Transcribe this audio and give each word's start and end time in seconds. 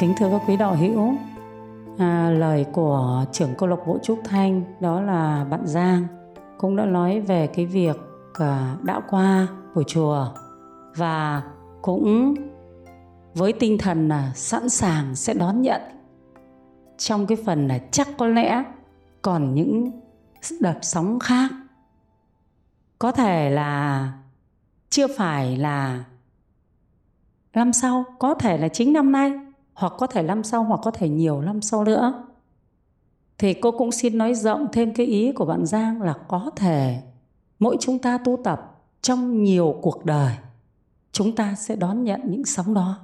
Kính 0.00 0.14
thưa 0.18 0.30
các 0.30 0.42
quý 0.46 0.56
đạo 0.56 0.76
hữu, 0.76 1.14
à, 1.98 2.30
lời 2.30 2.66
của 2.72 3.24
trưởng 3.32 3.54
câu 3.58 3.68
lạc 3.68 3.76
bộ 3.86 3.98
Trúc 4.02 4.20
Thanh 4.24 4.62
đó 4.80 5.00
là 5.00 5.46
bạn 5.50 5.66
Giang 5.66 6.06
cũng 6.58 6.76
đã 6.76 6.84
nói 6.84 7.20
về 7.20 7.46
cái 7.46 7.66
việc 7.66 7.96
à, 8.32 8.76
đã 8.82 9.00
qua 9.10 9.46
của 9.74 9.82
chùa 9.82 10.26
và 10.96 11.42
cũng 11.82 12.34
với 13.34 13.52
tinh 13.52 13.78
thần 13.78 14.08
là 14.08 14.32
sẵn 14.34 14.68
sàng 14.68 15.14
sẽ 15.14 15.34
đón 15.34 15.62
nhận. 15.62 15.80
Trong 16.98 17.26
cái 17.26 17.38
phần 17.46 17.68
là 17.68 17.78
chắc 17.90 18.08
có 18.18 18.26
lẽ 18.26 18.64
còn 19.22 19.54
những 19.54 19.90
đợt 20.60 20.78
sóng 20.82 21.18
khác. 21.18 21.50
Có 22.98 23.12
thể 23.12 23.50
là 23.50 24.12
chưa 24.90 25.06
phải 25.16 25.56
là 25.56 26.04
năm 27.54 27.72
sau 27.72 28.04
có 28.18 28.34
thể 28.34 28.58
là 28.58 28.68
chính 28.68 28.92
năm 28.92 29.12
nay 29.12 29.32
hoặc 29.80 29.92
có 29.98 30.06
thể 30.06 30.22
năm 30.22 30.42
sau 30.42 30.64
hoặc 30.64 30.80
có 30.82 30.90
thể 30.90 31.08
nhiều 31.08 31.40
năm 31.40 31.62
sau 31.62 31.84
nữa. 31.84 32.24
Thì 33.38 33.54
cô 33.54 33.70
cũng 33.70 33.92
xin 33.92 34.18
nói 34.18 34.34
rộng 34.34 34.66
thêm 34.72 34.94
cái 34.94 35.06
ý 35.06 35.32
của 35.32 35.44
bạn 35.44 35.66
Giang 35.66 36.02
là 36.02 36.14
có 36.28 36.50
thể 36.56 37.02
mỗi 37.58 37.76
chúng 37.80 37.98
ta 37.98 38.18
tu 38.18 38.38
tập 38.44 38.80
trong 39.02 39.42
nhiều 39.42 39.78
cuộc 39.82 40.04
đời, 40.04 40.32
chúng 41.12 41.34
ta 41.34 41.54
sẽ 41.54 41.76
đón 41.76 42.04
nhận 42.04 42.20
những 42.24 42.44
sóng 42.44 42.74
đó. 42.74 42.98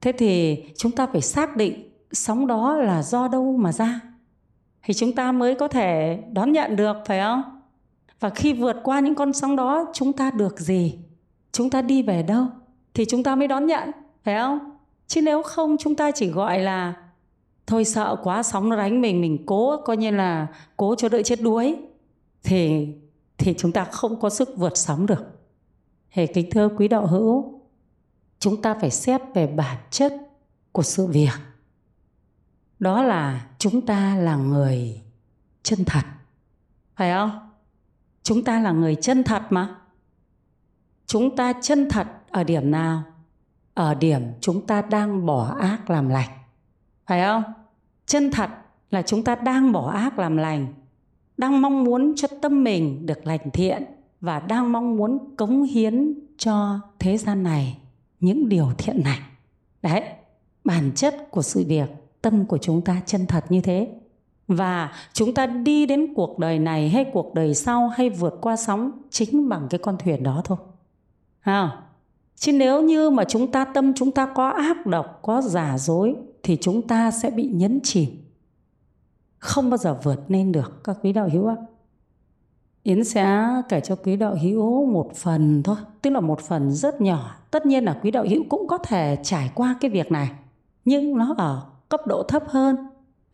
Thế 0.00 0.12
thì 0.12 0.64
chúng 0.76 0.92
ta 0.92 1.06
phải 1.06 1.20
xác 1.20 1.56
định 1.56 1.90
sóng 2.12 2.46
đó 2.46 2.76
là 2.76 3.02
do 3.02 3.28
đâu 3.28 3.56
mà 3.56 3.72
ra, 3.72 4.00
thì 4.82 4.94
chúng 4.94 5.14
ta 5.14 5.32
mới 5.32 5.54
có 5.54 5.68
thể 5.68 6.18
đón 6.32 6.52
nhận 6.52 6.76
được, 6.76 6.96
phải 7.06 7.20
không? 7.20 7.42
Và 8.20 8.30
khi 8.30 8.52
vượt 8.52 8.76
qua 8.84 9.00
những 9.00 9.14
con 9.14 9.32
sóng 9.32 9.56
đó, 9.56 9.84
chúng 9.92 10.12
ta 10.12 10.30
được 10.30 10.60
gì? 10.60 10.98
Chúng 11.52 11.70
ta 11.70 11.82
đi 11.82 12.02
về 12.02 12.22
đâu 12.22 12.46
thì 12.94 13.04
chúng 13.04 13.22
ta 13.22 13.34
mới 13.34 13.48
đón 13.48 13.66
nhận, 13.66 13.90
phải 14.24 14.38
không? 14.40 14.77
Chứ 15.08 15.22
nếu 15.22 15.42
không, 15.42 15.76
chúng 15.78 15.94
ta 15.94 16.10
chỉ 16.10 16.28
gọi 16.28 16.58
là, 16.58 16.94
thôi 17.66 17.84
sợ 17.84 18.16
quá, 18.22 18.42
sóng 18.42 18.68
nó 18.68 18.76
đánh 18.76 19.00
mình 19.00 19.20
mình 19.20 19.46
cố, 19.46 19.76
coi 19.84 19.96
như 19.96 20.10
là 20.10 20.46
cố 20.76 20.94
cho 20.94 21.08
đợi 21.08 21.22
chết 21.22 21.42
đuối. 21.42 21.76
Thì 22.42 22.88
thì 23.38 23.54
chúng 23.58 23.72
ta 23.72 23.84
không 23.84 24.20
có 24.20 24.30
sức 24.30 24.48
vượt 24.56 24.76
sóng 24.76 25.06
được. 25.06 25.24
Hề 26.08 26.26
kính 26.26 26.50
thưa 26.50 26.68
quý 26.68 26.88
đạo 26.88 27.06
hữu, 27.06 27.60
chúng 28.38 28.62
ta 28.62 28.74
phải 28.80 28.90
xét 28.90 29.20
về 29.34 29.46
bản 29.46 29.76
chất 29.90 30.12
của 30.72 30.82
sự 30.82 31.06
việc. 31.06 31.38
Đó 32.78 33.02
là 33.02 33.46
chúng 33.58 33.86
ta 33.86 34.16
là 34.16 34.36
người 34.36 35.02
chân 35.62 35.84
thật. 35.84 36.02
Phải 36.96 37.12
không? 37.12 37.50
Chúng 38.22 38.44
ta 38.44 38.60
là 38.60 38.72
người 38.72 38.94
chân 38.94 39.24
thật 39.24 39.42
mà. 39.50 39.76
Chúng 41.06 41.36
ta 41.36 41.52
chân 41.62 41.88
thật 41.90 42.06
ở 42.30 42.44
điểm 42.44 42.70
nào? 42.70 43.02
Ở 43.78 43.94
điểm 43.94 44.22
chúng 44.40 44.66
ta 44.66 44.82
đang 44.82 45.26
bỏ 45.26 45.56
ác 45.60 45.90
làm 45.90 46.08
lành. 46.08 46.28
Phải 47.06 47.20
không? 47.26 47.42
Chân 48.06 48.30
thật 48.30 48.50
là 48.90 49.02
chúng 49.02 49.24
ta 49.24 49.34
đang 49.34 49.72
bỏ 49.72 49.90
ác 49.90 50.18
làm 50.18 50.36
lành 50.36 50.74
đang 51.36 51.62
mong 51.62 51.84
muốn 51.84 52.12
cho 52.16 52.28
tâm 52.42 52.64
mình 52.64 53.06
được 53.06 53.26
lành 53.26 53.50
thiện 53.52 53.84
và 54.20 54.40
đang 54.40 54.72
mong 54.72 54.96
muốn 54.96 55.36
cống 55.36 55.62
hiến 55.62 56.14
cho 56.38 56.80
thế 56.98 57.16
gian 57.16 57.42
này 57.42 57.78
những 58.20 58.48
điều 58.48 58.72
thiện 58.78 59.02
lành 59.04 59.20
đấy 59.82 60.02
bản 60.64 60.92
chất 60.94 61.30
của 61.30 61.42
sự 61.42 61.64
việc 61.68 61.90
tâm 62.22 62.44
của 62.46 62.58
chúng 62.58 62.80
ta 62.80 63.02
chân 63.06 63.26
thật 63.26 63.44
như 63.48 63.60
thế. 63.60 63.88
Và 64.48 64.92
chúng 65.12 65.34
ta 65.34 65.46
đi 65.46 65.86
đến 65.86 66.14
cuộc 66.14 66.38
đời 66.38 66.58
này 66.58 66.88
hay 66.88 67.04
cuộc 67.12 67.34
đời 67.34 67.54
sau 67.54 67.88
hay 67.88 68.10
vượt 68.10 68.38
qua 68.40 68.56
sóng 68.56 68.90
chính 69.10 69.48
bằng 69.48 69.66
cái 69.70 69.78
con 69.78 69.96
thuyền 69.98 70.22
đó 70.22 70.42
thôi. 70.44 70.58
À, 71.40 71.87
chứ 72.38 72.52
nếu 72.52 72.82
như 72.82 73.10
mà 73.10 73.24
chúng 73.24 73.52
ta 73.52 73.64
tâm 73.64 73.94
chúng 73.94 74.10
ta 74.10 74.26
có 74.34 74.48
ác 74.48 74.86
độc 74.86 75.18
có 75.22 75.42
giả 75.42 75.78
dối 75.78 76.16
thì 76.42 76.56
chúng 76.60 76.88
ta 76.88 77.10
sẽ 77.10 77.30
bị 77.30 77.50
nhấn 77.52 77.80
chìm 77.82 78.10
không 79.38 79.70
bao 79.70 79.78
giờ 79.78 79.98
vượt 80.02 80.20
lên 80.28 80.52
được 80.52 80.84
các 80.84 80.98
quý 81.02 81.12
đạo 81.12 81.28
hữu 81.32 81.46
ạ 81.46 81.56
Yến 82.82 83.04
sẽ 83.04 83.46
kể 83.68 83.80
cho 83.80 83.96
quý 83.96 84.16
đạo 84.16 84.36
hữu 84.42 84.86
một 84.86 85.10
phần 85.14 85.62
thôi, 85.62 85.76
tức 86.02 86.10
là 86.10 86.20
một 86.20 86.40
phần 86.40 86.70
rất 86.70 87.00
nhỏ. 87.00 87.36
Tất 87.50 87.66
nhiên 87.66 87.84
là 87.84 87.98
quý 88.02 88.10
đạo 88.10 88.24
hữu 88.28 88.44
cũng 88.48 88.66
có 88.68 88.78
thể 88.78 89.16
trải 89.22 89.50
qua 89.54 89.76
cái 89.80 89.90
việc 89.90 90.12
này, 90.12 90.30
nhưng 90.84 91.16
nó 91.16 91.34
ở 91.38 91.62
cấp 91.88 92.06
độ 92.06 92.22
thấp 92.22 92.42
hơn 92.46 92.76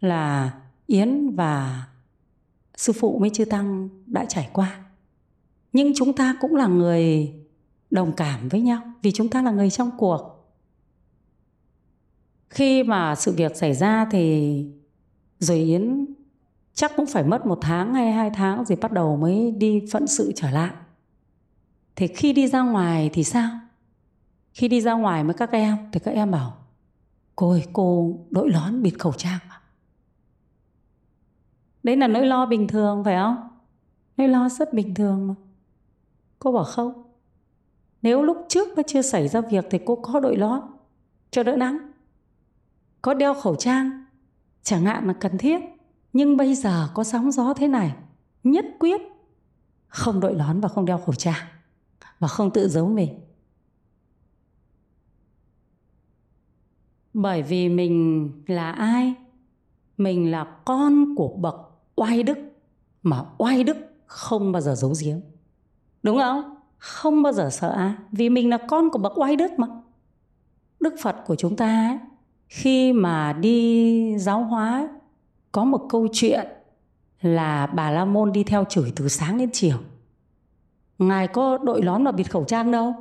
là 0.01 0.55
Yến 0.87 1.31
và 1.37 1.87
sư 2.77 2.93
phụ 2.93 3.19
mới 3.19 3.31
chưa 3.31 3.45
tăng 3.45 3.89
đã 4.07 4.25
trải 4.25 4.49
qua. 4.53 4.77
Nhưng 5.73 5.93
chúng 5.95 6.13
ta 6.13 6.37
cũng 6.41 6.55
là 6.55 6.67
người 6.67 7.33
đồng 7.95 8.13
cảm 8.13 8.49
với 8.49 8.61
nhau, 8.61 8.83
vì 9.03 9.13
chúng 9.13 9.29
ta 9.29 9.43
là 9.43 9.51
người 9.51 9.71
trong 9.71 9.91
cuộc. 9.99 10.31
Khi 12.51 12.83
mà 12.83 13.15
sự 13.15 13.33
việc 13.33 13.57
xảy 13.57 13.75
ra 13.75 14.07
thì 14.11 14.67
rồi 15.39 15.59
Yến 15.59 16.07
chắc 16.75 16.93
cũng 16.97 17.07
phải 17.07 17.25
mất 17.25 17.47
một 17.47 17.59
tháng 17.63 17.95
hay 17.95 18.13
hai 18.13 18.31
tháng 18.31 18.65
rồi 18.65 18.79
bắt 18.81 18.93
đầu 18.93 19.17
mới 19.17 19.51
đi 19.51 19.87
phận 19.93 20.07
sự 20.07 20.33
trở 20.37 20.51
lại. 20.51 20.71
Thì 21.97 22.07
khi 22.07 22.33
đi 22.33 22.49
ra 22.49 22.63
ngoài 22.63 23.11
thì 23.13 23.25
sao? 23.25 23.51
Khi 24.53 24.69
đi 24.69 24.81
ra 24.81 24.93
ngoài 24.93 25.25
với 25.25 25.35
các 25.35 25.51
em, 25.51 25.77
thì 25.93 26.01
các 26.01 26.11
em 26.11 26.31
bảo, 26.31 26.57
Cô 27.37 27.51
ơi, 27.51 27.65
cô 27.73 28.19
đội 28.31 28.51
lón 28.51 28.83
bịt 28.83 28.99
khẩu 28.99 29.13
trang? 29.13 29.39
Đấy 31.83 31.97
là 31.97 32.07
nỗi 32.07 32.27
lo 32.27 32.47
bình 32.47 32.69
thường 32.69 33.05
phải 33.05 33.17
không? 33.17 33.49
Nỗi 34.17 34.29
lo 34.29 34.49
rất 34.49 34.73
bình 34.73 34.95
thường 34.95 35.27
mà. 35.27 35.35
Cô 36.39 36.53
bảo, 36.53 36.65
không. 36.65 37.04
Nếu 38.05 38.23
lúc 38.23 38.47
trước 38.49 38.69
nó 38.77 38.83
chưa 38.87 39.03
xảy 39.03 39.29
ra 39.29 39.41
việc 39.41 39.65
thì 39.71 39.79
cô 39.85 39.97
có 39.97 40.21
đội 40.21 40.37
lót 40.37 40.63
cho 41.31 41.43
đỡ 41.43 41.57
nắng. 41.57 41.79
Có 43.03 43.15
đeo 43.15 43.35
khẩu 43.35 43.57
trang 43.57 44.05
chẳng 44.63 44.85
hạn 44.85 45.07
là 45.07 45.13
cần 45.13 45.39
thiết. 45.39 45.61
Nhưng 46.13 46.37
bây 46.37 46.55
giờ 46.55 46.89
có 46.95 47.05
sóng 47.05 47.33
gió 47.33 47.55
thế 47.55 47.69
này, 47.69 47.97
nhất 48.43 48.65
quyết 48.79 49.01
không 49.87 50.21
đội 50.21 50.35
lón 50.35 50.61
và 50.61 50.69
không 50.69 50.85
đeo 50.85 50.99
khẩu 50.99 51.15
trang 51.15 51.47
và 52.19 52.29
không 52.29 52.51
tự 52.51 52.69
giấu 52.69 52.89
mình. 52.89 53.21
Bởi 57.15 57.43
vì 57.43 57.69
mình 57.69 58.31
là 58.47 58.73
ai? 58.73 59.15
Mình 59.97 60.31
là 60.31 60.45
con 60.65 61.15
của 61.17 61.29
bậc 61.29 61.55
oai 61.97 62.23
đức 62.23 62.39
mà 63.03 63.25
oai 63.39 63.65
đức 63.65 63.77
không 64.07 64.53
bao 64.53 64.63
giờ 64.63 64.75
giấu 64.75 64.95
giếm. 65.05 65.17
Đúng 66.03 66.19
không? 66.19 66.54
Không 66.85 67.23
bao 67.23 67.33
giờ 67.33 67.51
sợ 67.53 67.71
ai 67.71 67.95
vì 68.13 68.29
mình 68.29 68.51
là 68.51 68.59
con 68.69 68.91
của 68.91 68.99
bậc 68.99 69.19
oai 69.19 69.37
đức 69.37 69.59
mà. 69.59 69.67
Đức 70.81 70.95
Phật 71.03 71.17
của 71.27 71.37
chúng 71.37 71.57
ta 71.57 71.89
ấy, 71.89 71.99
khi 72.49 72.93
mà 72.93 73.33
đi 73.33 74.19
giáo 74.19 74.45
hóa 74.45 74.89
có 75.53 75.65
một 75.65 75.87
câu 75.89 76.09
chuyện 76.13 76.47
là 77.21 77.67
bà 77.67 77.91
La 77.91 78.05
Môn 78.05 78.33
đi 78.33 78.45
theo 78.45 78.65
chửi 78.65 78.93
từ 78.97 79.09
sáng 79.09 79.39
đến 79.39 79.51
chiều. 79.53 79.77
Ngài 80.99 81.29
có 81.29 81.59
đội 81.59 81.83
lón 81.83 82.05
và 82.05 82.13
bịt 82.13 82.31
khẩu 82.31 82.45
trang 82.45 82.71
đâu. 82.71 82.95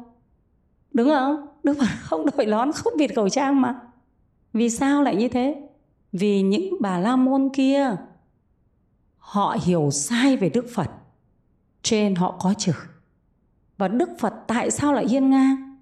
Đúng 0.94 1.07
không? 1.07 1.47
Đức 1.63 1.77
Phật 1.79 1.88
không 2.01 2.25
đội 2.38 2.45
lón, 2.45 2.71
không 2.71 2.94
bịt 2.97 3.15
khẩu 3.15 3.29
trang 3.29 3.61
mà. 3.61 3.79
Vì 4.53 4.69
sao 4.69 5.03
lại 5.03 5.15
như 5.15 5.27
thế? 5.27 5.69
Vì 6.11 6.41
những 6.41 6.75
bà 6.79 7.00
La 7.00 7.15
Môn 7.15 7.50
kia 7.53 7.95
họ 9.17 9.57
hiểu 9.63 9.89
sai 9.91 10.38
về 10.38 10.50
Đức 10.50 10.65
Phật. 10.73 10.89
Trên 11.81 12.15
họ 12.15 12.38
có 12.39 12.53
chửi. 12.53 12.92
Và 13.83 13.88
Đức 13.88 14.09
Phật 14.19 14.33
tại 14.47 14.71
sao 14.71 14.94
lại 14.94 15.07
hiên 15.07 15.29
ngang? 15.29 15.77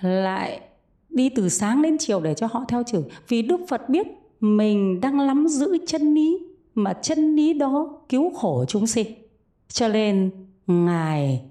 Lại 0.00 0.60
đi 1.08 1.28
từ 1.28 1.48
sáng 1.48 1.82
đến 1.82 1.96
chiều 1.98 2.20
để 2.20 2.34
cho 2.34 2.46
họ 2.46 2.64
theo 2.68 2.82
chửi. 2.82 3.02
Vì 3.28 3.42
Đức 3.42 3.60
Phật 3.68 3.88
biết 3.88 4.06
mình 4.40 5.00
đang 5.00 5.26
nắm 5.26 5.48
giữ 5.48 5.78
chân 5.86 6.14
lý, 6.14 6.38
mà 6.74 6.92
chân 6.92 7.36
lý 7.36 7.52
đó 7.52 8.00
cứu 8.08 8.34
khổ 8.34 8.64
chúng 8.68 8.86
sinh 8.86 9.06
cho 9.68 9.88
nên 9.88 10.30
ngài 10.66 11.42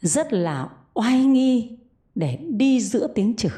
rất 0.00 0.32
là 0.32 0.68
oai 0.94 1.24
nghi 1.24 1.78
để 2.14 2.38
đi 2.48 2.80
giữa 2.80 3.06
tiếng 3.06 3.36
chửi 3.36 3.52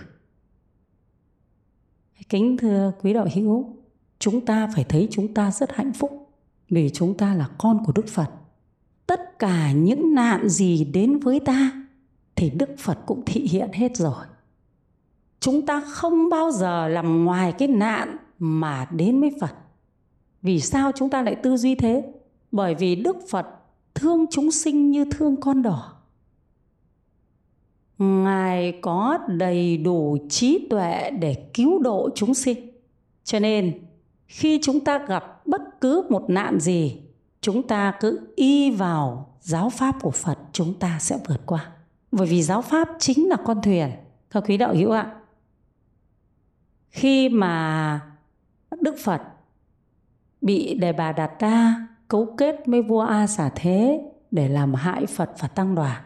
kính 2.28 2.56
thưa 2.56 2.92
quý 3.02 3.12
đạo 3.12 3.26
hữu, 3.34 3.76
chúng 4.18 4.46
ta 4.46 4.70
phải 4.74 4.84
thấy 4.84 5.08
chúng 5.10 5.34
ta 5.34 5.50
rất 5.50 5.72
hạnh 5.72 5.92
phúc 5.92 6.30
vì 6.68 6.90
chúng 6.90 7.16
ta 7.16 7.34
là 7.34 7.48
con 7.58 7.84
của 7.84 7.92
đức 7.92 8.08
phật 8.08 8.30
tất 9.08 9.38
cả 9.38 9.72
những 9.72 10.14
nạn 10.14 10.48
gì 10.48 10.84
đến 10.84 11.18
với 11.18 11.40
ta 11.40 11.72
thì 12.36 12.50
đức 12.50 12.70
phật 12.78 12.98
cũng 13.06 13.22
thị 13.26 13.40
hiện 13.40 13.70
hết 13.72 13.96
rồi 13.96 14.24
chúng 15.40 15.66
ta 15.66 15.80
không 15.80 16.28
bao 16.28 16.50
giờ 16.50 16.88
làm 16.88 17.24
ngoài 17.24 17.52
cái 17.52 17.68
nạn 17.68 18.16
mà 18.38 18.86
đến 18.90 19.20
với 19.20 19.30
Phật. 19.40 19.54
Vì 20.42 20.60
sao 20.60 20.92
chúng 20.94 21.10
ta 21.10 21.22
lại 21.22 21.34
tư 21.34 21.56
duy 21.56 21.74
thế? 21.74 22.12
Bởi 22.52 22.74
vì 22.74 22.96
Đức 22.96 23.16
Phật 23.30 23.46
thương 23.94 24.26
chúng 24.30 24.50
sinh 24.50 24.90
như 24.90 25.04
thương 25.10 25.36
con 25.36 25.62
đỏ. 25.62 25.92
Ngài 27.98 28.78
có 28.82 29.18
đầy 29.28 29.76
đủ 29.76 30.18
trí 30.30 30.66
tuệ 30.70 31.10
để 31.10 31.50
cứu 31.54 31.78
độ 31.78 32.10
chúng 32.14 32.34
sinh. 32.34 32.70
Cho 33.24 33.38
nên 33.38 33.80
khi 34.26 34.60
chúng 34.62 34.80
ta 34.80 34.98
gặp 34.98 35.46
bất 35.46 35.80
cứ 35.80 36.02
một 36.10 36.30
nạn 36.30 36.60
gì, 36.60 36.96
chúng 37.48 37.66
ta 37.66 37.94
cứ 38.00 38.32
y 38.36 38.70
vào 38.70 39.34
giáo 39.40 39.70
pháp 39.70 39.94
của 40.02 40.10
Phật 40.10 40.38
chúng 40.52 40.74
ta 40.74 40.98
sẽ 41.00 41.18
vượt 41.28 41.40
qua. 41.46 41.70
Bởi 42.12 42.26
vì 42.26 42.42
giáo 42.42 42.62
pháp 42.62 42.88
chính 42.98 43.28
là 43.28 43.36
con 43.44 43.62
thuyền. 43.62 43.90
Các 44.30 44.44
quý 44.46 44.56
đạo 44.56 44.74
hữu 44.74 44.90
ạ, 44.90 45.14
khi 46.90 47.28
mà 47.28 48.00
đức 48.80 48.96
phật 49.04 49.22
bị 50.40 50.74
đề 50.74 50.92
bà 50.92 51.12
đạt 51.12 51.30
đa 51.40 51.86
cấu 52.08 52.34
kết 52.36 52.56
với 52.66 52.82
vua 52.82 53.00
a 53.00 53.26
xả 53.26 53.50
thế 53.54 54.00
để 54.30 54.48
làm 54.48 54.74
hại 54.74 55.06
phật 55.06 55.30
và 55.38 55.48
tăng 55.48 55.74
đoàn 55.74 56.02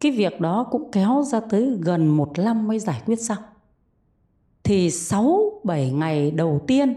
cái 0.00 0.12
việc 0.12 0.40
đó 0.40 0.66
cũng 0.70 0.90
kéo 0.90 1.22
ra 1.22 1.40
tới 1.40 1.78
gần 1.80 2.08
một 2.08 2.38
năm 2.38 2.68
mới 2.68 2.78
giải 2.78 3.02
quyết 3.06 3.20
xong 3.20 3.42
thì 4.62 4.90
sáu 4.90 5.60
bảy 5.64 5.90
ngày 5.90 6.30
đầu 6.30 6.64
tiên 6.66 6.94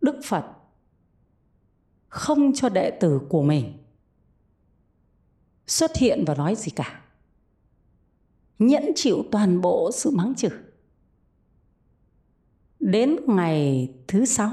đức 0.00 0.20
phật 0.24 0.44
không 2.12 2.52
cho 2.54 2.68
đệ 2.68 2.90
tử 2.90 3.20
của 3.28 3.42
mình 3.42 3.72
xuất 5.66 5.96
hiện 5.96 6.24
và 6.26 6.34
nói 6.34 6.54
gì 6.54 6.70
cả. 6.70 7.00
Nhẫn 8.58 8.84
chịu 8.94 9.24
toàn 9.30 9.60
bộ 9.60 9.90
sự 9.94 10.10
mắng 10.10 10.34
chửi. 10.34 10.50
Đến 12.80 13.16
ngày 13.26 13.88
thứ 14.08 14.24
sáu 14.24 14.52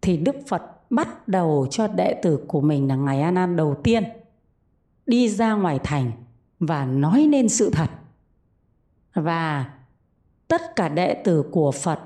thì 0.00 0.16
đức 0.16 0.36
phật 0.46 0.62
bắt 0.90 1.28
đầu 1.28 1.66
cho 1.70 1.88
đệ 1.88 2.20
tử 2.22 2.44
của 2.48 2.60
mình 2.60 2.88
là 2.88 2.96
ngày 2.96 3.20
an 3.20 3.34
an 3.34 3.56
đầu 3.56 3.80
tiên 3.84 4.04
đi 5.06 5.28
ra 5.28 5.54
ngoài 5.54 5.78
thành 5.84 6.12
và 6.60 6.86
nói 6.86 7.26
nên 7.26 7.48
sự 7.48 7.70
thật. 7.70 7.90
Và 9.14 9.74
tất 10.48 10.76
cả 10.76 10.88
đệ 10.88 11.14
tử 11.24 11.44
của 11.52 11.72
phật 11.72 12.00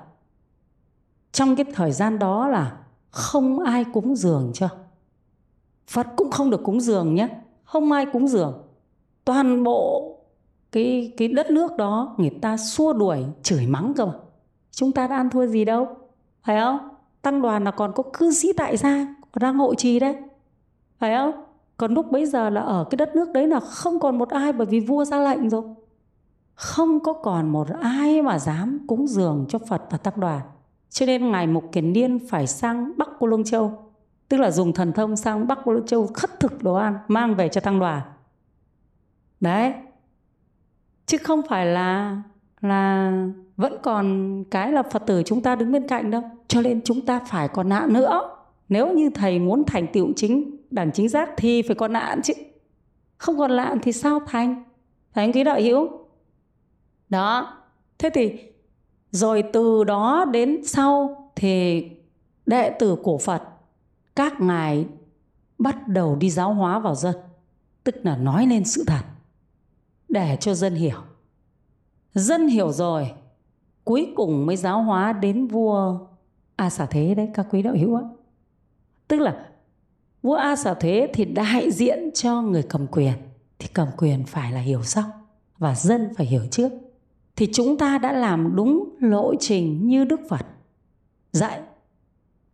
trong 1.32 1.56
cái 1.56 1.66
thời 1.74 1.92
gian 1.92 2.18
đó 2.18 2.48
là 2.48 2.76
không 3.18 3.60
ai 3.60 3.84
cúng 3.92 4.16
dường 4.16 4.50
cho. 4.54 4.68
Phật 5.86 6.06
cũng 6.16 6.30
không 6.30 6.50
được 6.50 6.62
cúng 6.64 6.80
dường 6.80 7.14
nhé. 7.14 7.28
Không 7.64 7.92
ai 7.92 8.06
cúng 8.12 8.28
dường. 8.28 8.62
Toàn 9.24 9.64
bộ 9.64 10.16
cái 10.72 11.12
cái 11.16 11.28
đất 11.28 11.50
nước 11.50 11.76
đó 11.76 12.14
người 12.18 12.30
ta 12.30 12.56
xua 12.56 12.92
đuổi, 12.92 13.24
chửi 13.42 13.66
mắng 13.66 13.92
cơ 13.96 14.06
mà. 14.06 14.12
Chúng 14.70 14.92
ta 14.92 15.06
đã 15.06 15.16
ăn 15.16 15.30
thua 15.30 15.46
gì 15.46 15.64
đâu, 15.64 15.88
phải 16.42 16.60
không? 16.60 16.78
Tăng 17.22 17.42
đoàn 17.42 17.64
là 17.64 17.70
còn 17.70 17.92
có 17.92 18.02
cư 18.12 18.32
sĩ 18.32 18.52
tại 18.56 18.76
gia, 18.76 19.14
còn 19.32 19.40
đang 19.40 19.58
hộ 19.58 19.74
trì 19.74 19.98
đấy, 19.98 20.16
phải 20.98 21.14
không? 21.16 21.32
Còn 21.76 21.94
lúc 21.94 22.10
bấy 22.10 22.26
giờ 22.26 22.50
là 22.50 22.60
ở 22.60 22.84
cái 22.90 22.96
đất 22.96 23.16
nước 23.16 23.32
đấy 23.32 23.46
là 23.46 23.60
không 23.60 24.00
còn 24.00 24.18
một 24.18 24.28
ai, 24.28 24.52
bởi 24.52 24.66
vì 24.66 24.80
vua 24.80 25.04
ra 25.04 25.18
lệnh 25.18 25.50
rồi. 25.50 25.62
Không 26.54 27.00
có 27.00 27.12
còn 27.12 27.48
một 27.48 27.68
ai 27.80 28.22
mà 28.22 28.38
dám 28.38 28.84
cúng 28.86 29.06
dường 29.06 29.46
cho 29.48 29.58
phật 29.68 29.82
và 29.90 29.98
tăng 29.98 30.20
đoàn 30.20 30.40
cho 30.90 31.06
nên 31.06 31.30
ngài 31.30 31.46
mục 31.46 31.72
kiền 31.72 31.92
niên 31.92 32.18
phải 32.28 32.46
sang 32.46 32.92
bắc 32.96 33.08
cô 33.18 33.26
lông 33.26 33.44
châu, 33.44 33.92
tức 34.28 34.36
là 34.36 34.50
dùng 34.50 34.72
thần 34.72 34.92
thông 34.92 35.16
sang 35.16 35.46
bắc 35.46 35.58
cô 35.64 35.72
lông 35.72 35.86
châu 35.86 36.06
khất 36.06 36.40
thực 36.40 36.62
đồ 36.62 36.74
ăn, 36.74 36.98
mang 37.08 37.34
về 37.34 37.48
cho 37.48 37.60
tăng 37.60 37.78
đoàn 37.78 38.02
đấy. 39.40 39.72
Chứ 41.06 41.18
không 41.18 41.42
phải 41.48 41.66
là 41.66 42.22
là 42.60 43.12
vẫn 43.56 43.78
còn 43.82 44.44
cái 44.50 44.72
là 44.72 44.82
phật 44.82 45.02
tử 45.06 45.22
chúng 45.26 45.42
ta 45.42 45.56
đứng 45.56 45.72
bên 45.72 45.88
cạnh 45.88 46.10
đâu. 46.10 46.22
Cho 46.48 46.60
nên 46.60 46.80
chúng 46.84 47.06
ta 47.06 47.18
phải 47.18 47.48
còn 47.48 47.68
nạn 47.68 47.92
nữa. 47.92 48.30
Nếu 48.68 48.92
như 48.92 49.10
thầy 49.10 49.38
muốn 49.38 49.64
thành 49.64 49.86
tựu 49.92 50.12
chính 50.16 50.56
đẳng 50.70 50.92
chính 50.92 51.08
giác 51.08 51.30
thì 51.36 51.62
phải 51.62 51.76
còn 51.76 51.92
nạn 51.92 52.22
chứ. 52.22 52.34
Không 53.18 53.38
còn 53.38 53.56
nạn 53.56 53.78
thì 53.82 53.92
sao 53.92 54.20
thành 54.26 54.64
Thành 55.14 55.32
anh 55.32 55.44
đạo 55.44 55.60
hữu? 55.60 55.88
Đó. 57.08 57.56
Thế 57.98 58.10
thì 58.14 58.47
rồi 59.10 59.44
từ 59.52 59.84
đó 59.84 60.24
đến 60.24 60.64
sau 60.64 61.16
thì 61.36 61.84
đệ 62.46 62.70
tử 62.70 62.96
của 63.02 63.18
phật, 63.18 63.42
các 64.16 64.40
ngài 64.40 64.86
bắt 65.58 65.88
đầu 65.88 66.16
đi 66.16 66.30
giáo 66.30 66.54
hóa 66.54 66.78
vào 66.78 66.94
dân, 66.94 67.16
tức 67.84 67.94
là 68.02 68.16
nói 68.16 68.46
lên 68.46 68.64
sự 68.64 68.84
thật, 68.86 69.02
để 70.08 70.36
cho 70.40 70.54
dân 70.54 70.74
hiểu. 70.74 70.98
Dân 72.14 72.48
hiểu 72.48 72.72
rồi, 72.72 73.12
cuối 73.84 74.12
cùng 74.16 74.46
mới 74.46 74.56
giáo 74.56 74.82
hóa 74.82 75.12
đến 75.12 75.46
vua 75.46 75.98
a 76.56 76.70
xà 76.70 76.86
thế 76.86 77.14
đấy, 77.14 77.30
các 77.34 77.46
quý 77.50 77.62
đạo 77.62 77.74
hữu 77.80 77.96
ạ. 77.96 78.02
Tức 79.08 79.20
là 79.20 79.46
vua 80.22 80.34
a 80.34 80.56
xà 80.56 80.74
thế 80.74 81.10
thì 81.14 81.24
đại 81.24 81.70
diện 81.70 82.10
cho 82.14 82.42
người 82.42 82.62
cầm 82.62 82.86
quyền, 82.86 83.14
thì 83.58 83.68
cầm 83.74 83.88
quyền 83.96 84.24
phải 84.24 84.52
là 84.52 84.60
hiểu 84.60 84.82
sau 84.82 85.04
và 85.58 85.74
dân 85.74 86.14
phải 86.16 86.26
hiểu 86.26 86.42
trước 86.50 86.72
thì 87.38 87.48
chúng 87.52 87.78
ta 87.78 87.98
đã 87.98 88.12
làm 88.12 88.56
đúng 88.56 88.96
lộ 89.00 89.34
trình 89.40 89.88
như 89.88 90.04
đức 90.04 90.20
phật. 90.28 90.46
Dạy, 91.32 91.60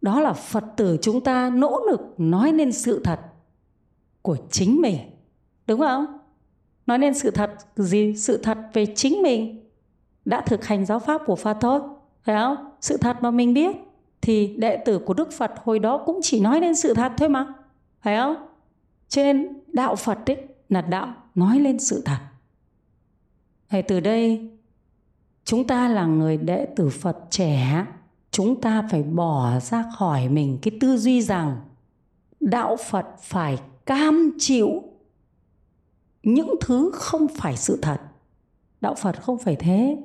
đó 0.00 0.20
là 0.20 0.32
phật 0.32 0.64
tử 0.76 0.98
chúng 1.02 1.20
ta 1.20 1.50
nỗ 1.50 1.80
lực 1.90 2.00
nói 2.18 2.52
nên 2.52 2.72
sự 2.72 3.00
thật 3.04 3.20
của 4.22 4.36
chính 4.50 4.80
mình. 4.80 4.96
Đúng 5.66 5.80
không? 5.80 6.06
Nói 6.86 6.98
nên 6.98 7.14
sự 7.14 7.30
thật 7.30 7.50
gì? 7.76 8.14
Sự 8.16 8.36
thật 8.36 8.58
về 8.72 8.86
chính 8.96 9.22
mình 9.22 9.70
đã 10.24 10.40
thực 10.40 10.64
hành 10.64 10.86
giáo 10.86 10.98
pháp 10.98 11.22
của 11.26 11.36
phật 11.36 11.56
thôi, 11.60 11.80
phải 12.22 12.36
không? 12.36 12.56
Sự 12.80 12.96
thật 12.96 13.16
mà 13.20 13.30
mình 13.30 13.54
biết 13.54 13.76
thì 14.20 14.56
đệ 14.56 14.76
tử 14.76 14.98
của 14.98 15.14
đức 15.14 15.32
phật 15.32 15.52
hồi 15.64 15.78
đó 15.78 16.02
cũng 16.06 16.20
chỉ 16.22 16.40
nói 16.40 16.60
lên 16.60 16.74
sự 16.74 16.94
thật 16.94 17.12
thôi 17.16 17.28
mà, 17.28 17.54
phải 18.00 18.16
không? 18.16 18.36
Cho 19.08 19.22
nên 19.22 19.62
đạo 19.66 19.96
phật 19.96 20.30
ấy, 20.30 20.36
là 20.68 20.80
đạo 20.80 21.14
nói 21.34 21.60
lên 21.60 21.78
sự 21.78 22.02
thật. 22.04 22.18
Thì 23.68 23.82
từ 23.82 24.00
đây 24.00 24.50
chúng 25.44 25.66
ta 25.66 25.88
là 25.88 26.06
người 26.06 26.36
đệ 26.36 26.66
tử 26.76 26.88
phật 26.88 27.18
trẻ. 27.30 27.86
Chúng 28.30 28.60
ta 28.60 28.88
phải 28.90 29.02
bỏ 29.02 29.60
ra 29.60 29.84
khỏi 29.98 30.28
mình 30.28 30.58
cái 30.62 30.78
tư 30.80 30.96
duy 30.96 31.22
rằng 31.22 31.56
đạo 32.40 32.76
phật 32.90 33.06
phải 33.18 33.58
cam 33.86 34.32
chịu 34.38 34.82
những 36.22 36.54
thứ 36.60 36.90
không 36.94 37.28
phải 37.28 37.56
sự 37.56 37.78
thật. 37.82 38.00
Đạo 38.80 38.94
phật 38.94 39.22
không 39.22 39.38
phải 39.38 39.56
thế. 39.56 39.98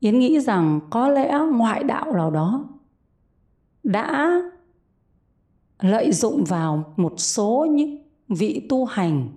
Yến 0.00 0.18
nghĩ 0.18 0.40
rằng 0.40 0.80
có 0.90 1.08
lẽ 1.08 1.38
ngoại 1.52 1.84
đạo 1.84 2.12
nào 2.12 2.30
đó 2.30 2.64
đã 3.82 4.40
lợi 5.80 6.12
dụng 6.12 6.44
vào 6.44 6.94
một 6.96 7.14
số 7.16 7.66
những 7.70 7.98
vị 8.28 8.66
tu 8.68 8.84
hành 8.84 9.28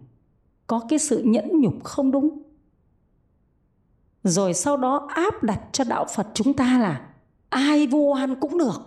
có 0.68 0.82
cái 0.90 1.00
sự 1.00 1.24
nhẫn 1.26 1.62
nhục 1.62 1.84
không 1.84 2.12
đúng 2.12 2.49
rồi 4.24 4.54
sau 4.54 4.78
đó 4.78 5.08
áp 5.10 5.44
đặt 5.44 5.60
cho 5.72 5.84
đạo 5.84 6.06
phật 6.16 6.28
chúng 6.34 6.54
ta 6.54 6.80
là 6.80 7.02
ai 7.50 7.88
vô 7.88 8.00
oan 8.00 8.36
cũng 8.40 8.58
được. 8.58 8.82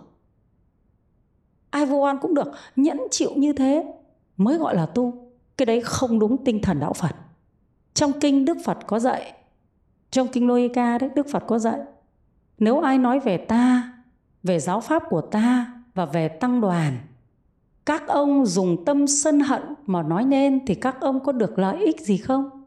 Ai 1.69 1.85
vô 1.85 1.97
oan 1.97 2.17
cũng 2.21 2.33
được. 2.33 2.51
Nhẫn 2.75 2.99
chịu 3.11 3.31
như 3.35 3.53
thế 3.53 3.93
mới 4.37 4.57
gọi 4.57 4.75
là 4.75 4.85
tu. 4.85 5.31
Cái 5.57 5.65
đấy 5.65 5.81
không 5.81 6.19
đúng 6.19 6.43
tinh 6.45 6.61
thần 6.61 6.79
đạo 6.79 6.93
phật. 6.93 7.15
Trong 7.93 8.11
kinh 8.19 8.45
đức 8.45 8.57
phật 8.65 8.77
có 8.87 8.99
dạy, 8.99 9.33
trong 10.11 10.27
kinh 10.27 10.47
lô 10.47 10.55
ca 10.73 10.97
đấy, 10.97 11.09
đức 11.15 11.27
phật 11.31 11.43
có 11.47 11.59
dạy, 11.59 11.79
nếu 12.57 12.79
ai 12.79 12.97
nói 12.97 13.19
về 13.19 13.37
ta, 13.37 13.93
về 14.43 14.59
giáo 14.59 14.81
pháp 14.81 15.03
của 15.09 15.21
ta 15.21 15.73
và 15.93 16.05
về 16.05 16.27
tăng 16.27 16.61
đoàn, 16.61 16.97
các 17.85 18.07
ông 18.07 18.45
dùng 18.45 18.85
tâm 18.85 19.07
sân 19.07 19.39
hận 19.39 19.61
mà 19.85 20.03
nói 20.03 20.25
nên 20.25 20.65
thì 20.65 20.75
các 20.75 21.01
ông 21.01 21.19
có 21.19 21.31
được 21.31 21.59
lợi 21.59 21.77
ích 21.85 22.01
gì 22.01 22.17
không? 22.17 22.62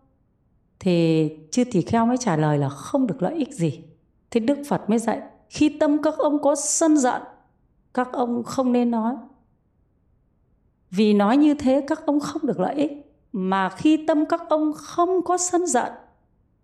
Thì 0.81 1.31
chư 1.51 1.65
tỳ 1.65 1.83
kheo 1.83 2.07
mới 2.07 2.17
trả 2.17 2.37
lời 2.37 2.59
là 2.59 2.69
không 2.69 3.07
được 3.07 3.23
lợi 3.23 3.35
ích 3.35 3.55
gì. 3.55 3.85
Thế 4.31 4.41
đức 4.41 4.59
phật 4.69 4.91
mới 4.91 4.99
dạy, 4.99 5.23
khi 5.49 5.69
tâm 5.81 6.03
các 6.03 6.19
ông 6.19 6.43
có 6.43 6.55
sân 6.55 6.97
giận, 6.97 7.23
các 7.95 8.13
ông 8.13 8.43
không 8.43 8.73
nên 8.73 8.91
nói. 8.91 9.15
Vì 10.91 11.15
nói 11.15 11.37
như 11.37 11.55
thế, 11.55 11.85
các 11.89 12.07
ông 12.07 12.21
không 12.21 12.47
được 12.47 12.61
lợi 12.61 12.75
ích. 12.75 12.93
Mà 13.33 13.69
khi 13.69 14.07
tâm 14.07 14.27
các 14.27 14.43
ông 14.49 14.73
không 14.73 15.23
có 15.25 15.39
sân 15.39 15.67
giận, 15.67 15.93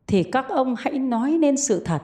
thì 0.07 0.23
các 0.23 0.49
ông 0.49 0.75
hãy 0.78 0.99
nói 0.99 1.31
nên 1.31 1.57
sự 1.57 1.85
thật. 1.85 2.02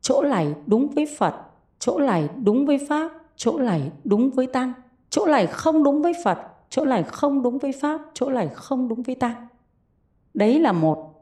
Chỗ 0.00 0.22
này 0.22 0.54
đúng 0.66 0.88
với 0.88 1.06
phật, 1.18 1.34
chỗ 1.78 1.98
này 1.98 2.28
đúng 2.44 2.66
với 2.66 2.78
pháp, 2.88 3.12
chỗ 3.36 3.58
này 3.58 3.90
đúng 4.04 4.30
với 4.30 4.46
tăng. 4.46 4.72
Chỗ 5.10 5.26
này 5.26 5.46
không 5.46 5.84
đúng 5.84 6.02
với 6.02 6.12
phật, 6.24 6.38
chỗ 6.70 6.84
này 6.84 7.02
không 7.02 7.42
đúng 7.42 7.58
với 7.58 7.72
pháp, 7.72 8.00
chỗ 8.14 8.30
này 8.30 8.48
không 8.54 8.88
đúng 8.88 9.02
với 9.02 9.14
tăng. 9.14 9.46
Đấy 10.34 10.60
là 10.60 10.72
một 10.72 11.15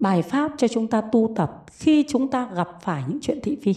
bài 0.00 0.22
pháp 0.22 0.52
cho 0.56 0.68
chúng 0.68 0.86
ta 0.86 1.00
tu 1.00 1.32
tập 1.36 1.64
khi 1.66 2.04
chúng 2.08 2.28
ta 2.28 2.48
gặp 2.54 2.68
phải 2.82 3.04
những 3.08 3.18
chuyện 3.22 3.38
thị 3.42 3.56
phi. 3.62 3.74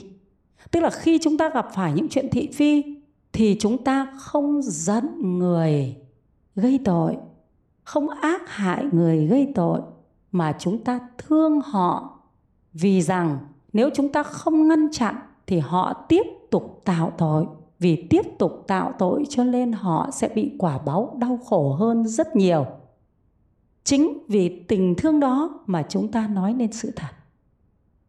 Tức 0.72 0.80
là 0.80 0.90
khi 0.90 1.20
chúng 1.22 1.38
ta 1.38 1.50
gặp 1.50 1.68
phải 1.74 1.94
những 1.94 2.10
chuyện 2.10 2.30
thị 2.32 2.50
phi 2.54 2.84
thì 3.34 3.58
chúng 3.60 3.84
ta 3.84 4.08
không 4.18 4.62
giận 4.62 5.40
người 5.40 5.96
gây 6.56 6.80
tội, 6.86 7.18
không 7.84 8.10
ác 8.10 8.42
hại 8.48 8.86
người 8.92 9.28
gây 9.28 9.52
tội, 9.56 9.82
mà 10.32 10.56
chúng 10.60 10.84
ta 10.84 11.00
thương 11.18 11.62
họ. 11.62 12.20
Vì 12.74 13.02
rằng 13.02 13.38
nếu 13.74 13.90
chúng 13.94 14.10
ta 14.10 14.24
không 14.24 14.68
ngăn 14.68 14.92
chặn 14.92 15.16
thì 15.48 15.60
họ 15.60 15.94
tiếp 16.10 16.24
tục 16.52 16.82
tạo 16.86 17.12
tội. 17.18 17.46
Vì 17.80 18.08
tiếp 18.10 18.26
tục 18.40 18.64
tạo 18.68 18.94
tội 19.00 19.24
cho 19.30 19.44
nên 19.44 19.72
họ 19.72 20.10
sẽ 20.12 20.30
bị 20.36 20.52
quả 20.60 20.78
báo 20.78 21.16
đau 21.20 21.40
khổ 21.46 21.74
hơn 21.74 22.08
rất 22.08 22.36
nhiều 22.36 22.66
chính 23.84 24.18
vì 24.28 24.64
tình 24.68 24.96
thương 24.96 25.20
đó 25.20 25.60
mà 25.66 25.84
chúng 25.90 26.12
ta 26.12 26.28
nói 26.28 26.54
nên 26.54 26.72
sự 26.72 26.92
thật. 26.96 27.12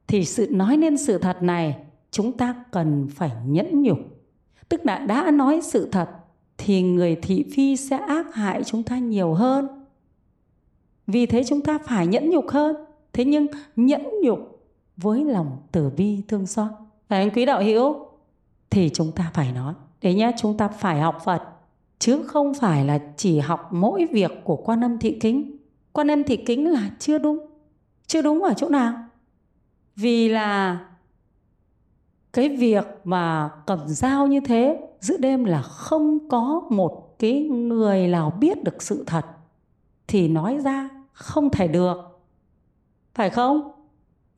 Thì 0.06 0.24
sự 0.24 0.48
nói 0.50 0.76
nên 0.76 0.98
sự 0.98 1.18
thật 1.18 1.42
này 1.42 1.76
chúng 2.10 2.32
ta 2.32 2.64
cần 2.70 3.08
phải 3.10 3.30
nhẫn 3.46 3.82
nhục. 3.82 3.98
Tức 4.68 4.86
là 4.86 4.98
đã 4.98 5.30
nói 5.30 5.60
sự 5.62 5.88
thật 5.92 6.10
thì 6.58 6.82
người 6.82 7.16
thị 7.22 7.44
phi 7.54 7.76
sẽ 7.76 7.96
ác 7.96 8.34
hại 8.34 8.64
chúng 8.64 8.82
ta 8.82 8.98
nhiều 8.98 9.34
hơn. 9.34 9.68
Vì 11.06 11.26
thế 11.26 11.44
chúng 11.44 11.60
ta 11.60 11.78
phải 11.78 12.06
nhẫn 12.06 12.30
nhục 12.30 12.48
hơn. 12.48 12.76
Thế 13.12 13.24
nhưng 13.24 13.46
nhẫn 13.76 14.02
nhục 14.22 14.38
với 14.96 15.24
lòng 15.24 15.58
từ 15.72 15.90
bi 15.90 16.22
thương 16.28 16.46
xót. 16.46 16.70
Phải 17.08 17.18
anh 17.18 17.30
quý 17.30 17.44
đạo 17.44 17.62
hữu, 17.62 17.94
thì 18.70 18.90
chúng 18.94 19.12
ta 19.12 19.30
phải 19.34 19.52
nói. 19.52 19.74
Đấy 20.02 20.14
nhá, 20.14 20.32
chúng 20.36 20.56
ta 20.56 20.68
phải 20.68 21.00
học 21.00 21.18
phật, 21.24 21.42
chứ 21.98 22.22
không 22.26 22.54
phải 22.54 22.84
là 22.84 22.98
chỉ 23.16 23.38
học 23.38 23.68
mỗi 23.72 24.06
việc 24.12 24.30
của 24.44 24.56
quan 24.56 24.84
âm 24.84 24.98
thị 24.98 25.18
kính 25.20 25.53
quan 25.94 26.10
âm 26.10 26.24
thì 26.24 26.36
kính 26.36 26.70
là 26.70 26.90
chưa 26.98 27.18
đúng. 27.18 27.46
Chưa 28.06 28.22
đúng 28.22 28.42
ở 28.42 28.54
chỗ 28.56 28.68
nào? 28.68 28.94
Vì 29.96 30.28
là 30.28 30.80
cái 32.32 32.48
việc 32.48 32.84
mà 33.04 33.50
cầm 33.66 33.78
dao 33.86 34.26
như 34.26 34.40
thế, 34.40 34.80
giữa 35.00 35.16
đêm 35.16 35.44
là 35.44 35.62
không 35.62 36.28
có 36.28 36.62
một 36.70 37.18
cái 37.18 37.40
người 37.48 38.08
nào 38.08 38.32
biết 38.40 38.64
được 38.64 38.82
sự 38.82 39.04
thật, 39.06 39.24
thì 40.06 40.28
nói 40.28 40.58
ra 40.64 40.88
không 41.12 41.50
thể 41.50 41.68
được. 41.68 41.96
Phải 43.14 43.30
không? 43.30 43.70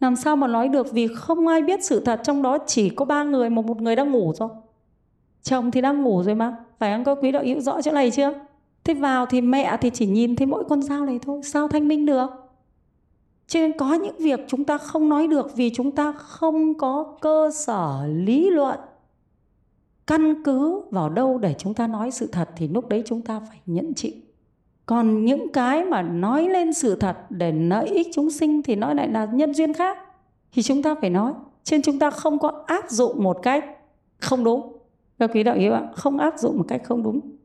Làm 0.00 0.16
sao 0.16 0.36
mà 0.36 0.46
nói 0.46 0.68
được 0.68 0.92
vì 0.92 1.08
không 1.16 1.46
ai 1.46 1.62
biết 1.62 1.84
sự 1.84 2.04
thật, 2.04 2.20
trong 2.25 2.42
đó 2.42 2.58
chỉ 2.66 2.88
có 2.90 3.04
ba 3.04 3.22
người 3.22 3.50
mà 3.50 3.62
một 3.62 3.80
người 3.80 3.96
đang 3.96 4.12
ngủ 4.12 4.32
rồi. 4.36 4.48
Chồng 5.42 5.70
thì 5.70 5.80
đang 5.80 6.02
ngủ 6.02 6.22
rồi 6.22 6.34
mà. 6.34 6.56
Phải 6.78 6.92
không? 6.92 7.04
Có 7.04 7.14
quý 7.14 7.32
đạo 7.32 7.42
hữu 7.44 7.60
rõ 7.60 7.82
chỗ 7.82 7.92
này 7.92 8.10
chưa? 8.10 8.32
Thế 8.87 8.95
vào 8.95 9.26
thì 9.26 9.40
mẹ 9.40 9.76
thì 9.81 9.90
chỉ 9.90 10.07
nhìn 10.07 10.37
thấy 10.37 10.47
mỗi 10.47 10.64
con 10.69 10.83
dao 10.83 11.07
này 11.07 11.19
thôi, 11.23 11.40
sao 11.45 11.69
thanh 11.69 11.88
minh 11.88 12.07
được? 12.07 12.26
Cho 13.47 13.61
nên 13.61 13.78
có 13.78 13.95
những 13.95 14.16
việc 14.19 14.40
chúng 14.47 14.64
ta 14.64 14.78
không 14.78 15.09
nói 15.09 15.26
được 15.26 15.57
vì 15.57 15.71
chúng 15.75 15.90
ta 15.90 16.12
không 16.12 16.78
có 16.78 17.16
cơ 17.21 17.50
sở 17.55 18.07
lý 18.07 18.50
luận. 18.50 18.78
Căn 20.07 20.43
cứ 20.45 20.81
vào 20.90 21.09
đâu 21.09 21.38
để 21.38 21.55
chúng 21.59 21.75
ta 21.75 21.87
nói 21.87 22.11
sự 22.11 22.26
thật 22.26 22.49
thì 22.57 22.69
lúc 22.69 22.88
đấy 22.88 23.02
chúng 23.07 23.23
ta 23.23 23.40
phải 23.49 23.61
nhẫn 23.66 23.95
chịu. 23.95 24.12
Còn 24.87 25.25
những 25.25 25.52
cái 25.52 25.85
mà 25.85 26.02
nói 26.02 26.49
lên 26.49 26.73
sự 26.73 26.97
thật 26.97 27.16
để 27.31 27.52
lợi 27.52 27.88
ích 27.88 28.07
chúng 28.14 28.31
sinh 28.31 28.62
thì 28.62 28.76
nói 28.76 28.95
lại 28.95 29.09
là 29.09 29.25
nhân 29.25 29.55
duyên 29.55 29.73
khác. 29.73 29.99
Thì 30.52 30.62
chúng 30.62 30.83
ta 30.83 30.95
phải 31.00 31.11
nói 31.11 31.33
trên 31.64 31.83
chúng 31.83 31.99
ta 31.99 32.11
không 32.11 32.38
có 32.38 32.62
áp 32.66 32.90
dụng 32.90 33.23
một 33.23 33.38
cách 33.43 33.64
không 34.19 34.45
đúng. 34.45 34.73
Các 35.19 35.31
quý 35.35 35.43
đạo 35.43 35.57
hữu 35.59 35.73
ạ 35.73 35.88
không 35.95 36.19
áp 36.19 36.38
dụng 36.38 36.59
một 36.59 36.64
cách 36.69 36.83
không 36.85 37.02
đúng 37.02 37.36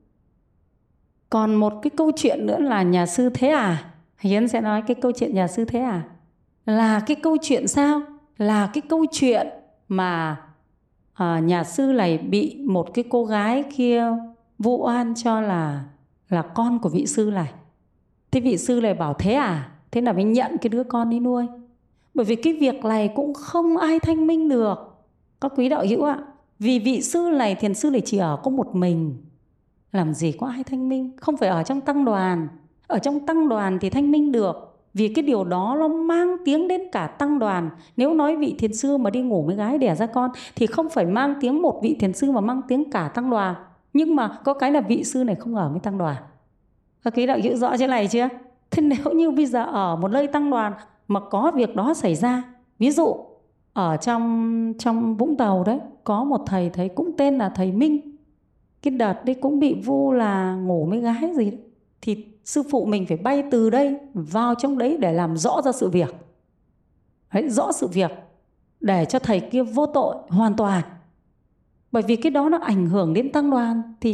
còn 1.32 1.56
một 1.56 1.74
cái 1.82 1.92
câu 1.98 2.12
chuyện 2.16 2.46
nữa 2.46 2.60
là 2.60 2.84
nhà 2.84 3.06
sư 3.06 3.30
thế 3.34 3.50
à 3.50 3.94
hiến 4.20 4.48
sẽ 4.48 4.62
nói 4.62 4.82
cái 4.88 4.96
câu 4.96 5.12
chuyện 5.12 5.36
nhà 5.36 5.48
sư 5.48 5.66
thế 5.66 5.80
à 5.80 6.04
là 6.66 7.00
cái 7.00 7.16
câu 7.16 7.38
chuyện 7.42 7.68
sao? 7.68 8.02
Là 8.38 8.70
cái 8.74 8.82
câu 8.90 9.06
chuyện 9.12 9.48
mà 9.88 10.42
à, 11.14 11.40
nhà 11.40 11.64
sư 11.64 11.84
này 11.84 12.18
bị 12.18 12.58
một 12.66 12.94
cái 12.94 13.06
cô 13.10 13.26
gái 13.26 13.64
kia 13.76 14.06
vụ 14.60 14.86
oan 14.86 15.14
cho 15.16 15.42
là 15.42 15.84
là 16.30 16.42
con 16.42 16.80
của 16.80 16.90
vị 16.90 17.06
sư 17.06 17.32
này. 17.34 17.52
Thế 18.32 18.40
vị 18.40 18.58
sư 18.58 18.80
này 18.82 18.94
bảo 18.94 19.14
thế 19.14 19.34
à 19.34 19.72
thế 19.92 20.02
là 20.02 20.14
mới 20.14 20.24
nhận 20.24 20.58
cái 20.62 20.70
đứa 20.70 20.84
con 20.84 21.10
đi 21.10 21.20
nuôi? 21.20 21.46
Bởi 22.14 22.26
vì 22.26 22.36
cái 22.36 22.54
việc 22.54 22.86
này 22.86 23.08
cũng 23.16 23.34
không 23.34 23.78
ai 23.78 24.00
thanh 24.00 24.28
minh 24.28 24.50
được. 24.50 24.76
Các 25.42 25.52
quý 25.56 25.70
đạo 25.70 25.86
hữu 25.90 26.04
ạ 26.04 26.20
vì 26.60 26.80
vị 26.80 27.02
sư 27.02 27.30
này 27.34 27.56
thiền 27.56 27.74
sư 27.74 27.90
này 27.90 28.02
chỉ 28.06 28.18
ở 28.18 28.38
có 28.44 28.52
một 28.52 28.76
mình 28.76 29.18
làm 29.92 30.14
gì 30.14 30.32
có 30.32 30.48
ai 30.48 30.64
thanh 30.64 30.90
minh? 30.90 31.12
Không 31.18 31.38
phải 31.38 31.50
ở 31.50 31.64
trong 31.64 31.82
tăng 31.82 32.06
đoàn. 32.06 32.48
Ở 32.88 33.00
trong 33.00 33.20
tăng 33.20 33.50
đoàn 33.50 33.78
thì 33.82 33.90
thanh 33.90 34.12
minh 34.12 34.32
được. 34.32 34.68
Vì 34.94 35.08
cái 35.08 35.24
điều 35.24 35.44
đó 35.44 35.76
nó 35.80 35.88
mang 35.88 36.36
tiếng 36.46 36.68
đến 36.68 36.82
cả 36.92 37.08
tăng 37.08 37.40
đoàn. 37.40 37.70
Nếu 37.98 38.14
nói 38.14 38.36
vị 38.36 38.56
thiền 38.60 38.74
sư 38.74 38.98
mà 38.98 39.10
đi 39.10 39.22
ngủ 39.22 39.44
với 39.44 39.56
gái 39.56 39.78
đẻ 39.78 39.96
ra 39.96 40.06
con, 40.06 40.32
thì 40.56 40.66
không 40.66 40.90
phải 40.90 41.06
mang 41.06 41.34
tiếng 41.42 41.62
một 41.62 41.80
vị 41.84 41.96
thiền 42.00 42.14
sư 42.14 42.32
mà 42.32 42.42
mang 42.42 42.62
tiếng 42.68 42.92
cả 42.92 43.08
tăng 43.08 43.30
đoàn. 43.30 43.56
Nhưng 43.94 44.16
mà 44.16 44.38
có 44.44 44.54
cái 44.54 44.72
là 44.72 44.82
vị 44.82 45.04
sư 45.04 45.24
này 45.24 45.36
không 45.36 45.56
ở 45.56 45.70
với 45.70 45.80
tăng 45.80 45.98
đoàn. 45.98 46.16
Các 47.04 47.16
quý 47.16 47.26
đạo 47.26 47.38
hiểu 47.38 47.58
rõ 47.58 47.78
thế 47.78 47.88
này 47.88 48.08
chưa? 48.08 48.28
Thế 48.72 48.84
nếu 48.84 49.14
như 49.14 49.32
bây 49.32 49.46
giờ 49.46 49.66
ở 49.66 49.96
một 49.96 50.08
nơi 50.08 50.28
tăng 50.28 50.50
đoàn 50.50 50.74
mà 51.08 51.20
có 51.20 51.52
việc 51.56 51.76
đó 51.76 51.94
xảy 51.94 52.16
ra, 52.16 52.44
ví 52.80 52.92
dụ 52.92 53.16
ở 53.74 53.98
trong 53.98 54.74
trong 54.80 55.16
vũng 55.16 55.38
tàu 55.38 55.64
đấy, 55.64 55.80
có 56.04 56.24
một 56.24 56.42
thầy 56.46 56.70
thấy 56.70 56.90
cũng 56.90 57.12
tên 57.18 57.38
là 57.38 57.50
thầy 57.50 57.72
minh 57.72 58.11
cái 58.82 58.92
đợt 58.92 59.26
đấy 59.26 59.36
cũng 59.42 59.60
bị 59.60 59.82
vu 59.82 60.12
là 60.12 60.56
ngủ 60.56 60.86
mấy 60.86 61.00
gái 61.00 61.34
gì 61.36 61.52
đó. 61.52 61.58
thì 62.02 62.26
sư 62.46 62.64
phụ 62.72 62.86
mình 62.86 63.06
phải 63.06 63.18
bay 63.18 63.44
từ 63.52 63.70
đây 63.70 63.98
vào 64.14 64.56
trong 64.56 64.78
đấy 64.78 64.98
để 64.98 65.14
làm 65.14 65.38
rõ 65.38 65.62
ra 65.66 65.72
sự 65.72 65.90
việc. 65.90 66.16
Đấy, 67.34 67.50
rõ 67.50 67.72
sự 67.72 67.88
việc 67.88 68.12
để 68.80 69.06
cho 69.06 69.20
thầy 69.20 69.40
kia 69.40 69.64
vô 69.64 69.86
tội 69.86 70.16
hoàn 70.30 70.56
toàn. 70.56 70.84
Bởi 71.92 72.04
vì 72.04 72.16
cái 72.16 72.32
đó 72.32 72.50
nó 72.50 72.58
ảnh 72.58 72.88
hưởng 72.88 73.14
đến 73.14 73.32
tăng 73.32 73.52
đoàn 73.52 73.82
thì 74.02 74.14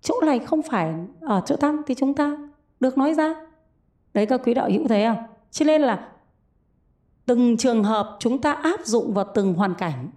chỗ 0.00 0.20
này 0.26 0.38
không 0.38 0.62
phải 0.62 0.94
ở 1.20 1.42
chỗ 1.46 1.56
tăng 1.56 1.82
thì 1.86 1.94
chúng 1.94 2.14
ta 2.14 2.36
được 2.80 2.98
nói 2.98 3.14
ra. 3.14 3.34
Đấy 4.14 4.26
các 4.26 4.40
quý 4.44 4.54
đạo 4.54 4.70
hữu 4.70 4.88
thấy 4.88 5.04
không? 5.04 5.24
Cho 5.50 5.64
nên 5.64 5.82
là 5.82 6.08
từng 7.26 7.56
trường 7.56 7.84
hợp 7.84 8.16
chúng 8.20 8.40
ta 8.40 8.52
áp 8.52 8.80
dụng 8.84 9.14
vào 9.14 9.24
từng 9.34 9.54
hoàn 9.54 9.74
cảnh 9.74 10.08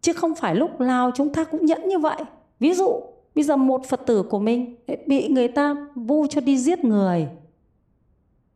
chứ 0.00 0.12
không 0.12 0.34
phải 0.34 0.54
lúc 0.54 0.80
nào 0.80 1.10
chúng 1.14 1.32
ta 1.32 1.44
cũng 1.44 1.66
nhẫn 1.66 1.88
như 1.88 1.98
vậy. 1.98 2.24
Ví 2.60 2.74
dụ 2.74 3.02
bây 3.34 3.44
giờ 3.44 3.56
một 3.56 3.86
phật 3.86 4.00
tử 4.06 4.22
của 4.22 4.38
mình 4.38 4.76
bị 5.06 5.28
người 5.28 5.48
ta 5.48 5.76
vu 5.94 6.26
cho 6.26 6.40
đi 6.40 6.58
giết 6.58 6.84
người. 6.84 7.28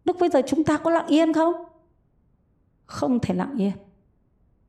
Lúc 0.04 0.16
bây 0.20 0.28
giờ 0.28 0.42
chúng 0.46 0.64
ta 0.64 0.76
có 0.76 0.90
lặng 0.90 1.06
yên 1.06 1.32
không? 1.32 1.54
Không 2.86 3.18
thể 3.18 3.34
lặng 3.34 3.54
yên. 3.58 3.72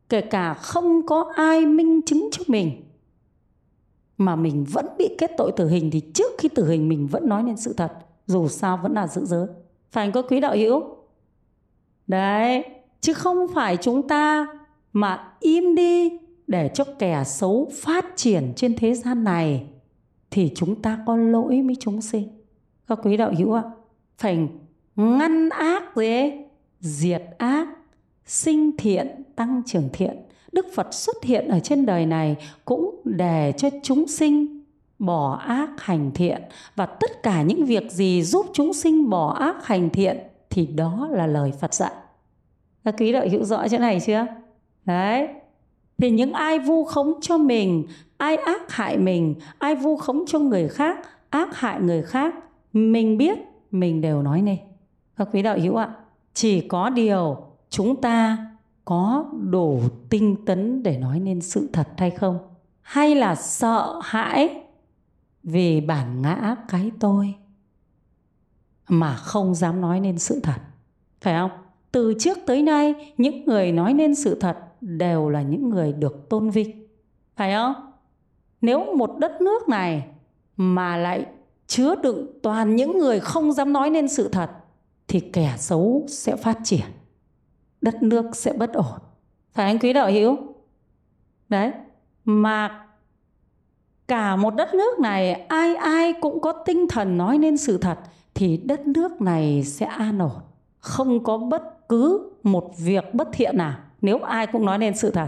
Kể 0.09 0.21
cả 0.21 0.53
không 0.53 1.05
có 1.05 1.33
ai 1.35 1.65
minh 1.65 2.01
chứng 2.01 2.29
cho 2.31 2.43
mình, 2.47 2.83
mà 4.17 4.35
mình 4.35 4.65
vẫn 4.71 4.87
bị 4.97 5.15
kết 5.17 5.31
tội 5.37 5.51
tử 5.51 5.67
hình 5.67 5.91
thì 5.91 5.99
trước 5.99 6.31
khi 6.37 6.49
tử 6.49 6.67
hình 6.67 6.89
mình 6.89 7.07
vẫn 7.07 7.29
nói 7.29 7.43
lên 7.43 7.57
sự 7.57 7.73
thật, 7.73 7.93
dù 8.27 8.47
sao 8.47 8.79
vẫn 8.83 8.93
là 8.93 9.07
giữ 9.07 9.25
giới. 9.25 9.47
Phải 9.91 10.11
có 10.11 10.21
quý 10.21 10.39
đạo 10.39 10.55
hữu? 10.55 10.83
Đấy, 12.07 12.63
chứ 13.01 13.13
không 13.13 13.47
phải 13.53 13.77
chúng 13.77 14.07
ta 14.07 14.47
mà 14.93 15.33
im 15.39 15.75
đi 15.75 16.09
để 16.47 16.71
cho 16.73 16.83
kẻ 16.99 17.23
xấu 17.25 17.71
phát 17.73 18.05
triển 18.15 18.53
trên 18.55 18.75
thế 18.75 18.93
gian 18.93 19.23
này 19.23 19.65
thì 20.31 20.51
chúng 20.55 20.81
ta 20.81 20.99
có 21.05 21.15
lỗi 21.15 21.61
với 21.61 21.75
chúng 21.79 22.01
sinh. 22.01 22.27
Các 22.87 22.99
quý 23.03 23.17
đạo 23.17 23.33
hữu 23.37 23.53
ạ 23.53 23.63
phải 24.17 24.47
ngăn 24.95 25.49
ác 25.49 25.83
gì 25.95 26.05
ấy, 26.05 26.45
diệt 26.79 27.23
ác 27.37 27.67
sinh 28.25 28.77
thiện 28.77 29.23
tăng 29.35 29.61
trưởng 29.65 29.89
thiện. 29.93 30.17
Đức 30.51 30.65
phật 30.75 30.93
xuất 30.93 31.23
hiện 31.23 31.47
ở 31.47 31.59
trên 31.59 31.85
đời 31.85 32.05
này 32.05 32.35
cũng 32.65 33.01
để 33.03 33.53
cho 33.57 33.69
chúng 33.83 34.07
sinh 34.07 34.63
bỏ 34.99 35.35
ác 35.35 35.69
hành 35.77 36.11
thiện. 36.11 36.41
Và 36.75 36.85
tất 36.85 37.23
cả 37.23 37.41
những 37.41 37.65
việc 37.65 37.91
gì 37.91 38.23
giúp 38.23 38.45
chúng 38.53 38.73
sinh 38.73 39.09
bỏ 39.09 39.33
ác 39.33 39.65
hành 39.65 39.89
thiện 39.89 40.17
thì 40.49 40.65
đó 40.65 41.09
là 41.11 41.27
lời 41.27 41.51
phật 41.59 41.73
dạy. 41.73 41.91
Các 42.83 42.95
quý 42.97 43.11
đạo 43.11 43.25
hữu 43.31 43.43
rõ 43.43 43.67
chỗ 43.67 43.77
này 43.77 43.99
chưa? 44.05 44.25
Đấy 44.85 45.27
thì 45.97 46.11
những 46.11 46.33
ai 46.33 46.59
vu 46.59 46.85
khống 46.85 47.13
cho 47.21 47.37
mình, 47.37 47.87
ai 48.17 48.35
ác 48.35 48.71
hại 48.71 48.97
mình, 48.97 49.35
ai 49.59 49.75
vu 49.75 49.97
khống 49.97 50.23
cho 50.27 50.39
người 50.39 50.67
khác, 50.67 50.99
ác 51.29 51.55
hại 51.55 51.81
người 51.81 52.01
khác, 52.01 52.35
mình 52.73 53.17
biết, 53.17 53.37
mình 53.71 54.01
đều 54.01 54.21
nói 54.21 54.41
nên. 54.41 54.57
Các 55.17 55.27
quý 55.33 55.41
đạo 55.41 55.57
hữu 55.59 55.75
ạ, 55.75 55.89
chỉ 56.33 56.67
có 56.67 56.89
điều 56.89 57.37
chúng 57.69 58.01
ta 58.01 58.37
có 58.85 59.25
đủ 59.49 59.81
tinh 60.09 60.45
tấn 60.45 60.83
để 60.83 60.97
nói 60.97 61.19
nên 61.19 61.41
sự 61.41 61.69
thật 61.73 61.87
hay 61.97 62.11
không? 62.11 62.39
Hay 62.81 63.15
là 63.15 63.35
sợ 63.35 63.99
hãi 64.03 64.61
vì 65.43 65.81
bản 65.81 66.21
ngã 66.21 66.55
cái 66.69 66.91
tôi 66.99 67.33
mà 68.87 69.15
không 69.15 69.55
dám 69.55 69.81
nói 69.81 69.99
nên 69.99 70.19
sự 70.19 70.39
thật? 70.43 70.57
Phải 71.21 71.35
không? 71.39 71.51
Từ 71.91 72.13
trước 72.19 72.37
tới 72.45 72.61
nay, 72.61 73.13
những 73.17 73.45
người 73.45 73.71
nói 73.71 73.93
nên 73.93 74.15
sự 74.15 74.39
thật 74.39 74.57
đều 74.85 75.29
là 75.29 75.41
những 75.41 75.69
người 75.69 75.93
được 75.93 76.29
tôn 76.29 76.49
vinh. 76.49 76.87
Phải 77.35 77.53
không? 77.53 77.73
Nếu 78.61 78.95
một 78.95 79.17
đất 79.19 79.41
nước 79.41 79.69
này 79.69 80.07
mà 80.57 80.97
lại 80.97 81.25
chứa 81.67 81.95
đựng 81.95 82.27
toàn 82.43 82.75
những 82.75 82.99
người 82.99 83.19
không 83.19 83.51
dám 83.51 83.73
nói 83.73 83.89
nên 83.89 84.07
sự 84.07 84.29
thật, 84.29 84.51
thì 85.07 85.19
kẻ 85.19 85.55
xấu 85.57 86.03
sẽ 86.07 86.35
phát 86.35 86.57
triển, 86.63 86.85
đất 87.81 88.03
nước 88.03 88.25
sẽ 88.35 88.53
bất 88.53 88.73
ổn. 88.73 88.99
Phải 89.51 89.65
anh 89.65 89.79
quý 89.79 89.93
đạo 89.93 90.11
hữu? 90.11 90.37
Đấy, 91.49 91.71
mà 92.25 92.85
cả 94.07 94.35
một 94.35 94.55
đất 94.55 94.73
nước 94.73 94.99
này, 94.99 95.31
ai 95.33 95.75
ai 95.75 96.13
cũng 96.13 96.41
có 96.41 96.51
tinh 96.51 96.87
thần 96.87 97.17
nói 97.17 97.37
nên 97.37 97.57
sự 97.57 97.77
thật, 97.77 97.99
thì 98.33 98.57
đất 98.57 98.87
nước 98.87 99.21
này 99.21 99.63
sẽ 99.63 99.85
an 99.85 100.19
ổn. 100.19 100.41
Không 100.79 101.23
có 101.23 101.37
bất 101.37 101.89
cứ 101.89 102.31
một 102.43 102.71
việc 102.77 103.13
bất 103.13 103.27
thiện 103.33 103.57
nào 103.57 103.79
nếu 104.05 104.19
ai 104.19 104.47
cũng 104.47 104.65
nói 104.65 104.77
nên 104.77 104.95
sự 104.95 105.11
thật, 105.11 105.27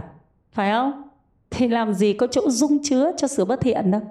phải 0.52 0.72
không? 0.72 1.02
Thì 1.50 1.68
làm 1.68 1.94
gì 1.94 2.14
có 2.14 2.28
chỗ 2.28 2.50
dung 2.50 2.78
chứa 2.84 3.12
cho 3.18 3.28
sự 3.28 3.46
bất 3.46 3.62
thiện 3.62 3.92
đâu. 3.92 4.02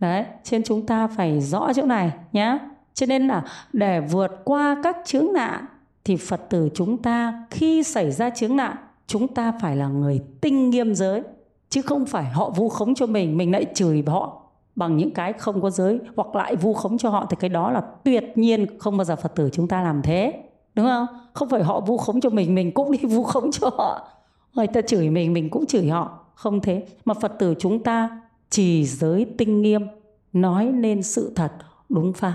Đấy, 0.00 0.24
trên 0.44 0.62
chúng 0.62 0.86
ta 0.86 1.06
phải 1.06 1.40
rõ 1.40 1.72
chỗ 1.72 1.82
này 1.82 2.12
nhé 2.32 2.58
cho 2.94 3.06
nên 3.06 3.28
là 3.28 3.44
để 3.72 4.00
vượt 4.00 4.30
qua 4.44 4.76
các 4.82 4.96
chướng 5.04 5.32
nạn 5.32 5.64
thì 6.04 6.16
phật 6.16 6.40
tử 6.50 6.68
chúng 6.74 7.02
ta 7.02 7.46
khi 7.50 7.82
xảy 7.82 8.10
ra 8.10 8.30
chướng 8.30 8.56
nạn, 8.56 8.76
chúng 9.06 9.28
ta 9.28 9.52
phải 9.60 9.76
là 9.76 9.88
người 9.88 10.20
tinh 10.40 10.70
nghiêm 10.70 10.94
giới, 10.94 11.22
chứ 11.68 11.82
không 11.82 12.06
phải 12.06 12.24
họ 12.24 12.50
vu 12.50 12.68
khống 12.68 12.94
cho 12.94 13.06
mình 13.06 13.36
mình 13.36 13.52
lại 13.52 13.66
chửi 13.74 14.04
họ 14.06 14.42
bằng 14.76 14.96
những 14.96 15.10
cái 15.10 15.32
không 15.32 15.62
có 15.62 15.70
giới 15.70 16.00
hoặc 16.16 16.36
lại 16.36 16.56
vu 16.56 16.74
khống 16.74 16.98
cho 16.98 17.10
họ. 17.10 17.26
Thì 17.30 17.36
cái 17.40 17.50
đó 17.50 17.70
là 17.70 17.82
tuyệt 18.04 18.24
nhiên 18.34 18.78
không 18.78 18.96
bao 18.96 19.04
giờ 19.04 19.16
phật 19.16 19.34
tử 19.34 19.50
chúng 19.52 19.68
ta 19.68 19.82
làm 19.82 20.02
thế 20.02 20.42
đúng 20.78 20.86
không? 20.86 21.06
Không 21.32 21.48
phải 21.48 21.62
họ 21.62 21.80
vu 21.80 21.96
khống 21.96 22.20
cho 22.20 22.30
mình 22.30 22.54
mình 22.54 22.72
cũng 22.72 22.92
đi 22.92 22.98
vu 22.98 23.22
khống 23.22 23.50
cho 23.52 23.70
họ. 23.78 24.08
Người 24.54 24.66
ta 24.66 24.80
chửi 24.80 25.10
mình 25.10 25.32
mình 25.32 25.50
cũng 25.50 25.66
chửi 25.66 25.88
họ. 25.88 26.18
Không 26.34 26.60
thế. 26.60 26.86
Mà 27.04 27.14
phật 27.14 27.32
tử 27.38 27.54
chúng 27.58 27.82
ta 27.82 28.20
trì 28.50 28.84
giới 28.84 29.26
tinh 29.38 29.62
nghiêm, 29.62 29.86
nói 30.32 30.64
nên 30.64 31.02
sự 31.02 31.32
thật, 31.36 31.52
đúng 31.88 32.12
pháp. 32.12 32.34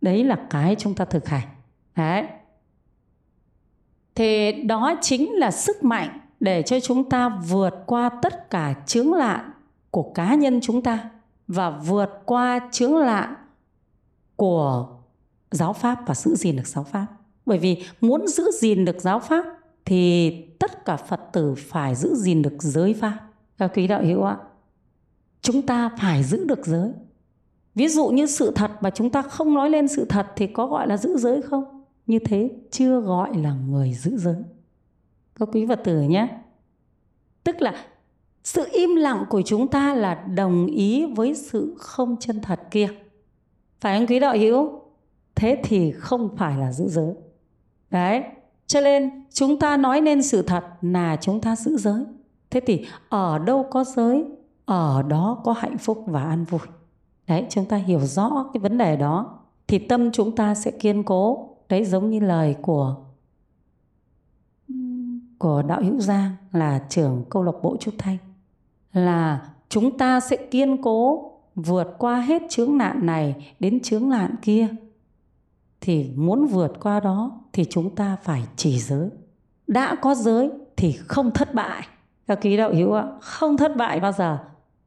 Đấy 0.00 0.24
là 0.24 0.46
cái 0.50 0.76
chúng 0.78 0.94
ta 0.94 1.04
thực 1.04 1.28
hành. 1.28 1.48
Đấy. 1.96 2.26
Thì 4.14 4.52
đó 4.62 4.94
chính 5.00 5.32
là 5.32 5.50
sức 5.50 5.84
mạnh 5.84 6.20
để 6.40 6.62
cho 6.62 6.80
chúng 6.80 7.10
ta 7.10 7.28
vượt 7.28 7.74
qua 7.86 8.10
tất 8.22 8.50
cả 8.50 8.74
chướng 8.86 9.12
lạn 9.12 9.50
của 9.90 10.12
cá 10.14 10.34
nhân 10.34 10.60
chúng 10.62 10.82
ta 10.82 11.10
và 11.46 11.70
vượt 11.70 12.10
qua 12.24 12.60
chướng 12.72 12.96
lạn 12.96 13.34
của 14.36 14.88
giáo 15.54 15.72
pháp 15.72 16.06
và 16.06 16.14
giữ 16.14 16.34
gìn 16.34 16.56
được 16.56 16.66
giáo 16.66 16.84
pháp. 16.84 17.06
Bởi 17.46 17.58
vì 17.58 17.82
muốn 18.00 18.26
giữ 18.26 18.50
gìn 18.60 18.84
được 18.84 19.00
giáo 19.00 19.20
pháp 19.20 19.46
thì 19.84 20.30
tất 20.58 20.84
cả 20.84 20.96
phật 20.96 21.20
tử 21.32 21.54
phải 21.54 21.94
giữ 21.94 22.14
gìn 22.14 22.42
được 22.42 22.54
giới 22.58 22.94
pháp. 22.94 23.18
Các 23.58 23.70
quý 23.74 23.86
đạo 23.86 24.02
hữu 24.02 24.22
ạ, 24.22 24.36
chúng 25.40 25.62
ta 25.62 25.90
phải 26.00 26.24
giữ 26.24 26.44
được 26.44 26.66
giới. 26.66 26.92
Ví 27.74 27.88
dụ 27.88 28.08
như 28.08 28.26
sự 28.26 28.52
thật 28.54 28.70
mà 28.80 28.90
chúng 28.90 29.10
ta 29.10 29.22
không 29.22 29.54
nói 29.54 29.70
lên 29.70 29.88
sự 29.88 30.04
thật 30.04 30.26
thì 30.36 30.46
có 30.46 30.66
gọi 30.66 30.88
là 30.88 30.96
giữ 30.96 31.16
giới 31.16 31.42
không? 31.42 31.84
Như 32.06 32.18
thế, 32.18 32.50
chưa 32.70 33.00
gọi 33.00 33.36
là 33.36 33.54
người 33.54 33.92
giữ 33.94 34.16
giới. 34.16 34.42
Các 35.34 35.48
quý 35.52 35.66
phật 35.66 35.80
tử 35.84 36.00
nhé, 36.00 36.28
tức 37.44 37.62
là 37.62 37.84
sự 38.44 38.68
im 38.72 38.96
lặng 38.96 39.24
của 39.30 39.42
chúng 39.42 39.68
ta 39.68 39.94
là 39.94 40.14
đồng 40.14 40.66
ý 40.66 41.06
với 41.06 41.34
sự 41.34 41.74
không 41.78 42.16
chân 42.20 42.40
thật 42.40 42.60
kia. 42.70 42.88
Phải 43.80 43.98
không 43.98 44.06
quý 44.06 44.18
đạo 44.18 44.36
hữu? 44.36 44.81
Thế 45.34 45.60
thì 45.64 45.92
không 45.92 46.36
phải 46.36 46.58
là 46.58 46.72
giữ 46.72 46.88
giới. 46.88 47.14
Đấy. 47.90 48.22
Cho 48.66 48.80
nên 48.80 49.24
chúng 49.32 49.58
ta 49.58 49.76
nói 49.76 50.00
nên 50.00 50.22
sự 50.22 50.42
thật 50.42 50.64
là 50.80 51.16
chúng 51.20 51.40
ta 51.40 51.56
giữ 51.56 51.76
giới. 51.76 52.04
Thế 52.50 52.60
thì 52.66 52.86
ở 53.08 53.38
đâu 53.38 53.66
có 53.70 53.84
giới, 53.84 54.24
ở 54.64 55.02
đó 55.02 55.40
có 55.44 55.52
hạnh 55.52 55.78
phúc 55.78 56.04
và 56.06 56.22
an 56.22 56.44
vui. 56.44 56.60
Đấy, 57.26 57.46
chúng 57.50 57.64
ta 57.64 57.76
hiểu 57.76 58.00
rõ 58.00 58.50
cái 58.52 58.60
vấn 58.60 58.78
đề 58.78 58.96
đó 58.96 59.38
thì 59.68 59.78
tâm 59.78 60.12
chúng 60.12 60.36
ta 60.36 60.54
sẽ 60.54 60.70
kiên 60.70 61.02
cố. 61.02 61.48
Đấy, 61.68 61.84
giống 61.84 62.10
như 62.10 62.20
lời 62.20 62.56
của 62.62 62.96
của 65.38 65.62
đạo 65.62 65.82
hữu 65.82 66.00
giang 66.00 66.30
là 66.52 66.84
trưởng 66.88 67.24
câu 67.30 67.42
lạc 67.42 67.52
bộ 67.62 67.76
trúc 67.76 67.94
thanh, 67.98 68.16
là 68.92 69.50
chúng 69.68 69.98
ta 69.98 70.20
sẽ 70.20 70.36
kiên 70.36 70.82
cố 70.82 71.30
vượt 71.54 71.94
qua 71.98 72.20
hết 72.20 72.42
chướng 72.48 72.78
nạn 72.78 73.06
này 73.06 73.54
đến 73.60 73.80
chướng 73.80 74.08
nạn 74.08 74.34
kia 74.42 74.68
thì 75.84 76.10
muốn 76.16 76.46
vượt 76.46 76.72
qua 76.80 77.00
đó 77.00 77.40
thì 77.52 77.64
chúng 77.64 77.94
ta 77.94 78.16
phải 78.22 78.42
chỉ 78.56 78.78
giới. 78.78 79.08
Đã 79.66 79.94
có 80.02 80.14
giới 80.14 80.50
thì 80.76 80.92
không 80.92 81.30
thất 81.30 81.54
bại. 81.54 81.86
Các 82.26 82.38
quý 82.42 82.56
đạo 82.56 82.74
hữu 82.74 82.92
ạ, 82.92 83.04
không 83.20 83.56
thất 83.56 83.76
bại 83.76 84.00
bao 84.00 84.12
giờ. 84.12 84.38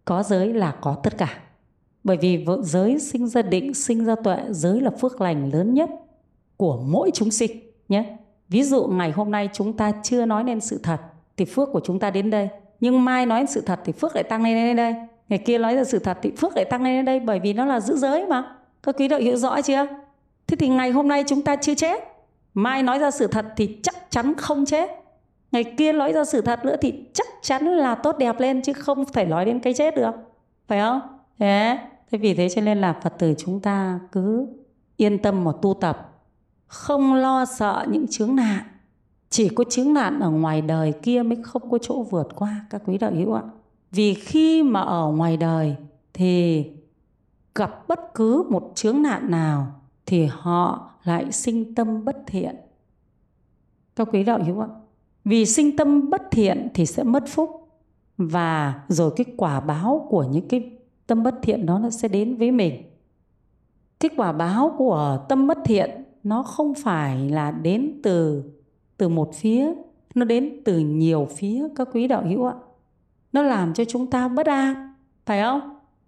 Có 0.05 0.23
giới 0.23 0.53
là 0.53 0.75
có 0.81 0.95
tất 1.03 1.17
cả. 1.17 1.39
Bởi 2.03 2.17
vì 2.17 2.45
giới 2.63 2.99
sinh 2.99 3.27
ra 3.27 3.41
định, 3.41 3.73
sinh 3.73 4.05
ra 4.05 4.15
tuệ, 4.23 4.37
giới 4.49 4.81
là 4.81 4.89
phước 4.89 5.21
lành 5.21 5.53
lớn 5.53 5.73
nhất 5.73 5.89
của 6.57 6.83
mỗi 6.87 7.11
chúng 7.13 7.31
sinh 7.31 7.51
nhé. 7.89 8.17
Ví 8.49 8.63
dụ 8.63 8.83
ngày 8.87 9.11
hôm 9.11 9.31
nay 9.31 9.49
chúng 9.53 9.77
ta 9.77 9.91
chưa 10.03 10.25
nói 10.25 10.43
nên 10.43 10.59
sự 10.59 10.79
thật 10.83 11.01
thì 11.37 11.45
phước 11.45 11.69
của 11.71 11.81
chúng 11.83 11.99
ta 11.99 12.09
đến 12.09 12.29
đây. 12.29 12.49
Nhưng 12.79 13.05
mai 13.05 13.25
nói 13.25 13.45
sự 13.49 13.61
thật 13.61 13.79
thì 13.85 13.91
phước 13.91 14.15
lại 14.15 14.23
tăng 14.23 14.43
lên 14.43 14.55
đến 14.55 14.75
đây. 14.75 14.95
Ngày 15.29 15.39
kia 15.39 15.57
nói 15.57 15.75
ra 15.75 15.83
sự 15.83 15.99
thật 15.99 16.17
thì 16.21 16.31
phước 16.37 16.55
lại 16.55 16.65
tăng 16.65 16.83
lên 16.83 16.97
đến 16.97 17.05
đây 17.05 17.19
bởi 17.19 17.39
vì 17.39 17.53
nó 17.53 17.65
là 17.65 17.79
giữ 17.79 17.97
giới 17.97 18.27
mà. 18.27 18.55
Các 18.83 18.95
quý 18.97 19.07
đạo 19.07 19.19
hữu 19.19 19.35
rõ 19.35 19.61
chưa? 19.61 19.87
Thế 20.47 20.57
thì 20.59 20.67
ngày 20.67 20.91
hôm 20.91 21.07
nay 21.07 21.23
chúng 21.27 21.41
ta 21.41 21.55
chưa 21.55 21.75
chết. 21.75 22.03
Mai 22.53 22.83
nói 22.83 22.99
ra 22.99 23.11
sự 23.11 23.27
thật 23.27 23.45
thì 23.57 23.79
chắc 23.83 23.95
chắn 24.09 24.33
không 24.37 24.65
chết. 24.65 24.89
Ngày 25.51 25.63
kia 25.63 25.93
nói 25.93 26.13
ra 26.13 26.25
sự 26.25 26.41
thật 26.41 26.65
nữa 26.65 26.75
thì 26.81 26.93
chắc 27.13 27.27
chắn 27.41 27.65
là 27.65 27.95
tốt 27.95 28.17
đẹp 28.17 28.39
lên, 28.39 28.61
chứ 28.61 28.73
không 28.73 29.05
thể 29.13 29.25
nói 29.25 29.45
đến 29.45 29.59
cái 29.59 29.73
chết 29.73 29.95
được. 29.95 30.11
Phải 30.67 30.79
không? 30.79 31.01
Thế 31.39 31.77
thế 32.11 32.17
vì 32.17 32.33
thế 32.33 32.49
cho 32.49 32.61
nên 32.61 32.81
là 32.81 32.93
phật 33.03 33.13
tử 33.19 33.33
chúng 33.37 33.59
ta 33.59 33.99
cứ 34.11 34.47
yên 34.97 35.17
tâm 35.17 35.43
mà 35.43 35.51
tu 35.61 35.73
tập. 35.73 36.11
Không 36.67 37.13
lo 37.13 37.45
sợ 37.45 37.85
những 37.89 38.07
chướng 38.07 38.35
nạn. 38.35 38.63
Chỉ 39.29 39.49
có 39.49 39.63
chướng 39.69 39.93
nạn 39.93 40.19
ở 40.19 40.29
ngoài 40.29 40.61
đời 40.61 40.93
kia 41.01 41.23
mới 41.23 41.37
không 41.43 41.69
có 41.69 41.77
chỗ 41.77 42.03
vượt 42.03 42.27
qua, 42.35 42.65
các 42.69 42.81
quý 42.85 42.97
đạo 42.97 43.11
hữu 43.11 43.33
ạ. 43.33 43.41
Vì 43.91 44.13
khi 44.13 44.63
mà 44.63 44.81
ở 44.81 45.07
ngoài 45.07 45.37
đời 45.37 45.75
thì 46.13 46.65
gặp 47.55 47.87
bất 47.87 48.13
cứ 48.13 48.43
một 48.49 48.71
chướng 48.75 49.01
nạn 49.01 49.31
nào 49.31 49.67
thì 50.05 50.25
họ 50.25 50.91
lại 51.03 51.31
sinh 51.31 51.75
tâm 51.75 52.05
bất 52.05 52.17
thiện. 52.27 52.55
Các 53.95 54.07
quý 54.11 54.23
đạo 54.23 54.43
hữu 54.43 54.59
ạ? 54.59 54.67
Vì 55.25 55.45
sinh 55.45 55.77
tâm 55.77 56.09
bất 56.09 56.21
thiện 56.31 56.67
thì 56.73 56.85
sẽ 56.85 57.03
mất 57.03 57.23
phúc, 57.27 57.61
và 58.17 58.83
rồi 58.87 59.11
cái 59.15 59.25
quả 59.37 59.59
báo 59.59 60.07
của 60.09 60.23
những 60.23 60.47
cái 60.47 60.71
tâm 61.07 61.23
bất 61.23 61.35
thiện 61.41 61.65
đó 61.65 61.79
nó 61.79 61.89
sẽ 61.89 62.07
đến 62.07 62.35
với 62.35 62.51
mình. 62.51 62.83
Cái 63.99 64.11
quả 64.17 64.31
báo 64.31 64.75
của 64.77 65.25
tâm 65.29 65.47
bất 65.47 65.57
thiện 65.65 65.89
nó 66.23 66.43
không 66.43 66.73
phải 66.73 67.29
là 67.29 67.51
đến 67.51 67.99
từ 68.03 68.43
từ 68.97 69.09
một 69.09 69.33
phía, 69.33 69.73
nó 70.15 70.25
đến 70.25 70.61
từ 70.65 70.79
nhiều 70.79 71.27
phía, 71.35 71.67
các 71.75 71.87
quý 71.93 72.07
đạo 72.07 72.23
hữu 72.27 72.45
ạ? 72.45 72.53
Nó 73.33 73.41
làm 73.41 73.73
cho 73.73 73.85
chúng 73.85 74.09
ta 74.09 74.27
bất 74.27 74.47
an, 74.47 74.93
phải 75.25 75.41
không? 75.41 75.61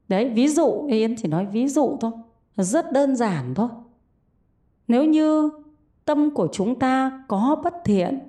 Đấy, 0.07 0.29
ví 0.29 0.47
dụ, 0.47 0.86
yên 0.88 1.15
chỉ 1.15 1.27
nói 1.27 1.45
ví 1.45 1.67
dụ 1.67 1.97
thôi, 2.01 2.12
rất 2.57 2.91
đơn 2.91 3.15
giản 3.15 3.53
thôi 3.55 3.69
nếu 4.88 5.06
như 5.06 5.50
tâm 6.06 6.32
của 6.32 6.47
chúng 6.52 6.80
ta 6.80 7.23
có 7.28 7.62
bất 7.63 7.73
thiện, 7.86 8.19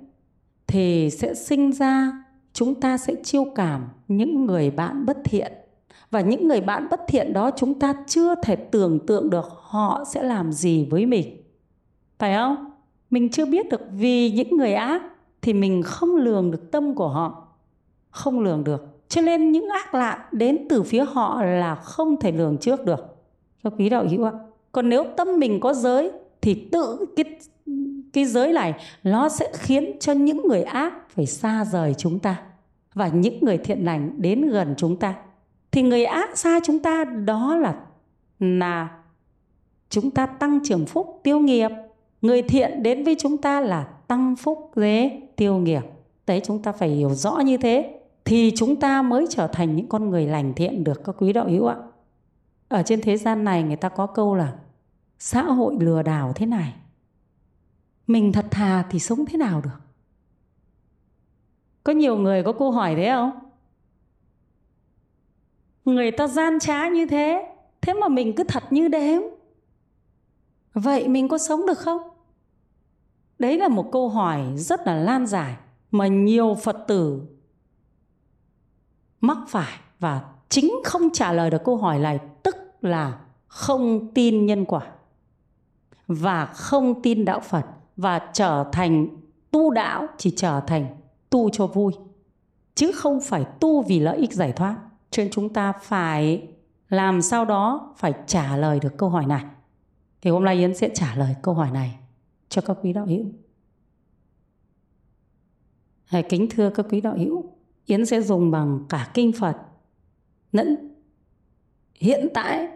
thì 0.67 1.09
sẽ 1.09 1.33
sinh 1.33 1.71
ra, 1.71 2.23
chúng 2.53 2.75
ta 2.75 2.97
sẽ 2.97 3.15
chiêu 3.23 3.45
cảm 3.55 3.87
những 4.07 4.45
người 4.45 4.71
bạn 4.71 5.05
bất 5.05 5.17
thiện. 5.23 5.53
Và 6.11 6.21
những 6.21 6.47
người 6.47 6.61
bạn 6.61 6.87
bất 6.91 7.01
thiện 7.07 7.33
đó 7.33 7.51
chúng 7.57 7.79
ta 7.79 7.93
chưa 8.07 8.35
thể 8.35 8.55
tưởng 8.55 8.99
tượng 9.07 9.29
được 9.29 9.45
họ 9.49 10.03
sẽ 10.07 10.23
làm 10.23 10.51
gì 10.51 10.87
với 10.91 11.05
mình. 11.05 11.43
Phải 12.19 12.35
không? 12.35 12.71
Mình 13.09 13.29
chưa 13.29 13.45
biết 13.45 13.69
được 13.69 13.81
vì 13.91 14.31
những 14.31 14.57
người 14.57 14.73
ác 14.73 15.01
thì 15.41 15.53
mình 15.53 15.83
không 15.83 16.15
lường 16.15 16.51
được 16.51 16.71
tâm 16.71 16.95
của 16.95 17.07
họ. 17.07 17.47
Không 18.09 18.39
lường 18.39 18.63
được. 18.63 18.85
Cho 19.07 19.21
nên 19.21 19.51
những 19.51 19.69
ác 19.69 19.93
lạ 19.93 20.29
đến 20.31 20.67
từ 20.69 20.83
phía 20.83 21.05
họ 21.05 21.43
là 21.43 21.75
không 21.75 22.19
thể 22.19 22.31
lường 22.31 22.57
trước 22.57 22.85
được. 22.85 23.17
Cho 23.63 23.69
quý 23.69 23.89
đạo 23.89 24.05
hữu 24.09 24.23
ạ. 24.23 24.31
Còn 24.71 24.89
nếu 24.89 25.05
tâm 25.17 25.39
mình 25.39 25.59
có 25.59 25.73
giới 25.73 26.11
thì 26.41 26.67
tự 26.71 27.05
cái 27.15 27.25
cái 28.13 28.25
giới 28.25 28.53
này 28.53 28.73
nó 29.03 29.29
sẽ 29.29 29.51
khiến 29.53 29.97
cho 29.99 30.13
những 30.13 30.47
người 30.47 30.63
ác 30.63 30.93
phải 31.09 31.25
xa 31.25 31.65
rời 31.65 31.93
chúng 31.93 32.19
ta 32.19 32.41
và 32.93 33.07
những 33.07 33.45
người 33.45 33.57
thiện 33.57 33.85
lành 33.85 34.11
đến 34.17 34.49
gần 34.49 34.73
chúng 34.77 34.95
ta. 34.95 35.15
Thì 35.71 35.81
người 35.81 36.05
ác 36.05 36.37
xa 36.37 36.59
chúng 36.63 36.79
ta, 36.79 37.03
đó 37.03 37.55
là 37.57 37.75
là 38.39 38.89
chúng 39.89 40.11
ta 40.11 40.25
tăng 40.25 40.59
trưởng 40.63 40.85
phúc, 40.85 41.19
tiêu 41.23 41.39
nghiệp. 41.39 41.69
Người 42.21 42.41
thiện 42.41 42.83
đến 42.83 43.03
với 43.03 43.15
chúng 43.19 43.37
ta 43.37 43.61
là 43.61 43.83
tăng 43.83 44.35
phúc, 44.35 44.71
dế, 44.75 45.21
tiêu 45.35 45.57
nghiệp. 45.57 45.81
Đấy, 46.27 46.41
chúng 46.43 46.61
ta 46.61 46.71
phải 46.71 46.89
hiểu 46.89 47.09
rõ 47.09 47.39
như 47.39 47.57
thế 47.57 47.99
thì 48.25 48.51
chúng 48.55 48.75
ta 48.75 49.01
mới 49.01 49.25
trở 49.29 49.47
thành 49.47 49.75
những 49.75 49.87
con 49.87 50.09
người 50.09 50.27
lành 50.27 50.53
thiện 50.53 50.83
được, 50.83 51.03
các 51.03 51.15
quý 51.19 51.33
đạo 51.33 51.47
hữu 51.49 51.65
ạ. 51.65 51.75
Ở 52.67 52.83
trên 52.83 53.01
thế 53.01 53.17
gian 53.17 53.43
này 53.43 53.63
người 53.63 53.75
ta 53.75 53.89
có 53.89 54.05
câu 54.05 54.35
là 54.35 54.53
xã 55.19 55.41
hội 55.41 55.75
lừa 55.79 56.01
đảo 56.01 56.33
thế 56.35 56.45
này, 56.45 56.75
mình 58.07 58.31
thật 58.31 58.45
thà 58.51 58.85
thì 58.89 58.99
sống 58.99 59.25
thế 59.25 59.37
nào 59.37 59.61
được? 59.61 59.79
Có 61.83 61.93
nhiều 61.93 62.17
người 62.17 62.43
có 62.43 62.53
câu 62.53 62.71
hỏi 62.71 62.95
thế 62.95 63.09
không? 63.11 63.31
Người 65.85 66.11
ta 66.11 66.27
gian 66.27 66.59
trá 66.59 66.87
như 66.87 67.05
thế 67.05 67.55
thế 67.81 67.93
mà 67.93 68.07
mình 68.07 68.33
cứ 68.35 68.43
thật 68.43 68.63
như 68.69 68.87
đếm. 68.87 69.21
Vậy 70.73 71.07
mình 71.07 71.27
có 71.27 71.37
sống 71.37 71.65
được 71.67 71.77
không? 71.77 72.01
Đấy 73.39 73.57
là 73.57 73.67
một 73.67 73.91
câu 73.91 74.09
hỏi 74.09 74.53
rất 74.55 74.87
là 74.87 74.95
lan 74.95 75.27
giải 75.27 75.55
mà 75.91 76.07
nhiều 76.07 76.55
phật 76.63 76.77
tử 76.87 77.21
mắc 79.21 79.37
phải 79.47 79.79
và 79.99 80.33
chính 80.49 80.71
không 80.83 81.09
trả 81.13 81.33
lời 81.33 81.49
được 81.49 81.63
câu 81.65 81.77
hỏi 81.77 81.99
này, 81.99 82.19
tức 82.43 82.55
là 82.81 83.19
không 83.47 84.13
tin 84.13 84.45
nhân 84.45 84.65
quả 84.65 84.91
và 86.09 86.45
không 86.45 87.01
tin 87.01 87.25
đạo 87.25 87.39
phật 87.39 87.65
và 87.97 88.29
trở 88.33 88.65
thành 88.71 89.07
tu 89.51 89.71
đạo 89.71 90.07
chỉ 90.17 90.33
trở 90.35 90.61
thành 90.67 90.85
tu 91.29 91.49
cho 91.49 91.67
vui 91.67 91.93
chứ 92.75 92.91
không 92.91 93.21
phải 93.21 93.45
tu 93.59 93.81
vì 93.81 93.99
lợi 93.99 94.17
ích 94.17 94.33
giải 94.33 94.51
thoát. 94.51 94.77
Cho 95.11 95.23
nên 95.23 95.31
chúng 95.31 95.53
ta 95.53 95.71
phải 95.71 96.47
làm 96.89 97.21
sao 97.21 97.45
đó 97.45 97.93
phải 97.97 98.13
trả 98.27 98.57
lời 98.57 98.79
được 98.79 98.97
câu 98.97 99.09
hỏi 99.09 99.25
này. 99.25 99.43
Thì 100.21 100.29
hôm 100.29 100.43
nay 100.43 100.55
Yến 100.55 100.75
sẽ 100.75 100.89
trả 100.93 101.15
lời 101.15 101.35
câu 101.41 101.53
hỏi 101.53 101.71
này 101.71 101.99
cho 102.49 102.61
các 102.61 102.77
quý 102.81 102.93
đạo 102.93 103.05
hữu. 103.05 103.25
Hãy 106.05 106.23
kính 106.23 106.47
thưa 106.49 106.69
các 106.69 106.85
quý 106.89 107.01
đạo 107.01 107.17
hữu, 107.17 107.51
Yến 107.85 108.05
sẽ 108.05 108.21
dùng 108.21 108.51
bằng 108.51 108.85
cả 108.89 109.11
kinh 109.13 109.31
Phật 109.39 109.57
lẫn 110.51 110.95
hiện 111.95 112.27
tại, 112.33 112.67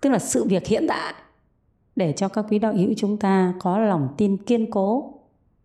tức 0.00 0.10
là 0.10 0.18
sự 0.18 0.44
việc 0.44 0.66
hiện 0.66 0.86
tại 0.88 1.14
để 1.98 2.12
cho 2.12 2.28
các 2.28 2.44
quý 2.48 2.58
đạo 2.58 2.74
hữu 2.74 2.92
chúng 2.96 3.16
ta 3.16 3.54
có 3.60 3.78
lòng 3.78 4.08
tin 4.16 4.36
kiên 4.36 4.70
cố 4.70 5.14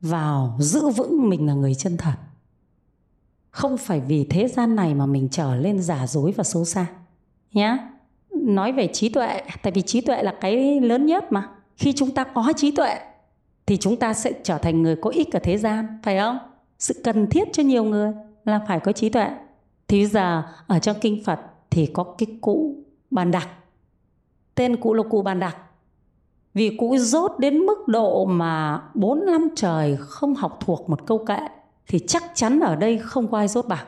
vào 0.02 0.58
giữ 0.60 0.90
vững 0.90 1.30
mình 1.30 1.48
là 1.48 1.54
người 1.54 1.76
chân 1.76 1.98
thật. 1.98 2.14
Không 3.50 3.78
phải 3.78 4.00
vì 4.00 4.26
thế 4.26 4.48
gian 4.48 4.76
này 4.76 4.96
mà 4.96 5.06
mình 5.06 5.28
trở 5.32 5.56
lên 5.56 5.80
giả 5.80 6.08
dối 6.08 6.32
và 6.32 6.44
xấu 6.44 6.66
xa 6.66 6.86
nhé 7.52 7.78
nói 8.32 8.72
về 8.72 8.88
trí 8.94 9.10
tuệ, 9.10 9.42
tại 9.62 9.74
vì 9.76 9.82
trí 9.82 10.02
tuệ 10.02 10.24
là 10.24 10.36
cái 10.42 10.82
lớn 10.82 11.06
nhất 11.06 11.32
mà. 11.32 11.50
Khi 11.76 11.94
chúng 11.94 12.12
ta 12.12 12.24
có 12.24 12.54
trí 12.56 12.72
tuệ, 12.72 13.00
thì 13.66 13.78
chúng 13.78 13.98
ta 13.98 14.14
sẽ 14.14 14.32
trở 14.44 14.58
thành 14.58 14.82
người 14.82 14.96
có 14.96 15.10
ích 15.10 15.34
ở 15.34 15.40
thế 15.44 15.58
gian, 15.58 16.00
phải 16.04 16.20
không? 16.20 16.38
Sự 16.80 17.02
cần 17.04 17.28
thiết 17.28 17.48
cho 17.54 17.64
nhiều 17.64 17.84
người 17.84 18.14
là 18.46 18.66
phải 18.68 18.80
có 18.80 18.92
trí 18.92 19.10
tuệ. 19.10 19.30
Thì 19.88 20.06
giờ, 20.06 20.44
ở 20.68 20.80
trong 20.80 20.98
kinh 21.02 21.24
phật 21.24 21.40
thì 21.70 21.86
có 21.86 22.04
cái 22.04 22.28
cụ 22.42 22.76
bàn 23.12 23.32
đặc 23.32 23.50
tên 24.56 24.76
cụ 24.76 24.94
là 24.94 25.04
cụ 25.04 25.22
bàn 25.22 25.40
đặc 25.40 25.58
vì 26.54 26.78
cụ 26.80 26.98
dốt 26.98 27.40
đến 27.40 27.58
mức 27.58 27.88
độ 27.88 28.26
mà 28.26 28.82
bốn 28.94 29.26
năm 29.26 29.50
trời 29.56 29.98
không 30.00 30.36
học 30.36 30.60
thuộc 30.66 30.90
một 30.90 31.06
câu 31.06 31.26
kệ, 31.26 31.40
thì 31.88 32.00
chắc 32.08 32.24
chắn 32.36 32.60
ở 32.60 32.76
đây 32.76 32.98
không 32.98 33.32
có 33.32 33.38
ai 33.38 33.48
dốt 33.48 33.68
bằng 33.68 33.86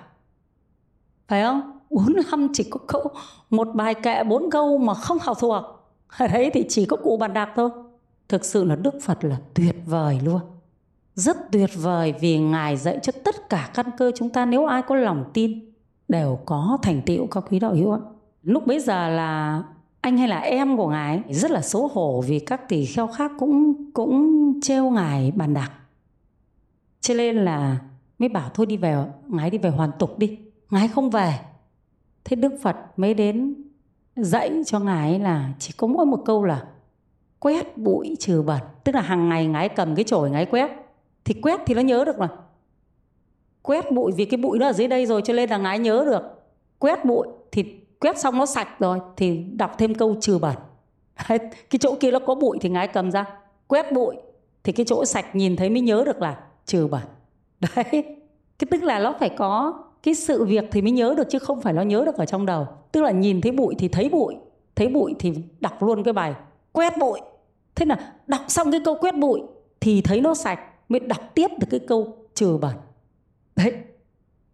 phải 1.28 1.44
không? 1.44 1.72
Bốn 1.90 2.14
năm 2.32 2.48
chỉ 2.54 2.64
có 2.70 2.80
câu, 2.88 3.04
một 3.50 3.68
bài 3.74 3.94
kệ 3.94 4.24
bốn 4.24 4.50
câu 4.52 4.78
mà 4.78 4.94
không 4.94 5.18
học 5.22 5.38
thuộc. 5.40 5.64
Ở 6.18 6.28
đấy 6.28 6.52
thì 6.54 6.66
chỉ 6.70 6.86
có 6.86 6.98
cụ 6.98 7.18
bàn 7.18 7.34
đạp 7.34 7.54
thôi. 7.56 7.70
Thực 8.30 8.46
sự 8.46 8.64
là 8.64 8.76
đức 8.76 8.94
phật 9.02 9.24
là 9.24 9.38
tuyệt 9.54 9.76
vời 9.86 10.20
luôn. 10.24 10.42
Rất 11.16 11.38
tuyệt 11.52 11.70
vời 11.76 12.14
vì 12.20 12.40
ngài 12.40 12.78
dạy 12.78 13.00
cho 13.04 13.12
tất 13.24 13.50
cả 13.50 13.70
căn 13.74 13.86
cơ 13.98 14.12
chúng 14.16 14.30
ta 14.30 14.46
nếu 14.46 14.66
ai 14.66 14.82
có 14.82 14.96
lòng 14.96 15.26
tin, 15.34 15.72
đều 16.08 16.40
có 16.46 16.78
thành 16.82 17.02
tựu 17.06 17.28
các 17.28 17.44
quý 17.50 17.60
đạo 17.60 17.74
hữu 17.76 17.92
ạ. 17.92 18.00
Lúc 18.44 18.68
bấy 18.68 18.80
giờ 18.80 19.10
là 19.10 19.64
anh 20.06 20.18
hay 20.18 20.28
là 20.28 20.40
em 20.40 20.78
của 20.78 20.90
ngài 20.90 21.22
rất 21.30 21.52
là 21.52 21.62
xấu 21.62 21.88
hổ 21.88 22.24
vì 22.28 22.40
các 22.40 22.70
tỷ 22.70 22.86
kheo 22.86 23.08
khác 23.08 23.32
cũng 23.40 23.74
cũng 23.94 24.54
trêu 24.62 24.90
ngài 24.90 25.32
bàn 25.32 25.54
đạc, 25.54 25.72
cho 27.02 27.14
nên 27.14 27.36
là 27.36 27.78
mới 28.20 28.30
bảo 28.30 28.50
thôi 28.54 28.66
đi 28.66 28.78
về 28.78 29.06
ngài 29.28 29.50
đi 29.50 29.58
về 29.58 29.70
hoàn 29.70 29.92
tục 30.00 30.20
đi. 30.20 30.38
Ngài 30.70 30.88
không 30.88 31.10
về. 31.10 31.40
Thế 32.24 32.36
đức 32.36 32.54
phật 32.62 32.76
mới 32.98 33.14
đến 33.14 33.56
dạy 34.16 34.62
cho 34.66 34.80
ngài 34.80 35.20
là 35.20 35.54
chỉ 35.60 35.74
có 35.78 35.88
mỗi 35.88 36.06
một 36.06 36.22
câu 36.26 36.44
là 36.44 36.66
quét 37.40 37.78
bụi 37.78 38.16
trừ 38.20 38.42
bẩn. 38.42 38.62
Tức 38.84 38.96
là 38.96 39.02
hàng 39.02 39.30
ngày 39.30 39.48
ngài 39.48 39.70
cầm 39.70 39.96
cái 39.96 40.04
chổi 40.04 40.30
ngài 40.30 40.46
quét. 40.46 40.72
Thì 41.26 41.34
quét 41.34 41.60
thì 41.66 41.74
nó 41.74 41.82
nhớ 41.82 42.06
được 42.06 42.20
mà. 42.20 42.30
Quét 43.62 43.92
bụi 43.92 44.12
vì 44.12 44.26
cái 44.26 44.38
bụi 44.38 44.60
nó 44.60 44.66
ở 44.68 44.74
dưới 44.74 44.88
đây 44.88 45.06
rồi 45.06 45.22
cho 45.26 45.34
nên 45.34 45.50
là 45.50 45.58
ngài 45.58 45.80
nhớ 45.80 46.06
được. 46.06 46.24
Quét 46.80 47.06
bụi 47.06 47.28
thì 47.52 47.85
quét 48.00 48.20
xong 48.20 48.38
nó 48.38 48.46
sạch 48.46 48.80
rồi 48.80 49.00
thì 49.18 49.38
đọc 49.38 49.76
thêm 49.78 49.96
câu 49.96 50.16
trừ 50.22 50.38
bẩn. 50.38 50.56
Cái 51.28 51.80
chỗ 51.80 51.96
kia 52.00 52.12
nó 52.12 52.20
có 52.20 52.36
bụi 52.36 52.58
thì 52.62 52.70
ngài 52.70 52.88
cầm 52.88 53.12
ra, 53.12 53.26
quét 53.68 53.92
bụi 53.92 54.16
thì 54.64 54.72
cái 54.72 54.86
chỗ 54.86 55.06
sạch 55.06 55.36
nhìn 55.36 55.56
thấy 55.56 55.70
mới 55.70 55.82
nhớ 55.82 56.04
được 56.06 56.22
là 56.22 56.38
trừ 56.66 56.88
bẩn. 56.88 57.04
Đấy, 57.60 57.86
cái 58.60 58.68
tức 58.72 58.84
là 58.84 59.00
nó 59.00 59.16
phải 59.20 59.30
có 59.30 59.74
cái 60.04 60.16
sự 60.16 60.46
việc 60.46 60.64
thì 60.72 60.82
mới 60.82 60.92
nhớ 60.92 61.14
được 61.18 61.30
chứ 61.30 61.40
không 61.40 61.62
phải 61.62 61.74
nó 61.74 61.82
nhớ 61.82 62.04
được 62.06 62.16
ở 62.16 62.26
trong 62.26 62.46
đầu. 62.46 62.68
Tức 62.92 63.02
là 63.02 63.12
nhìn 63.12 63.42
thấy 63.42 63.52
bụi 63.52 63.76
thì 63.80 63.88
thấy 63.88 64.10
bụi 64.10 64.36
thấy 64.76 64.88
bụi 64.88 65.16
thì 65.20 65.34
đọc 65.60 65.84
luôn 65.84 66.04
cái 66.04 66.14
bài 66.14 66.34
quét 66.72 66.98
bụi. 66.98 67.20
Thế 67.76 67.86
là 67.86 68.14
đọc 68.28 68.42
xong 68.48 68.72
cái 68.72 68.82
câu 68.86 68.98
quét 69.02 69.16
bụi 69.18 69.42
thì 69.80 70.02
thấy 70.02 70.22
nó 70.22 70.34
sạch, 70.34 70.60
mới 70.90 71.00
đọc 71.00 71.22
tiếp 71.34 71.48
được 71.60 71.68
cái 71.72 71.80
câu 71.80 72.18
trừ 72.34 72.58
bẩn. 72.58 72.74
Đấy, 73.56 73.74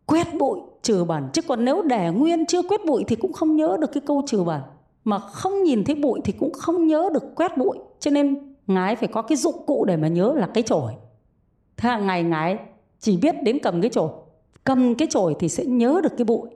quét 0.05 0.27
bụi 0.33 0.59
trừ 0.81 1.03
bẩn 1.03 1.29
chứ 1.33 1.41
còn 1.41 1.65
nếu 1.65 1.81
để 1.81 2.11
nguyên 2.11 2.45
chưa 2.45 2.61
quét 2.61 2.85
bụi 2.85 3.03
thì 3.07 3.15
cũng 3.15 3.33
không 3.33 3.55
nhớ 3.55 3.77
được 3.81 3.91
cái 3.93 4.01
câu 4.05 4.23
trừ 4.27 4.43
bẩn 4.43 4.61
mà 5.03 5.19
không 5.19 5.63
nhìn 5.63 5.83
thấy 5.83 5.95
bụi 5.95 6.19
thì 6.23 6.33
cũng 6.39 6.53
không 6.53 6.87
nhớ 6.87 7.09
được 7.13 7.35
quét 7.35 7.57
bụi. 7.57 7.77
Cho 7.99 8.11
nên 8.11 8.55
ngái 8.67 8.95
phải 8.95 9.07
có 9.07 9.21
cái 9.21 9.35
dụng 9.35 9.65
cụ 9.65 9.85
để 9.85 9.97
mà 9.97 10.07
nhớ 10.07 10.33
là 10.37 10.47
cái 10.53 10.63
chổi. 10.63 10.93
Thế 11.77 11.89
hàng 11.89 12.07
ngày 12.07 12.23
ngái 12.23 12.57
chỉ 12.99 13.17
biết 13.17 13.35
đến 13.43 13.59
cầm 13.63 13.81
cái 13.81 13.89
chổi. 13.89 14.09
Cầm 14.63 14.95
cái 14.95 15.07
chổi 15.11 15.35
thì 15.39 15.49
sẽ 15.49 15.65
nhớ 15.65 15.99
được 16.03 16.17
cái 16.17 16.25
bụi. 16.25 16.49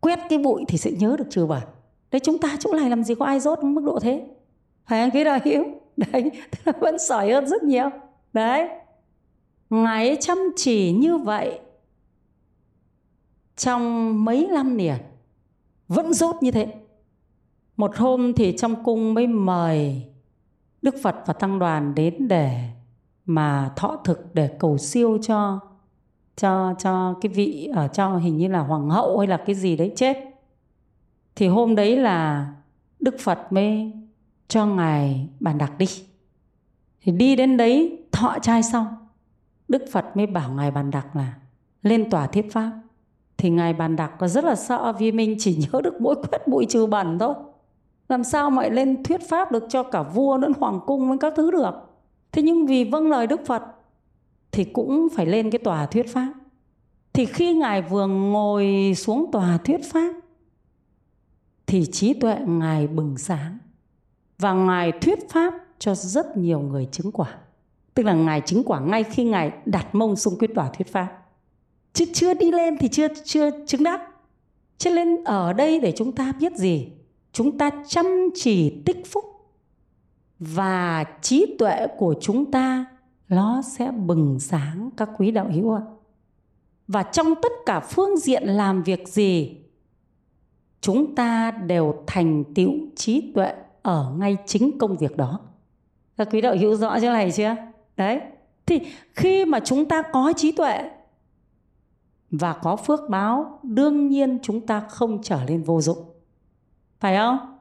Quét 0.00 0.18
cái 0.28 0.38
bụi 0.38 0.64
thì 0.68 0.78
sẽ 0.78 0.90
nhớ 0.90 1.16
được 1.18 1.26
trừ 1.30 1.46
bẩn 1.46 1.62
đấy, 2.10 2.20
chúng 2.20 2.38
ta 2.38 2.56
chỗ 2.60 2.72
này 2.72 2.90
làm 2.90 3.04
gì 3.04 3.14
có 3.14 3.26
ai 3.26 3.40
rốt 3.40 3.64
mức 3.64 3.82
độ 3.84 3.98
thế? 4.02 4.26
Phải 4.86 5.02
không? 5.02 5.10
Cái 5.10 5.24
đó 5.24 5.38
hiểu 5.44 5.64
đấy 5.96 6.30
vẫn 6.80 6.98
sỏi 6.98 7.32
hơn 7.32 7.46
rất 7.46 7.62
nhiều. 7.62 7.90
Đấy. 8.32 8.68
Ngài 9.70 10.16
chăm 10.20 10.38
chỉ 10.56 10.92
như 10.92 11.18
vậy 11.18 11.58
trong 13.60 14.24
mấy 14.24 14.48
năm 14.52 14.76
liền 14.76 14.96
vẫn 15.88 16.12
rốt 16.12 16.36
như 16.40 16.50
thế. 16.50 16.74
Một 17.76 17.96
hôm 17.96 18.32
thì 18.32 18.56
trong 18.58 18.84
cung 18.84 19.14
mới 19.14 19.26
mời 19.26 20.02
đức 20.82 20.94
phật 21.02 21.16
và 21.26 21.32
tăng 21.32 21.58
đoàn 21.58 21.94
đến 21.94 22.28
để 22.28 22.68
mà 23.26 23.72
thọ 23.76 23.96
thực, 24.04 24.34
để 24.34 24.56
cầu 24.58 24.78
siêu 24.78 25.18
cho 25.22 25.60
cho 26.36 26.74
cho 26.78 27.14
cái 27.20 27.32
vị 27.32 27.70
ở 27.74 27.88
cho 27.88 28.16
hình 28.16 28.36
như 28.36 28.48
là 28.48 28.60
hoàng 28.60 28.90
hậu 28.90 29.18
hay 29.18 29.26
là 29.26 29.36
cái 29.46 29.54
gì 29.54 29.76
đấy 29.76 29.92
chết. 29.96 30.16
Thì 31.36 31.48
hôm 31.48 31.74
đấy 31.74 31.96
là 31.96 32.52
đức 33.00 33.14
phật 33.20 33.52
mới 33.52 33.92
cho 34.48 34.66
ngài 34.66 35.28
bàn 35.40 35.58
đặc 35.58 35.72
đi. 35.78 35.86
Thì 37.02 37.12
đi 37.12 37.36
đến 37.36 37.56
đấy, 37.56 37.98
thọ 38.12 38.38
trai 38.42 38.62
xong, 38.62 38.86
đức 39.68 39.82
phật 39.92 40.16
mới 40.16 40.26
bảo 40.26 40.52
ngài 40.52 40.70
bàn 40.70 40.90
đặc 40.90 41.16
là 41.16 41.34
lên 41.82 42.10
tòa 42.10 42.26
thuyết 42.26 42.52
pháp 42.52 42.72
thì 43.40 43.50
ngài 43.50 43.72
bàn 43.72 43.96
đặc 43.96 44.12
có 44.18 44.28
rất 44.28 44.44
là 44.44 44.54
sợ 44.54 44.92
vì 44.98 45.12
mình 45.12 45.36
chỉ 45.38 45.56
nhớ 45.56 45.80
được 45.80 46.00
mỗi 46.00 46.14
quét 46.14 46.48
bụi 46.48 46.66
trừ 46.68 46.86
bẩn 46.86 47.18
thôi. 47.18 47.34
Làm 48.08 48.24
sao 48.24 48.50
mà 48.50 48.68
lên 48.68 49.02
thuyết 49.02 49.28
pháp 49.28 49.52
được 49.52 49.64
cho 49.68 49.82
cả 49.82 50.02
vua 50.02 50.36
lẫn 50.36 50.52
hoàng 50.60 50.80
cung 50.86 51.08
với 51.08 51.18
các 51.18 51.32
thứ 51.36 51.50
được? 51.50 51.74
Thế 52.32 52.42
nhưng 52.42 52.66
vì 52.66 52.84
vâng 52.84 53.08
lời 53.08 53.26
đức 53.26 53.40
phật, 53.46 53.62
thì 54.52 54.64
cũng 54.64 55.08
phải 55.14 55.26
lên 55.26 55.50
cái 55.50 55.58
tòa 55.58 55.86
thuyết 55.86 56.12
pháp. 56.12 56.32
Thì 57.12 57.26
khi 57.26 57.54
ngài 57.54 57.82
vừa 57.82 58.06
ngồi 58.06 58.94
xuống 58.96 59.30
tòa 59.32 59.58
thuyết 59.64 59.80
pháp, 59.92 60.14
thì 61.66 61.86
trí 61.92 62.14
tuệ 62.14 62.36
ngài 62.46 62.86
bừng 62.86 63.18
sáng. 63.18 63.58
Và 64.38 64.52
ngài 64.52 64.92
thuyết 64.92 65.30
pháp 65.30 65.54
cho 65.78 65.94
rất 65.94 66.36
nhiều 66.36 66.60
người 66.60 66.88
chứng 66.92 67.12
quả. 67.12 67.34
Tức 67.94 68.02
là 68.02 68.12
ngài 68.12 68.40
chứng 68.40 68.62
quả 68.64 68.80
ngay 68.80 69.04
khi 69.04 69.24
ngài 69.24 69.52
đặt 69.64 69.94
mông 69.94 70.16
xuống 70.16 70.38
quyết 70.38 70.50
tòa 70.54 70.68
thuyết 70.68 70.92
pháp 70.92 71.19
chứ 71.92 72.04
chưa 72.12 72.34
đi 72.34 72.50
lên 72.50 72.76
thì 72.76 72.88
chưa 72.88 73.08
chưa 73.24 73.50
chứng 73.66 73.82
đắc 73.82 74.00
cho 74.80 74.90
nên 74.90 75.24
ở 75.24 75.52
đây 75.52 75.80
để 75.80 75.92
chúng 75.96 76.12
ta 76.12 76.32
biết 76.40 76.56
gì? 76.56 76.88
Chúng 77.32 77.58
ta 77.58 77.70
chăm 77.88 78.06
chỉ 78.34 78.82
tích 78.86 79.06
phúc 79.06 79.24
và 80.38 81.04
trí 81.22 81.56
tuệ 81.58 81.86
của 81.98 82.14
chúng 82.20 82.50
ta 82.50 82.84
nó 83.28 83.62
sẽ 83.62 83.90
bừng 83.90 84.40
sáng 84.40 84.90
các 84.96 85.08
quý 85.18 85.30
đạo 85.30 85.50
hữu 85.54 85.74
ạ. 85.74 85.82
Và 86.88 87.02
trong 87.02 87.34
tất 87.42 87.52
cả 87.66 87.80
phương 87.80 88.16
diện 88.16 88.42
làm 88.42 88.82
việc 88.82 89.08
gì, 89.08 89.56
chúng 90.80 91.14
ta 91.14 91.50
đều 91.50 92.04
thành 92.06 92.44
tựu 92.54 92.72
trí 92.96 93.32
tuệ 93.34 93.52
ở 93.82 94.14
ngay 94.18 94.36
chính 94.46 94.78
công 94.78 94.96
việc 94.96 95.16
đó. 95.16 95.40
Các 96.16 96.28
quý 96.32 96.40
đạo 96.40 96.56
hữu 96.60 96.76
rõ 96.76 97.00
chỗ 97.00 97.12
này 97.12 97.30
chưa? 97.32 97.56
Đấy. 97.96 98.20
Thì 98.66 98.80
khi 99.14 99.44
mà 99.44 99.60
chúng 99.60 99.84
ta 99.84 100.02
có 100.02 100.32
trí 100.36 100.52
tuệ 100.52 100.90
và 102.30 102.52
có 102.52 102.76
phước 102.76 103.00
báo 103.08 103.60
đương 103.62 104.08
nhiên 104.08 104.38
chúng 104.42 104.66
ta 104.66 104.80
không 104.80 105.22
trở 105.22 105.44
lên 105.44 105.62
vô 105.62 105.80
dụng. 105.80 105.98
Phải 107.00 107.16
không? 107.16 107.58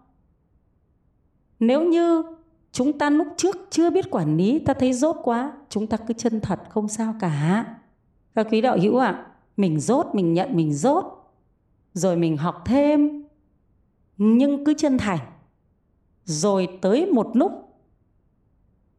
Nếu 1.59 1.83
như 1.83 2.23
chúng 2.71 2.97
ta 2.97 3.09
lúc 3.09 3.27
trước 3.37 3.57
chưa 3.69 3.89
biết 3.89 4.11
quản 4.11 4.37
lý 4.37 4.59
ta 4.59 4.73
thấy 4.73 4.93
dốt 4.93 5.17
quá 5.23 5.53
chúng 5.69 5.87
ta 5.87 5.97
cứ 5.97 6.13
chân 6.13 6.41
thật 6.41 6.59
không 6.69 6.87
sao 6.87 7.15
cả. 7.19 7.65
Các 8.35 8.47
quý 8.51 8.61
đạo 8.61 8.77
hữu 8.81 8.97
ạ 8.97 9.07
à, 9.07 9.25
mình 9.57 9.79
dốt 9.79 10.07
mình 10.13 10.33
nhận 10.33 10.55
mình 10.55 10.73
dốt 10.73 11.05
rồi 11.93 12.15
mình 12.15 12.37
học 12.37 12.61
thêm 12.65 13.23
nhưng 14.17 14.65
cứ 14.65 14.73
chân 14.77 14.97
thành. 14.97 15.19
Rồi 16.25 16.67
tới 16.81 17.05
một 17.05 17.31
lúc 17.33 17.51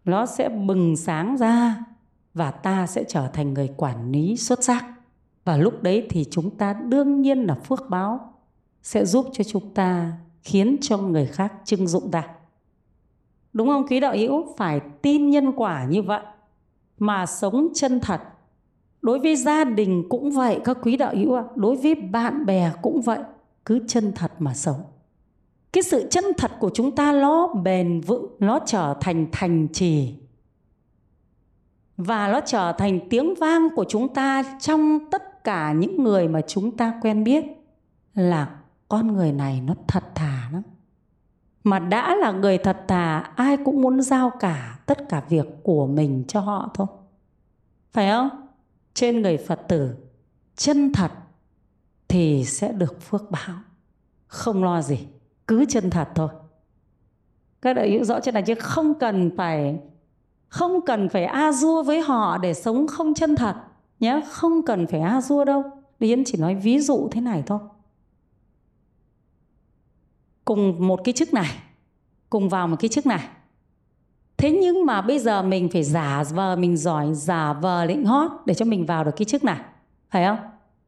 nó 0.05 0.27
sẽ 0.27 0.49
bừng 0.49 0.97
sáng 0.97 1.37
ra 1.37 1.85
và 2.35 2.51
ta 2.51 2.87
sẽ 2.87 3.05
trở 3.09 3.29
thành 3.33 3.55
người 3.55 3.69
quản 3.77 4.13
lý 4.13 4.37
xuất 4.37 4.65
sắc 4.65 5.00
và 5.45 5.57
lúc 5.57 5.83
đấy 5.83 6.07
thì 6.11 6.25
chúng 6.31 6.51
ta 6.57 6.73
đương 6.73 7.23
nhiên 7.23 7.39
là 7.39 7.55
phước 7.55 7.89
báo 7.89 8.35
sẽ 8.83 9.05
giúp 9.05 9.27
cho 9.33 9.45
chúng 9.45 9.75
ta 9.75 10.13
khiến 10.43 10.77
cho 10.81 10.99
người 10.99 11.27
khác 11.27 11.53
trưng 11.65 11.87
dụng 11.87 12.11
ta. 12.11 12.29
Đúng 13.53 13.69
không, 13.69 13.87
quý 13.87 14.01
đạo 14.01 14.17
hữu? 14.17 14.55
Phải 14.57 14.81
tin 15.03 15.31
nhân 15.31 15.53
quả 15.57 15.85
như 15.85 16.03
vậy 16.03 16.23
mà 16.99 17.27
sống 17.27 17.69
chân 17.75 18.01
thật. 18.01 18.21
Đối 19.03 19.19
với 19.19 19.37
gia 19.37 19.65
đình 19.65 20.05
cũng 20.09 20.31
vậy, 20.31 20.61
các 20.65 20.79
quý 20.83 20.97
đạo 20.97 21.15
hữu 21.17 21.35
ạ. 21.35 21.45
Đối 21.55 21.77
với 21.77 21.95
bạn 21.95 22.47
bè 22.47 22.73
cũng 22.83 23.01
vậy, 23.01 23.19
cứ 23.65 23.81
chân 23.89 24.13
thật 24.15 24.33
mà 24.39 24.55
sống. 24.55 24.83
Cái 25.73 25.83
sự 25.83 26.09
chân 26.11 26.25
thật 26.39 26.51
của 26.61 26.71
chúng 26.75 26.95
ta 26.95 27.13
nó 27.13 27.47
bền 27.47 28.01
vững, 28.01 28.27
nó 28.39 28.59
trở 28.67 28.95
thành 29.01 29.27
thành 29.33 29.69
trì. 29.73 30.15
Và 31.97 32.29
nó 32.33 32.41
trở 32.47 32.73
thành 32.73 33.01
tiếng 33.11 33.35
vang 33.35 33.69
của 33.77 33.85
chúng 33.89 34.15
ta 34.15 34.59
trong 34.61 35.11
tất 35.11 35.30
cả 35.45 35.73
những 35.73 36.03
người 36.03 36.29
mà 36.29 36.41
chúng 36.47 36.77
ta 36.77 36.99
quen 37.03 37.25
biết 37.25 37.45
là 38.15 38.57
con 38.89 39.17
người 39.17 39.33
này 39.33 39.61
nó 39.61 39.75
thật 39.89 40.05
thà 40.15 40.49
lắm. 40.53 40.63
Mà 41.65 41.79
đã 41.79 42.17
là 42.17 42.33
người 42.33 42.59
thật 42.59 42.85
thà, 42.89 43.19
ai 43.19 43.57
cũng 43.65 43.83
muốn 43.83 44.03
giao 44.03 44.31
cả 44.41 44.79
tất 44.87 45.09
cả 45.09 45.23
việc 45.29 45.47
của 45.63 45.87
mình 45.87 46.25
cho 46.29 46.41
họ 46.41 46.71
thôi. 46.75 46.87
Phải 47.93 48.11
không? 48.11 48.29
Trên 48.95 49.23
người 49.23 49.37
phật 49.37 49.61
tử, 49.69 49.95
chân 50.57 50.93
thật 50.93 51.11
thì 52.09 52.45
sẽ 52.45 52.73
được 52.73 53.01
phước 53.01 53.31
báo. 53.31 53.57
Không 54.27 54.65
lo 54.65 54.83
gì, 54.83 55.07
cứ 55.47 55.65
chân 55.69 55.91
thật 55.91 56.09
thôi. 56.15 56.29
Các 57.63 57.73
đại 57.77 57.91
hiểu 57.91 58.05
rõ 58.05 58.21
trên 58.21 58.35
này 58.35 58.43
chứ, 58.43 58.55
không 58.55 58.99
cần 58.99 59.37
phải, 59.37 59.81
không 60.49 60.81
cần 60.87 61.09
phải 61.09 61.25
a 61.25 61.53
dua 61.53 61.83
với 61.83 62.01
họ 62.01 62.39
để 62.39 62.55
sống 62.55 62.87
không 62.87 63.15
chân 63.15 63.37
thật 63.37 63.55
nhé 64.01 64.21
không 64.31 64.63
cần 64.63 64.87
phải 64.87 65.01
a 65.01 65.21
dua 65.21 65.45
đâu 65.45 65.65
Yến 66.07 66.25
chỉ 66.25 66.39
nói 66.39 66.55
ví 66.55 66.79
dụ 66.79 67.09
thế 67.11 67.21
này 67.21 67.43
thôi. 67.47 67.59
Cùng 70.45 70.87
một 70.87 71.01
cái 71.05 71.15
chức 71.15 71.35
này, 71.35 71.51
cùng 72.31 72.49
vào 72.49 72.69
một 72.69 72.77
cái 72.81 72.89
chức 72.89 73.07
này. 73.07 73.29
Thế 74.37 74.51
nhưng 74.63 74.87
mà 74.87 75.03
bây 75.03 75.19
giờ 75.19 75.43
mình 75.43 75.69
phải 75.73 75.85
giả 75.85 76.25
vờ, 76.35 76.57
mình 76.57 76.77
giỏi, 76.77 77.15
giả 77.15 77.53
vờ 77.53 77.85
lĩnh 77.85 78.05
hot 78.05 78.31
để 78.47 78.55
cho 78.55 78.65
mình 78.65 78.87
vào 78.87 79.05
được 79.05 79.11
cái 79.17 79.25
chức 79.25 79.45
này. 79.45 79.61
Phải 80.11 80.25
không? 80.25 80.39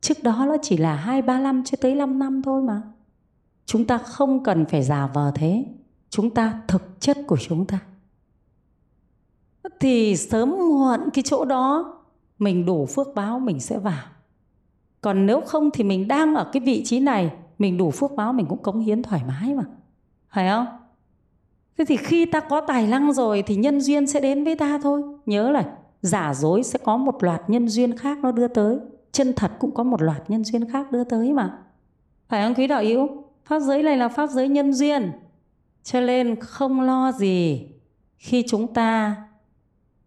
Trước 0.00 0.22
đó 0.22 0.44
nó 0.48 0.56
chỉ 0.62 0.76
là 0.76 0.94
hai, 0.94 1.22
ba, 1.22 1.40
năm, 1.40 1.64
cho 1.64 1.76
tới 1.80 1.94
5 1.94 2.18
năm 2.18 2.42
thôi 2.42 2.62
mà. 2.62 2.82
Chúng 3.66 3.84
ta 3.84 3.98
không 3.98 4.44
cần 4.44 4.66
phải 4.66 4.82
giả 4.82 5.06
vờ 5.06 5.32
thế. 5.34 5.64
Chúng 6.10 6.30
ta 6.30 6.62
thực 6.68 7.00
chất 7.00 7.18
của 7.26 7.36
chúng 7.36 7.66
ta. 7.66 7.78
Thì 9.80 10.16
sớm 10.16 10.50
muộn 10.50 11.00
cái 11.12 11.22
chỗ 11.26 11.44
đó 11.44 11.94
mình 12.42 12.66
đủ 12.66 12.86
phước 12.86 13.08
báo 13.14 13.38
mình 13.38 13.60
sẽ 13.60 13.78
vào. 13.78 14.04
Còn 15.00 15.26
nếu 15.26 15.40
không 15.40 15.70
thì 15.70 15.84
mình 15.84 16.08
đang 16.08 16.34
ở 16.34 16.50
cái 16.52 16.60
vị 16.60 16.84
trí 16.84 17.00
này, 17.00 17.30
mình 17.58 17.78
đủ 17.78 17.90
phước 17.90 18.12
báo 18.12 18.32
mình 18.32 18.46
cũng 18.46 18.62
cống 18.62 18.80
hiến 18.80 19.02
thoải 19.02 19.22
mái 19.28 19.54
mà. 19.54 19.64
Phải 20.28 20.48
không? 20.50 20.66
Thế 21.78 21.84
thì 21.84 21.96
khi 21.96 22.26
ta 22.26 22.40
có 22.40 22.60
tài 22.60 22.86
năng 22.86 23.12
rồi 23.12 23.42
thì 23.46 23.56
nhân 23.56 23.80
duyên 23.80 24.06
sẽ 24.06 24.20
đến 24.20 24.44
với 24.44 24.56
ta 24.56 24.78
thôi. 24.82 25.02
Nhớ 25.26 25.50
là 25.50 25.64
giả 26.02 26.34
dối 26.34 26.62
sẽ 26.62 26.78
có 26.84 26.96
một 26.96 27.22
loạt 27.24 27.50
nhân 27.50 27.68
duyên 27.68 27.96
khác 27.96 28.18
nó 28.22 28.32
đưa 28.32 28.48
tới. 28.48 28.78
Chân 29.12 29.32
thật 29.36 29.52
cũng 29.58 29.74
có 29.74 29.82
một 29.82 30.02
loạt 30.02 30.30
nhân 30.30 30.44
duyên 30.44 30.70
khác 30.70 30.92
đưa 30.92 31.04
tới 31.04 31.32
mà. 31.32 31.58
Phải 32.28 32.44
không, 32.44 32.54
quý 32.54 32.66
đạo 32.66 32.82
hữu? 32.82 33.08
Pháp 33.44 33.60
giới 33.60 33.82
này 33.82 33.96
là 33.96 34.08
pháp 34.08 34.30
giới 34.30 34.48
nhân 34.48 34.72
duyên. 34.72 35.12
Cho 35.82 36.00
nên 36.00 36.40
không 36.40 36.80
lo 36.80 37.12
gì 37.12 37.68
khi 38.16 38.44
chúng 38.48 38.74
ta 38.74 39.16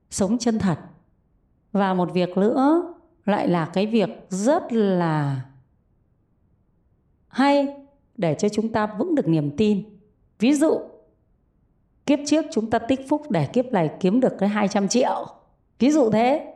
sống 0.09 0.37
chân 0.37 0.59
thật 0.59 0.77
và 1.75 1.93
một 1.93 2.13
việc 2.13 2.37
nữa 2.37 2.93
lại 3.25 3.47
là 3.47 3.65
cái 3.65 3.85
việc 3.85 4.09
rất 4.29 4.73
là 4.73 5.41
hay 7.27 7.67
để 8.17 8.35
cho 8.39 8.49
chúng 8.49 8.71
ta 8.71 8.87
vững 8.87 9.15
được 9.15 9.27
niềm 9.27 9.51
tin. 9.57 9.83
Ví 10.39 10.53
dụ, 10.53 10.79
kiếp 12.05 12.19
trước 12.25 12.45
chúng 12.51 12.69
ta 12.69 12.79
tích 12.79 13.09
phúc 13.09 13.31
để 13.31 13.45
kiếp 13.45 13.65
này 13.65 13.89
kiếm 13.99 14.19
được 14.19 14.33
cái 14.39 14.49
200 14.49 14.87
triệu. 14.87 15.25
Ví 15.79 15.91
dụ 15.91 16.09
thế. 16.11 16.53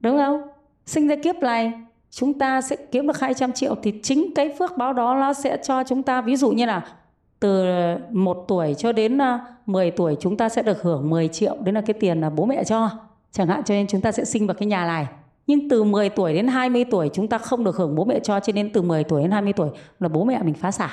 Đúng 0.00 0.18
không? 0.18 0.42
Sinh 0.86 1.08
ra 1.08 1.16
kiếp 1.22 1.36
này, 1.36 1.72
chúng 2.10 2.38
ta 2.38 2.60
sẽ 2.60 2.76
kiếm 2.76 3.06
được 3.06 3.20
200 3.20 3.52
triệu 3.52 3.74
thì 3.82 4.00
chính 4.02 4.34
cái 4.34 4.54
phước 4.58 4.76
báo 4.76 4.92
đó 4.92 5.14
nó 5.14 5.32
sẽ 5.32 5.56
cho 5.62 5.84
chúng 5.84 6.02
ta. 6.02 6.20
Ví 6.20 6.36
dụ 6.36 6.50
như 6.50 6.66
là 6.66 6.96
từ 7.40 7.64
1 8.10 8.44
tuổi 8.48 8.74
cho 8.74 8.92
đến 8.92 9.18
à, 9.18 9.56
10 9.66 9.90
tuổi 9.90 10.16
chúng 10.20 10.36
ta 10.36 10.48
sẽ 10.48 10.62
được 10.62 10.82
hưởng 10.82 11.10
10 11.10 11.28
triệu. 11.28 11.56
Đấy 11.60 11.72
là 11.72 11.80
cái 11.80 11.94
tiền 11.94 12.20
là 12.20 12.30
bố 12.30 12.44
mẹ 12.44 12.64
cho 12.64 13.09
chẳng 13.32 13.48
hạn 13.48 13.64
cho 13.64 13.74
nên 13.74 13.86
chúng 13.86 14.00
ta 14.00 14.12
sẽ 14.12 14.24
sinh 14.24 14.46
vào 14.46 14.54
cái 14.54 14.66
nhà 14.66 14.86
này. 14.86 15.06
Nhưng 15.46 15.68
từ 15.68 15.84
10 15.84 16.08
tuổi 16.08 16.34
đến 16.34 16.46
20 16.46 16.84
tuổi 16.84 17.10
chúng 17.12 17.28
ta 17.28 17.38
không 17.38 17.64
được 17.64 17.76
hưởng 17.76 17.94
bố 17.94 18.04
mẹ 18.04 18.20
cho 18.20 18.40
cho 18.40 18.52
nên 18.52 18.72
từ 18.72 18.82
10 18.82 19.04
tuổi 19.04 19.22
đến 19.22 19.30
20 19.30 19.52
tuổi 19.52 19.70
là 20.00 20.08
bố 20.08 20.24
mẹ 20.24 20.42
mình 20.42 20.54
phá 20.54 20.70
sản. 20.70 20.90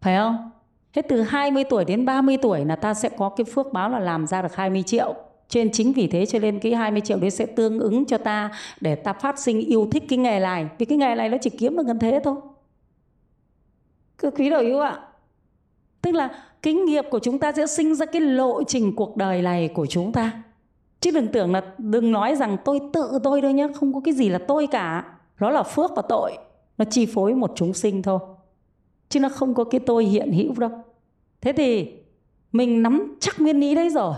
Phải 0.00 0.16
không? 0.16 0.50
Thế 0.92 1.02
từ 1.02 1.22
20 1.22 1.64
tuổi 1.64 1.84
đến 1.84 2.04
30 2.04 2.36
tuổi 2.42 2.64
là 2.64 2.76
ta 2.76 2.94
sẽ 2.94 3.08
có 3.08 3.28
cái 3.28 3.44
phước 3.44 3.72
báo 3.72 3.88
là 3.90 3.98
làm 3.98 4.26
ra 4.26 4.42
được 4.42 4.54
20 4.56 4.82
triệu. 4.82 5.14
Trên 5.48 5.72
chính 5.72 5.92
vì 5.92 6.06
thế 6.06 6.26
cho 6.26 6.38
nên 6.38 6.58
cái 6.58 6.74
20 6.74 7.00
triệu 7.00 7.18
đấy 7.18 7.30
sẽ 7.30 7.46
tương 7.46 7.78
ứng 7.78 8.04
cho 8.04 8.18
ta 8.18 8.50
để 8.80 8.94
ta 8.94 9.12
phát 9.12 9.38
sinh 9.38 9.60
yêu 9.60 9.88
thích 9.92 10.04
cái 10.08 10.18
nghề 10.18 10.40
này. 10.40 10.68
Vì 10.78 10.86
cái 10.86 10.98
nghề 10.98 11.14
này 11.14 11.28
nó 11.28 11.36
chỉ 11.40 11.50
kiếm 11.50 11.76
được 11.76 11.86
gần 11.86 11.98
thế 11.98 12.20
thôi. 12.24 12.36
Cứ 14.18 14.30
quý 14.30 14.50
đầu 14.50 14.60
yêu 14.60 14.80
ạ. 14.80 14.98
Tức 16.02 16.14
là 16.14 16.28
kinh 16.62 16.84
nghiệp 16.84 17.04
của 17.10 17.18
chúng 17.18 17.38
ta 17.38 17.52
sẽ 17.52 17.66
sinh 17.66 17.94
ra 17.94 18.06
cái 18.06 18.20
lộ 18.20 18.62
trình 18.62 18.96
cuộc 18.96 19.16
đời 19.16 19.42
này 19.42 19.68
của 19.68 19.86
chúng 19.86 20.12
ta 20.12 20.32
chứ 21.04 21.10
đừng 21.10 21.28
tưởng 21.28 21.52
là 21.52 21.62
đừng 21.78 22.12
nói 22.12 22.36
rằng 22.36 22.56
tôi 22.64 22.80
tự 22.92 23.18
tôi 23.22 23.40
đâu 23.40 23.50
nhé 23.50 23.68
không 23.74 23.94
có 23.94 24.00
cái 24.00 24.14
gì 24.14 24.28
là 24.28 24.38
tôi 24.38 24.66
cả. 24.66 25.04
Đó 25.40 25.50
là 25.50 25.62
phước 25.62 25.90
và 25.96 26.02
tội. 26.08 26.32
Nó 26.78 26.84
chi 26.84 27.06
phối 27.06 27.34
một 27.34 27.52
chúng 27.54 27.74
sinh 27.74 28.02
thôi. 28.02 28.18
Chứ 29.08 29.20
nó 29.20 29.28
không 29.28 29.54
có 29.54 29.64
cái 29.64 29.80
tôi 29.80 30.04
hiện 30.04 30.32
hữu 30.32 30.54
đâu. 30.58 30.70
Thế 31.40 31.52
thì 31.52 31.92
mình 32.52 32.82
nắm 32.82 33.16
chắc 33.20 33.40
nguyên 33.40 33.60
lý 33.60 33.74
đấy 33.74 33.90
rồi, 33.90 34.14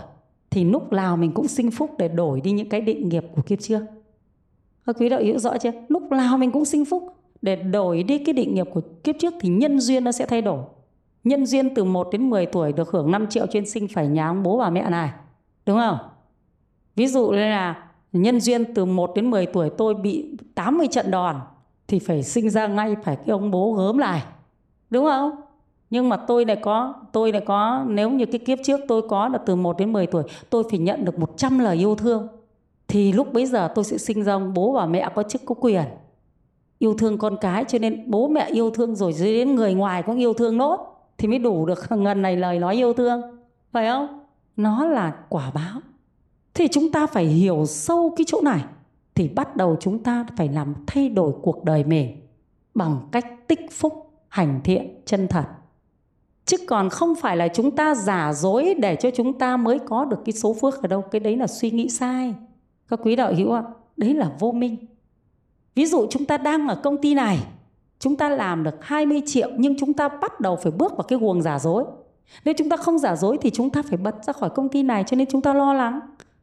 thì 0.49 0.63
lúc 0.63 0.93
nào 0.93 1.17
mình 1.17 1.31
cũng 1.31 1.47
sinh 1.47 1.71
phúc 1.71 1.91
để 1.97 2.07
đổi 2.07 2.41
đi 2.41 2.51
những 2.51 2.69
cái 2.69 2.81
định 2.81 3.09
nghiệp 3.09 3.25
của 3.35 3.41
kiếp 3.41 3.59
trước. 3.59 3.81
Các 4.85 4.95
quý 4.99 5.09
đạo 5.09 5.21
hữu 5.23 5.39
rõ 5.39 5.57
chưa? 5.57 5.71
Lúc 5.87 6.11
nào 6.11 6.37
mình 6.37 6.51
cũng 6.51 6.65
sinh 6.65 6.85
phúc 6.85 7.03
để 7.41 7.55
đổi 7.55 8.03
đi 8.03 8.17
cái 8.17 8.33
định 8.33 8.55
nghiệp 8.55 8.67
của 8.73 8.81
kiếp 9.03 9.15
trước 9.19 9.33
thì 9.41 9.49
nhân 9.49 9.79
duyên 9.79 10.03
nó 10.03 10.11
sẽ 10.11 10.25
thay 10.25 10.41
đổi. 10.41 10.63
Nhân 11.23 11.45
duyên 11.45 11.75
từ 11.75 11.83
1 11.83 12.07
đến 12.11 12.29
10 12.29 12.45
tuổi 12.45 12.73
được 12.73 12.89
hưởng 12.89 13.11
5 13.11 13.27
triệu 13.27 13.45
trên 13.47 13.65
sinh 13.65 13.87
phải 13.87 14.07
nhà 14.07 14.27
ông 14.27 14.43
bố 14.43 14.57
bà 14.57 14.69
mẹ 14.69 14.89
này. 14.89 15.09
Đúng 15.65 15.77
không? 15.77 15.97
Ví 16.97 17.07
dụ 17.07 17.29
như 17.29 17.37
là 17.37 17.89
nhân 18.13 18.39
duyên 18.39 18.73
từ 18.73 18.85
1 18.85 19.15
đến 19.15 19.31
10 19.31 19.45
tuổi 19.45 19.69
tôi 19.77 19.93
bị 19.93 20.37
80 20.55 20.87
trận 20.87 21.11
đòn 21.11 21.35
thì 21.87 21.99
phải 21.99 22.23
sinh 22.23 22.49
ra 22.49 22.67
ngay, 22.67 22.95
phải 23.03 23.15
cái 23.15 23.27
ông 23.27 23.51
bố 23.51 23.73
gớm 23.73 23.97
lại, 23.97 24.23
đúng 24.89 25.05
không? 25.05 25.31
Nhưng 25.89 26.09
mà 26.09 26.17
tôi 26.17 26.45
này 26.45 26.55
có, 26.55 26.93
tôi 27.11 27.31
này 27.31 27.41
có, 27.45 27.85
nếu 27.87 28.09
như 28.09 28.25
cái 28.25 28.39
kiếp 28.39 28.57
trước 28.63 28.79
tôi 28.87 29.01
có 29.09 29.27
là 29.27 29.37
từ 29.37 29.55
1 29.55 29.77
đến 29.77 29.93
10 29.93 30.07
tuổi, 30.07 30.23
tôi 30.49 30.63
phải 30.69 30.79
nhận 30.79 31.05
được 31.05 31.19
100 31.19 31.59
lời 31.59 31.77
yêu 31.77 31.95
thương. 31.95 32.27
Thì 32.87 33.11
lúc 33.11 33.33
bấy 33.33 33.45
giờ 33.45 33.71
tôi 33.75 33.85
sẽ 33.85 33.97
sinh 33.97 34.23
ra 34.23 34.33
ông 34.33 34.53
bố 34.53 34.71
và 34.71 34.85
mẹ 34.85 35.09
có 35.15 35.23
chức 35.23 35.41
có 35.45 35.55
quyền 35.55 35.83
yêu 36.79 36.93
thương 36.97 37.17
con 37.17 37.37
cái, 37.41 37.65
cho 37.67 37.79
nên 37.79 38.11
bố 38.11 38.27
mẹ 38.27 38.45
yêu 38.45 38.71
thương 38.71 38.95
rồi 38.95 39.13
dưới 39.13 39.33
đến 39.33 39.55
người 39.55 39.73
ngoài 39.73 40.03
cũng 40.03 40.17
yêu 40.17 40.33
thương 40.33 40.57
nốt 40.57 40.79
thì 41.17 41.27
mới 41.27 41.39
đủ 41.39 41.65
được 41.65 41.79
ngần 41.91 42.21
này 42.21 42.35
lời 42.35 42.59
nói 42.59 42.75
yêu 42.75 42.93
thương, 42.93 43.21
phải 43.71 43.87
không? 43.89 44.23
Nó 44.55 44.85
là 44.85 45.13
quả 45.29 45.51
báo 45.53 45.81
thì 46.57 46.67
chúng 46.67 46.91
ta 46.91 47.07
phải 47.07 47.25
hiểu 47.25 47.65
sâu 47.65 48.13
cái 48.17 48.25
chỗ 48.27 48.41
này 48.41 48.63
thì 49.15 49.27
bắt 49.27 49.55
đầu 49.55 49.77
chúng 49.79 50.03
ta 50.03 50.25
phải 50.37 50.47
làm 50.47 50.75
thay 50.87 51.09
đổi 51.09 51.33
cuộc 51.41 51.63
đời 51.63 51.83
mình 51.83 52.27
bằng 52.73 52.99
cách 53.11 53.47
tích 53.47 53.71
phúc 53.71 54.11
hành 54.27 54.61
thiện 54.63 55.01
chân 55.05 55.27
thật 55.27 55.43
chứ 56.45 56.57
còn 56.67 56.89
không 56.89 57.15
phải 57.15 57.37
là 57.37 57.47
chúng 57.47 57.75
ta 57.75 57.95
giả 57.95 58.33
dối 58.33 58.75
để 58.79 58.95
cho 58.95 59.09
chúng 59.15 59.39
ta 59.39 59.57
mới 59.57 59.79
có 59.79 60.05
được 60.05 60.17
cái 60.25 60.33
số 60.33 60.53
phước 60.53 60.81
ở 60.81 60.87
đâu 60.87 61.01
cái 61.01 61.19
đấy 61.19 61.37
là 61.37 61.47
suy 61.47 61.71
nghĩ 61.71 61.89
sai 61.89 62.33
các 62.87 62.99
quý 63.03 63.15
đạo 63.15 63.33
hữu 63.33 63.51
ạ 63.51 63.63
đấy 63.97 64.13
là 64.13 64.31
vô 64.39 64.51
minh 64.51 64.77
ví 65.75 65.85
dụ 65.85 66.07
chúng 66.09 66.25
ta 66.25 66.37
đang 66.37 66.67
ở 66.67 66.75
công 66.75 67.01
ty 67.01 67.13
này 67.13 67.37
chúng 67.99 68.15
ta 68.15 68.29
làm 68.29 68.63
được 68.63 68.75
20 68.81 69.21
triệu 69.25 69.49
nhưng 69.57 69.77
chúng 69.79 69.93
ta 69.93 70.07
bắt 70.07 70.39
đầu 70.39 70.55
phải 70.55 70.71
bước 70.71 70.97
vào 70.97 71.03
cái 71.03 71.19
guồng 71.19 71.41
giả 71.41 71.59
dối 71.59 71.83
nếu 72.45 72.53
chúng 72.57 72.69
ta 72.69 72.77
không 72.77 72.99
giả 72.99 73.15
dối 73.15 73.37
thì 73.41 73.49
chúng 73.49 73.69
ta 73.69 73.81
phải 73.81 73.97
bật 73.97 74.15
ra 74.23 74.33
khỏi 74.33 74.49
công 74.49 74.69
ty 74.69 74.83
này 74.83 75.03
cho 75.07 75.17
nên 75.17 75.27
chúng 75.31 75.41
ta 75.41 75.53
lo 75.53 75.73
lắng 75.73 75.99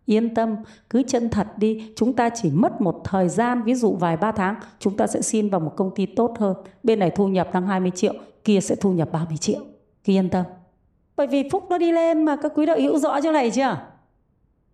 yên 0.07 0.35
tâm, 0.35 0.57
cứ 0.90 1.03
chân 1.07 1.29
thật 1.29 1.47
đi. 1.57 1.93
Chúng 1.97 2.12
ta 2.12 2.29
chỉ 2.29 2.51
mất 2.51 2.81
một 2.81 3.01
thời 3.05 3.29
gian, 3.29 3.62
ví 3.62 3.75
dụ 3.75 3.93
vài 3.93 4.17
ba 4.17 4.33
tháng, 4.33 4.55
chúng 4.79 4.97
ta 4.97 5.07
sẽ 5.07 5.23
xin 5.23 5.49
vào 5.49 5.61
một 5.61 5.73
công 5.77 5.95
ty 5.95 6.07
tốt 6.07 6.35
hơn. 6.38 6.57
Bên 6.83 6.99
này 6.99 7.11
thu 7.11 7.29
nhập 7.29 7.49
đang 7.53 7.67
20 7.67 7.90
triệu, 7.90 8.14
kia 8.45 8.61
sẽ 8.61 8.75
thu 8.75 8.93
nhập 8.93 9.12
30 9.12 9.37
triệu. 9.37 9.61
Cứ 10.05 10.12
yên 10.12 10.29
tâm. 10.29 10.45
Bởi 11.17 11.27
vì 11.27 11.49
phúc 11.51 11.64
nó 11.71 11.79
đi 11.79 11.93
lên 11.93 12.25
mà, 12.25 12.37
các 12.37 12.53
quý 12.55 12.67
đạo 12.67 12.77
hữu 12.81 12.99
rõ 12.99 13.21
chỗ 13.21 13.33
này 13.33 13.51
chưa? 13.51 13.77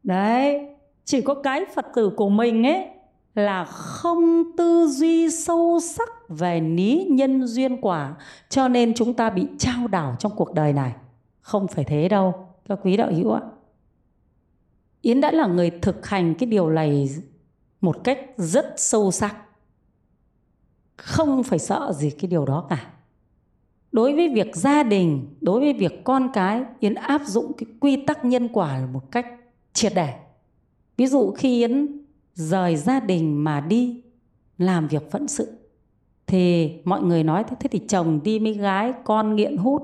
Đấy, 0.02 0.66
chỉ 1.04 1.20
có 1.20 1.34
cái 1.34 1.64
phật 1.74 1.86
tử 1.94 2.10
của 2.16 2.28
mình 2.28 2.66
ấy 2.66 2.86
là 3.34 3.64
không 3.64 4.42
tư 4.56 4.86
duy 4.86 5.30
sâu 5.30 5.80
sắc 5.82 6.08
về 6.28 6.60
lý 6.60 7.06
nhân 7.10 7.46
duyên 7.46 7.80
quả. 7.80 8.14
Cho 8.48 8.68
nên 8.68 8.94
chúng 8.94 9.14
ta 9.14 9.30
bị 9.30 9.46
trao 9.58 9.88
đảo 9.88 10.16
trong 10.18 10.32
cuộc 10.36 10.54
đời 10.54 10.72
này. 10.72 10.92
Không 11.40 11.68
phải 11.68 11.84
thế 11.84 12.08
đâu, 12.08 12.34
các 12.68 12.78
quý 12.82 12.96
đạo 12.96 13.10
hữu 13.12 13.32
ạ. 13.32 13.40
Yến 15.02 15.20
đã 15.20 15.32
là 15.32 15.46
người 15.46 15.70
thực 15.70 16.06
hành 16.06 16.34
cái 16.34 16.46
điều 16.46 16.70
này 16.70 17.08
một 17.80 18.04
cách 18.04 18.18
rất 18.36 18.74
sâu 18.76 19.10
sắc. 19.10 19.36
Không 20.96 21.42
phải 21.42 21.58
sợ 21.58 21.92
gì 21.96 22.10
cái 22.10 22.28
điều 22.28 22.44
đó 22.44 22.66
cả. 22.68 22.90
Đối 23.92 24.14
với 24.16 24.28
việc 24.28 24.56
gia 24.56 24.82
đình, 24.82 25.34
đối 25.40 25.60
với 25.60 25.72
việc 25.72 26.04
con 26.04 26.30
cái, 26.32 26.62
Yến 26.80 26.94
áp 26.94 27.22
dụng 27.26 27.52
cái 27.52 27.66
quy 27.80 28.04
tắc 28.06 28.24
nhân 28.24 28.48
quả 28.52 28.86
một 28.92 29.10
cách 29.10 29.26
triệt 29.72 29.92
để. 29.94 30.14
Ví 30.96 31.06
dụ 31.06 31.32
khi 31.32 31.60
Yến 31.60 31.86
rời 32.34 32.76
gia 32.76 33.00
đình 33.00 33.44
mà 33.44 33.60
đi 33.60 34.02
làm 34.58 34.88
việc 34.88 35.10
phận 35.10 35.28
sự 35.28 35.56
thì 36.26 36.72
mọi 36.84 37.02
người 37.02 37.24
nói 37.24 37.44
thế, 37.48 37.56
thế 37.60 37.68
thì 37.68 37.78
chồng 37.88 38.20
đi 38.24 38.38
với 38.38 38.52
gái, 38.52 38.92
con 39.04 39.36
nghiện 39.36 39.56
hút. 39.56 39.82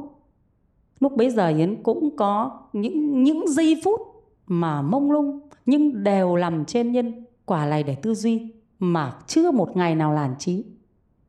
Lúc 1.00 1.16
bấy 1.16 1.30
giờ 1.30 1.48
Yến 1.48 1.82
cũng 1.82 2.16
có 2.16 2.60
những 2.72 3.22
những 3.22 3.48
giây 3.48 3.80
phút 3.84 4.00
mà 4.46 4.82
mông 4.82 5.10
lung, 5.10 5.40
nhưng 5.66 6.04
đều 6.04 6.36
nằm 6.36 6.64
trên 6.64 6.92
nhân, 6.92 7.24
quả 7.44 7.66
này 7.66 7.82
để 7.82 7.94
tư 7.94 8.14
duy 8.14 8.52
mà 8.78 9.14
chưa 9.26 9.50
một 9.50 9.76
ngày 9.76 9.94
nào 9.94 10.12
làn 10.12 10.34
trí. 10.38 10.64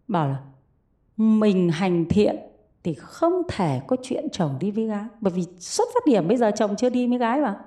Bảo 0.08 0.28
là, 0.28 0.38
mình 1.18 1.70
hành 1.70 2.06
thiện 2.10 2.36
thì 2.84 2.94
không 2.94 3.42
thể 3.48 3.82
có 3.88 3.96
chuyện 4.04 4.30
chồng 4.32 4.56
đi 4.60 4.72
với 4.72 4.86
gái. 4.86 5.06
Bởi 5.22 5.34
vì 5.34 5.44
xuất 5.60 5.88
phát 5.94 6.06
điểm 6.06 6.28
bây 6.28 6.38
giờ 6.38 6.52
chồng 6.56 6.76
chưa 6.76 6.90
đi 6.90 7.08
với 7.08 7.18
gái 7.18 7.42
mà. 7.42 7.60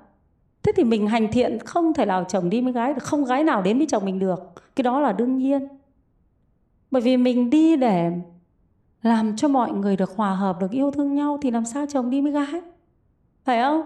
Thế 0.63 0.71
thì 0.75 0.83
mình 0.83 1.07
hành 1.07 1.31
thiện 1.31 1.59
không 1.59 1.93
thể 1.93 2.05
nào 2.05 2.23
chồng 2.23 2.49
đi 2.49 2.61
với 2.61 2.73
gái 2.73 2.93
được 2.93 3.03
không 3.03 3.25
gái 3.25 3.43
nào 3.43 3.61
đến 3.61 3.77
với 3.77 3.87
chồng 3.89 4.05
mình 4.05 4.19
được. 4.19 4.39
Cái 4.75 4.83
đó 4.83 4.99
là 4.99 5.11
đương 5.11 5.37
nhiên. 5.37 5.67
Bởi 6.91 7.01
vì 7.01 7.17
mình 7.17 7.49
đi 7.49 7.75
để 7.75 8.11
làm 9.01 9.35
cho 9.35 9.47
mọi 9.47 9.71
người 9.71 9.95
được 9.95 10.15
hòa 10.15 10.35
hợp, 10.35 10.59
được 10.59 10.71
yêu 10.71 10.91
thương 10.91 11.15
nhau 11.15 11.37
thì 11.41 11.51
làm 11.51 11.65
sao 11.65 11.85
chồng 11.89 12.09
đi 12.09 12.21
với 12.21 12.31
gái? 12.31 12.61
Phải 13.45 13.61
không? 13.61 13.81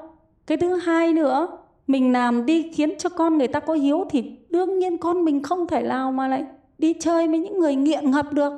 Cái 0.48 0.58
thứ 0.58 0.76
hai 0.76 1.14
nữa, 1.14 1.48
mình 1.88 2.14
làm 2.14 2.46
đi 2.46 2.72
khiến 2.74 2.98
cho 2.98 3.10
con 3.10 3.38
người 3.38 3.48
ta 3.48 3.60
có 3.60 3.74
hiếu 3.74 4.06
thì 4.10 4.38
đương 4.50 4.80
nhiên 4.80 4.98
con 4.98 5.26
mình 5.26 5.44
không 5.44 5.68
thể 5.68 5.82
nào 5.82 6.12
mà 6.12 6.28
lại 6.28 6.46
đi 6.78 6.94
chơi 7.00 7.28
với 7.28 7.40
những 7.40 7.60
người 7.60 7.76
nghiện 7.76 8.12
ngập 8.12 8.34
được 8.34 8.54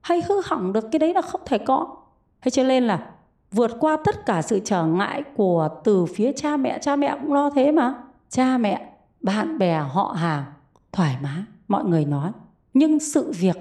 hay 0.00 0.22
hư 0.28 0.34
hỏng 0.44 0.72
được 0.72 0.84
cái 0.92 0.98
đấy 0.98 1.14
là 1.14 1.22
không 1.22 1.40
thể 1.46 1.58
có. 1.58 1.96
Thế 2.42 2.50
cho 2.50 2.64
nên 2.64 2.84
là 2.84 3.10
vượt 3.52 3.70
qua 3.80 3.96
tất 4.04 4.26
cả 4.26 4.42
sự 4.42 4.60
trở 4.64 4.84
ngại 4.84 5.22
của 5.36 5.68
từ 5.84 6.06
phía 6.06 6.32
cha 6.32 6.56
mẹ 6.56 6.78
cha 6.78 6.96
mẹ 6.96 7.18
cũng 7.22 7.32
lo 7.32 7.50
thế 7.50 7.72
mà. 7.72 7.94
Cha 8.28 8.58
mẹ, 8.58 8.92
bạn 9.20 9.58
bè, 9.58 9.78
họ 9.78 10.14
hàng, 10.18 10.44
thoải 10.92 11.16
mái, 11.22 11.42
mọi 11.68 11.84
người 11.84 12.04
nói, 12.04 12.30
nhưng 12.74 12.98
sự 12.98 13.32
việc 13.38 13.56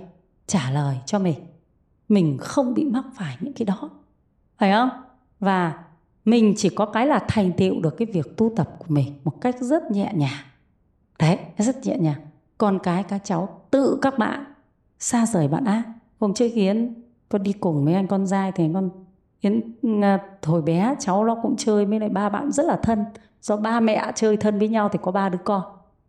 trả 0.48 0.72
lời 0.72 0.98
cho 1.06 1.20
mình 1.20 1.36
mình 2.12 2.38
không 2.42 2.74
bị 2.74 2.86
mắc 2.86 3.06
phải 3.14 3.38
những 3.40 3.54
cái 3.54 3.66
đó. 3.66 3.90
Phải 4.58 4.72
không? 4.72 4.90
Và 5.40 5.74
mình 6.26 6.54
chỉ 6.58 6.70
có 6.70 6.86
cái 6.86 7.08
là 7.08 7.20
thành 7.28 7.52
tựu 7.58 7.82
được 7.82 7.98
cái 7.98 8.06
việc 8.14 8.38
tu 8.38 8.52
tập 8.56 8.70
của 8.80 8.86
mình 8.88 9.14
một 9.24 9.42
cách 9.42 9.56
rất 9.60 9.92
nhẹ 9.92 10.12
nhàng. 10.16 10.46
Đấy 11.20 11.38
rất 11.58 11.86
nhẹ 11.86 11.98
nhàng. 11.98 12.22
Còn 12.58 12.80
cái, 12.84 13.04
các 13.04 13.22
cháu 13.24 13.62
tự 13.72 14.00
các 14.02 14.18
bạn, 14.18 14.44
xa 15.00 15.26
rời 15.26 15.48
bạn 15.48 15.66
ác 15.66 15.84
hôm 16.20 16.34
trước 16.34 16.48
yến 16.54 16.94
con 17.30 17.44
đi 17.44 17.54
cùng 17.54 17.86
với 17.86 17.94
anh 17.94 18.08
con 18.08 18.26
trai 18.30 18.52
thì 18.52 18.70
con 18.74 18.90
yến 19.40 19.62
à, 20.02 20.20
hồi 20.44 20.62
bé 20.62 20.96
cháu 21.00 21.26
nó 21.26 21.36
cũng 21.42 21.56
chơi 21.58 21.86
với 21.86 22.00
lại 22.00 22.10
ba 22.10 22.30
bạn 22.30 22.52
rất 22.52 22.66
là 22.66 22.80
thân. 22.84 23.06
Do 23.42 23.58
ba 23.58 23.80
mẹ 23.80 24.12
chơi 24.16 24.38
thân 24.38 24.60
với 24.60 24.68
nhau 24.68 24.90
thì 24.90 25.00
có 25.02 25.12
ba 25.12 25.30
đứa 25.30 25.40
con. 25.46 25.62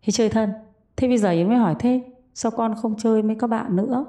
Thì 0.03 0.13
chơi 0.13 0.29
thân. 0.29 0.53
Thế 0.97 1.09
bây 1.09 1.19
giờ 1.19 1.31
yến 1.31 1.49
mới 1.49 1.57
hỏi, 1.57 1.75
thế 1.79 2.03
sao 2.35 2.51
con 2.51 2.75
không 2.83 2.95
chơi 2.99 3.23
với 3.23 3.37
các 3.41 3.47
bạn 3.47 3.77
nữa? 3.77 4.05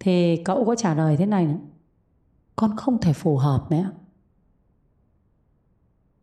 Thì 0.00 0.42
cậu 0.44 0.64
có 0.64 0.74
trả 0.74 0.94
lời 0.94 1.16
thế 1.16 1.26
này 1.26 1.46
nữa 1.46 1.58
con 2.56 2.76
không 2.76 2.98
thể 2.98 3.12
phù 3.12 3.36
hợp 3.36 3.70
nữa 3.70 3.90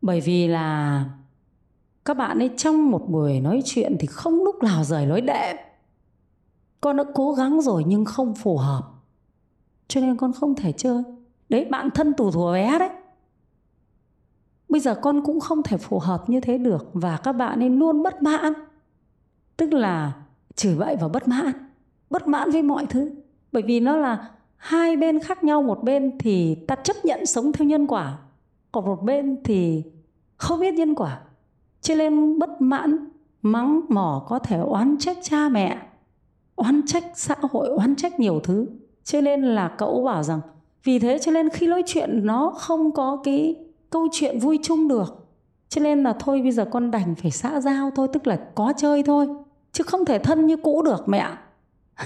bởi 0.02 0.22
vì 0.22 0.48
là 0.48 1.06
các 2.06 2.18
bạn 2.18 2.40
ấy 2.40 2.50
trong 2.58 2.92
một 2.92 3.10
buổi 3.10 3.40
nói 3.40 3.62
chuyện 3.66 3.96
thì 4.00 4.08
không 4.08 4.44
lúc 4.44 4.64
nào 4.64 4.84
rời 4.84 5.06
lối 5.06 5.22
đệm. 5.22 5.58
Con 6.82 6.98
đã 6.98 7.04
cố 7.14 7.34
gắng 7.34 7.62
rồi 7.62 7.84
nhưng 7.88 8.06
không 8.06 8.36
phù 8.36 8.58
hợp. 8.58 8.84
Cho 9.88 10.02
nên 10.02 10.18
con 10.18 10.34
không 10.34 10.56
thể 10.56 10.72
chơi. 10.72 11.04
Đấy, 11.50 11.66
bạn 11.66 11.90
thân 11.90 12.14
tù 12.14 12.32
thùa 12.32 12.54
bé 12.54 12.80
đấy. 12.80 12.90
Bây 14.70 14.82
giờ 14.82 14.96
con 14.96 15.26
cũng 15.26 15.40
không 15.40 15.64
thể 15.64 15.78
phù 15.78 16.00
hợp 16.00 16.30
như 16.30 16.40
thế 16.40 16.58
được 16.58 16.90
và 16.94 17.18
các 17.18 17.34
bạn 17.34 17.60
ấy 17.60 17.70
luôn 17.70 18.04
bất 18.04 18.22
mãn. 18.22 18.54
Tức 19.58 19.74
là 19.74 20.14
chửi 20.56 20.76
bậy 20.76 20.96
và 20.96 21.08
bất 21.08 21.28
mãn. 21.28 21.52
Bất 22.10 22.28
mãn 22.28 22.52
với 22.52 22.64
mọi 22.64 22.86
thứ. 22.86 23.12
Bởi 23.52 23.64
vì 23.64 23.80
nó 23.80 23.98
là 23.98 24.30
hai 24.56 24.98
bên 24.98 25.20
khác 25.20 25.44
nhau. 25.44 25.62
Một 25.62 25.84
bên 25.84 26.18
thì 26.20 26.56
ta 26.56 26.76
chấp 26.76 26.96
nhận 27.04 27.26
sống 27.26 27.52
theo 27.52 27.68
nhân 27.68 27.88
quả 27.88 28.18
còn 28.72 28.86
một 28.86 29.04
bên 29.04 29.38
thì 29.44 29.84
không 30.38 30.60
biết 30.60 30.74
nhân 30.74 30.96
quả. 30.96 31.22
Cho 31.82 31.96
nên 31.96 32.40
bất 32.40 32.62
mãn, 32.62 32.98
mắng, 33.42 33.82
mỏ 33.90 34.26
có 34.28 34.40
thể 34.40 34.58
oán 34.58 34.98
trách 35.00 35.18
cha 35.22 35.50
mẹ, 35.50 35.78
oán 36.56 36.82
trách 36.86 37.04
xã 37.16 37.36
hội, 37.52 37.70
oán 37.70 37.96
trách 37.96 38.20
nhiều 38.20 38.40
thứ. 38.44 38.68
Cho 39.04 39.22
nên 39.22 39.44
là 39.44 39.68
cậu 39.78 40.04
bảo 40.04 40.24
rằng, 40.24 40.40
vì 40.84 41.00
thế 41.00 41.20
cho 41.22 41.32
nên 41.32 41.50
khi 41.50 41.68
nói 41.68 41.84
chuyện 41.86 42.26
nó 42.26 42.54
không 42.58 42.92
có 42.92 43.22
cái 43.24 43.56
câu 43.90 44.08
chuyện 44.12 44.40
vui 44.40 44.60
chung 44.64 44.88
được. 44.88 45.28
Cho 45.70 45.82
nên 45.82 46.04
là 46.04 46.14
thôi, 46.20 46.42
bây 46.42 46.52
giờ 46.52 46.66
con 46.72 46.92
đành 46.92 47.16
phải 47.16 47.32
xã 47.32 47.62
giao 47.62 47.92
thôi, 47.96 48.08
tức 48.14 48.28
là 48.28 48.40
có 48.56 48.74
chơi 48.78 49.04
thôi. 49.04 49.28
Chứ 49.72 49.84
không 49.84 50.06
thể 50.06 50.20
thân 50.20 50.46
như 50.46 50.58
cũ 50.58 50.82
được 50.82 51.10
mẹ 51.10 51.28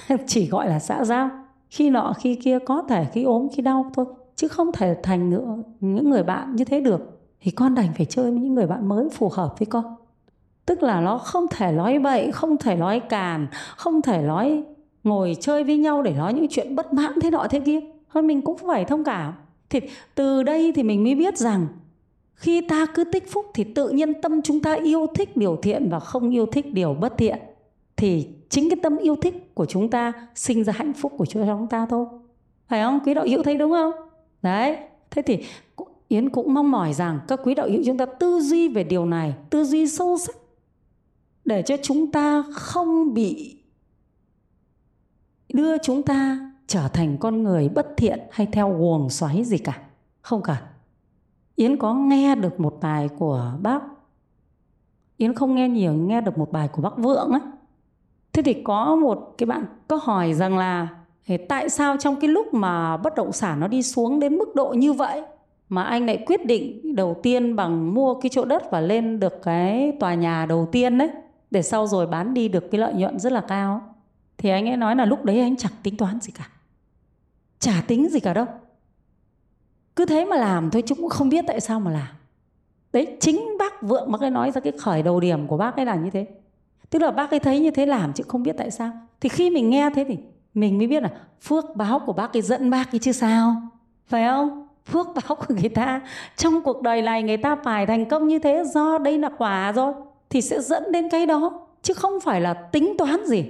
chỉ 0.27 0.47
gọi 0.47 0.69
là 0.69 0.79
xã 0.79 1.05
giao. 1.05 1.29
Khi 1.69 1.89
nọ 1.89 2.13
khi 2.19 2.35
kia 2.35 2.59
có 2.65 2.83
thể, 2.89 3.05
khi 3.13 3.23
ốm, 3.23 3.47
khi 3.55 3.61
đau 3.61 3.91
thôi 3.93 4.05
chứ 4.35 4.47
không 4.47 4.71
thể 4.71 4.95
thành 5.03 5.29
nữa 5.29 5.57
những 5.79 6.09
người 6.09 6.23
bạn 6.23 6.55
như 6.55 6.65
thế 6.65 6.81
được. 6.81 7.01
Thì 7.41 7.51
con 7.51 7.75
đành 7.75 7.89
phải 7.97 8.05
chơi 8.05 8.31
với 8.31 8.39
những 8.39 8.55
người 8.55 8.67
bạn 8.67 8.89
mới 8.89 9.09
phù 9.09 9.29
hợp 9.33 9.55
với 9.59 9.65
con. 9.65 9.95
Tức 10.65 10.83
là 10.83 11.01
nó 11.01 11.17
không 11.17 11.45
thể 11.51 11.71
nói 11.71 11.99
bậy, 11.99 12.31
không 12.31 12.57
thể 12.57 12.75
nói 12.75 12.99
càn, 12.99 13.47
không 13.77 14.01
thể 14.01 14.21
nói 14.21 14.63
ngồi 15.03 15.35
chơi 15.39 15.63
với 15.63 15.77
nhau 15.77 16.01
để 16.01 16.13
nói 16.13 16.33
những 16.33 16.47
chuyện 16.49 16.75
bất 16.75 16.93
mãn 16.93 17.11
thế 17.21 17.31
nọ 17.31 17.47
thế 17.49 17.59
kia. 17.59 17.79
Hơn 18.07 18.27
mình 18.27 18.41
cũng 18.41 18.57
phải 18.57 18.85
thông 18.85 19.03
cảm. 19.03 19.33
Thì 19.69 19.79
từ 20.15 20.43
đây 20.43 20.71
thì 20.75 20.83
mình 20.83 21.03
mới 21.03 21.15
biết 21.15 21.37
rằng 21.37 21.67
khi 22.33 22.61
ta 22.61 22.85
cứ 22.85 23.03
tích 23.03 23.31
phúc 23.31 23.45
thì 23.53 23.63
tự 23.63 23.89
nhiên 23.89 24.21
tâm 24.21 24.41
chúng 24.41 24.59
ta 24.59 24.73
yêu 24.73 25.07
thích 25.15 25.37
điều 25.37 25.55
thiện 25.55 25.89
và 25.89 25.99
không 25.99 26.29
yêu 26.29 26.45
thích 26.45 26.73
điều 26.73 26.93
bất 26.93 27.17
thiện. 27.17 27.37
Thì 27.97 28.27
chính 28.49 28.69
cái 28.69 28.79
tâm 28.83 28.97
yêu 28.97 29.15
thích 29.21 29.55
của 29.55 29.65
chúng 29.65 29.89
ta 29.89 30.13
sinh 30.35 30.63
ra 30.63 30.73
hạnh 30.75 30.93
phúc 30.93 31.13
của 31.17 31.25
chúng 31.25 31.67
ta 31.69 31.85
thôi. 31.89 32.05
Phải 32.67 32.81
không? 32.81 32.99
Quý 33.05 33.13
đạo 33.13 33.25
hữu 33.27 33.43
thấy 33.43 33.57
đúng 33.57 33.71
không? 33.71 33.91
Đấy, 34.43 34.77
thế 35.11 35.21
thì 35.21 35.45
yến 36.07 36.29
cũng 36.29 36.53
mong 36.53 36.71
mỏi 36.71 36.93
rằng 36.93 37.19
các 37.27 37.39
quý 37.43 37.55
đạo 37.55 37.69
hữu 37.69 37.81
chúng 37.85 37.97
ta 37.97 38.05
tư 38.05 38.39
duy 38.39 38.67
về 38.67 38.83
điều 38.83 39.05
này, 39.05 39.33
tư 39.49 39.63
duy 39.63 39.87
sâu 39.87 40.17
sắc, 40.17 40.35
để 41.45 41.61
cho 41.61 41.77
chúng 41.83 42.11
ta 42.11 42.43
không 42.53 43.13
bị 43.13 43.57
đưa 45.53 45.77
chúng 45.77 46.03
ta 46.03 46.51
trở 46.67 46.87
thành 46.87 47.17
con 47.17 47.43
người 47.43 47.69
bất 47.69 47.87
thiện 47.97 48.19
hay 48.31 48.47
theo 48.51 48.77
guồng 48.77 49.09
xoáy 49.09 49.43
gì 49.43 49.57
cả. 49.57 49.81
Không 50.21 50.41
cả 50.41 50.61
yến 51.55 51.77
có 51.77 51.93
nghe 51.93 52.35
được 52.35 52.59
một 52.59 52.77
bài 52.81 53.09
của 53.19 53.53
bác. 53.61 53.83
Yến 55.17 55.33
không 55.33 55.55
nghe 55.55 55.69
nhiều, 55.69 55.93
nghe 55.93 56.21
được 56.21 56.37
một 56.37 56.51
bài 56.51 56.67
của 56.67 56.81
bác 56.81 56.97
vượng 56.97 57.31
ấy 57.31 57.41
thế 58.33 58.41
thì 58.41 58.63
có 58.63 58.95
một 58.95 59.35
cái 59.37 59.45
bạn 59.47 59.65
có 59.87 59.99
hỏi 60.03 60.33
rằng 60.33 60.57
là 60.57 60.87
thế 61.25 61.37
tại 61.37 61.69
sao 61.69 61.97
trong 61.99 62.15
cái 62.19 62.29
lúc 62.29 62.53
mà 62.53 62.97
bất 62.97 63.15
động 63.15 63.31
sản 63.31 63.59
nó 63.59 63.67
đi 63.67 63.83
xuống 63.83 64.19
đến 64.19 64.35
mức 64.35 64.55
độ 64.55 64.73
như 64.73 64.93
vậy 64.93 65.21
mà 65.69 65.83
anh 65.83 66.05
lại 66.05 66.23
quyết 66.25 66.45
định 66.45 66.95
đầu 66.95 67.19
tiên 67.23 67.55
bằng 67.55 67.93
mua 67.93 68.13
cái 68.13 68.29
chỗ 68.29 68.45
đất 68.45 68.71
và 68.71 68.81
lên 68.81 69.19
được 69.19 69.41
cái 69.43 69.91
tòa 69.99 70.13
nhà 70.13 70.45
đầu 70.45 70.69
tiên 70.71 70.97
đấy, 70.97 71.09
để 71.51 71.61
sau 71.61 71.87
rồi 71.87 72.07
bán 72.07 72.33
đi 72.33 72.47
được 72.47 72.71
cái 72.71 72.81
lợi 72.81 72.93
nhuận 72.93 73.19
rất 73.19 73.31
là 73.31 73.41
cao? 73.41 73.95
Thì 74.37 74.49
anh 74.49 74.69
ấy 74.69 74.77
nói 74.77 74.95
là 74.95 75.05
lúc 75.05 75.25
đấy 75.25 75.39
anh 75.39 75.57
chẳng 75.57 75.71
tính 75.83 75.97
toán 75.97 76.19
gì 76.21 76.31
cả. 76.37 76.47
Chả 77.59 77.83
tính 77.87 78.09
gì 78.09 78.19
cả 78.19 78.33
đâu. 78.33 78.45
Cứ 79.95 80.05
thế 80.05 80.25
mà 80.25 80.35
làm 80.35 80.69
thôi 80.69 80.83
chứ 80.85 80.95
cũng 80.95 81.09
không 81.09 81.29
biết 81.29 81.45
tại 81.47 81.59
sao 81.59 81.79
mà 81.79 81.91
làm. 81.91 82.07
Đấy, 82.93 83.17
chính 83.19 83.57
bác 83.59 83.81
vượng 83.81 84.11
bác 84.11 84.21
ấy 84.21 84.29
nói 84.29 84.51
ra 84.51 84.61
cái 84.61 84.73
khởi 84.79 85.03
đầu 85.03 85.19
điểm 85.19 85.47
của 85.47 85.57
bác 85.57 85.75
ấy 85.75 85.85
là 85.85 85.95
như 85.95 86.09
thế. 86.09 86.27
Tức 86.89 87.01
là 87.01 87.11
bác 87.11 87.31
ấy 87.31 87.39
thấy 87.39 87.59
như 87.59 87.71
thế 87.71 87.85
làm 87.85 88.13
chứ 88.13 88.23
không 88.27 88.43
biết 88.43 88.55
tại 88.57 88.71
sao. 88.71 88.91
Thì 89.21 89.29
khi 89.29 89.49
mình 89.49 89.69
nghe 89.69 89.89
thế 89.95 90.05
thì 90.07 90.17
mình 90.53 90.77
mới 90.77 90.87
biết 90.87 91.03
là 91.03 91.09
phước 91.41 91.75
báo 91.75 91.99
của 91.99 92.13
bác 92.13 92.37
ấy 92.37 92.41
dẫn 92.41 92.69
bác 92.69 92.91
ấy 92.91 92.99
chứ 92.99 93.11
sao. 93.11 93.55
Phải 94.07 94.27
không? 94.27 94.67
Phước 94.85 95.07
báo 95.07 95.35
của 95.35 95.55
người 95.61 95.69
ta. 95.69 96.01
Trong 96.35 96.61
cuộc 96.61 96.81
đời 96.81 97.01
này 97.01 97.23
người 97.23 97.37
ta 97.37 97.55
phải 97.63 97.85
thành 97.85 98.05
công 98.05 98.27
như 98.27 98.39
thế, 98.39 98.63
do 98.73 98.97
đây 98.97 99.17
là 99.17 99.29
quả 99.37 99.71
rồi, 99.71 99.93
thì 100.29 100.41
sẽ 100.41 100.61
dẫn 100.61 100.91
đến 100.91 101.09
cái 101.09 101.25
đó. 101.25 101.51
Chứ 101.81 101.93
không 101.93 102.19
phải 102.19 102.41
là 102.41 102.53
tính 102.53 102.95
toán 102.97 103.25
gì. 103.25 103.45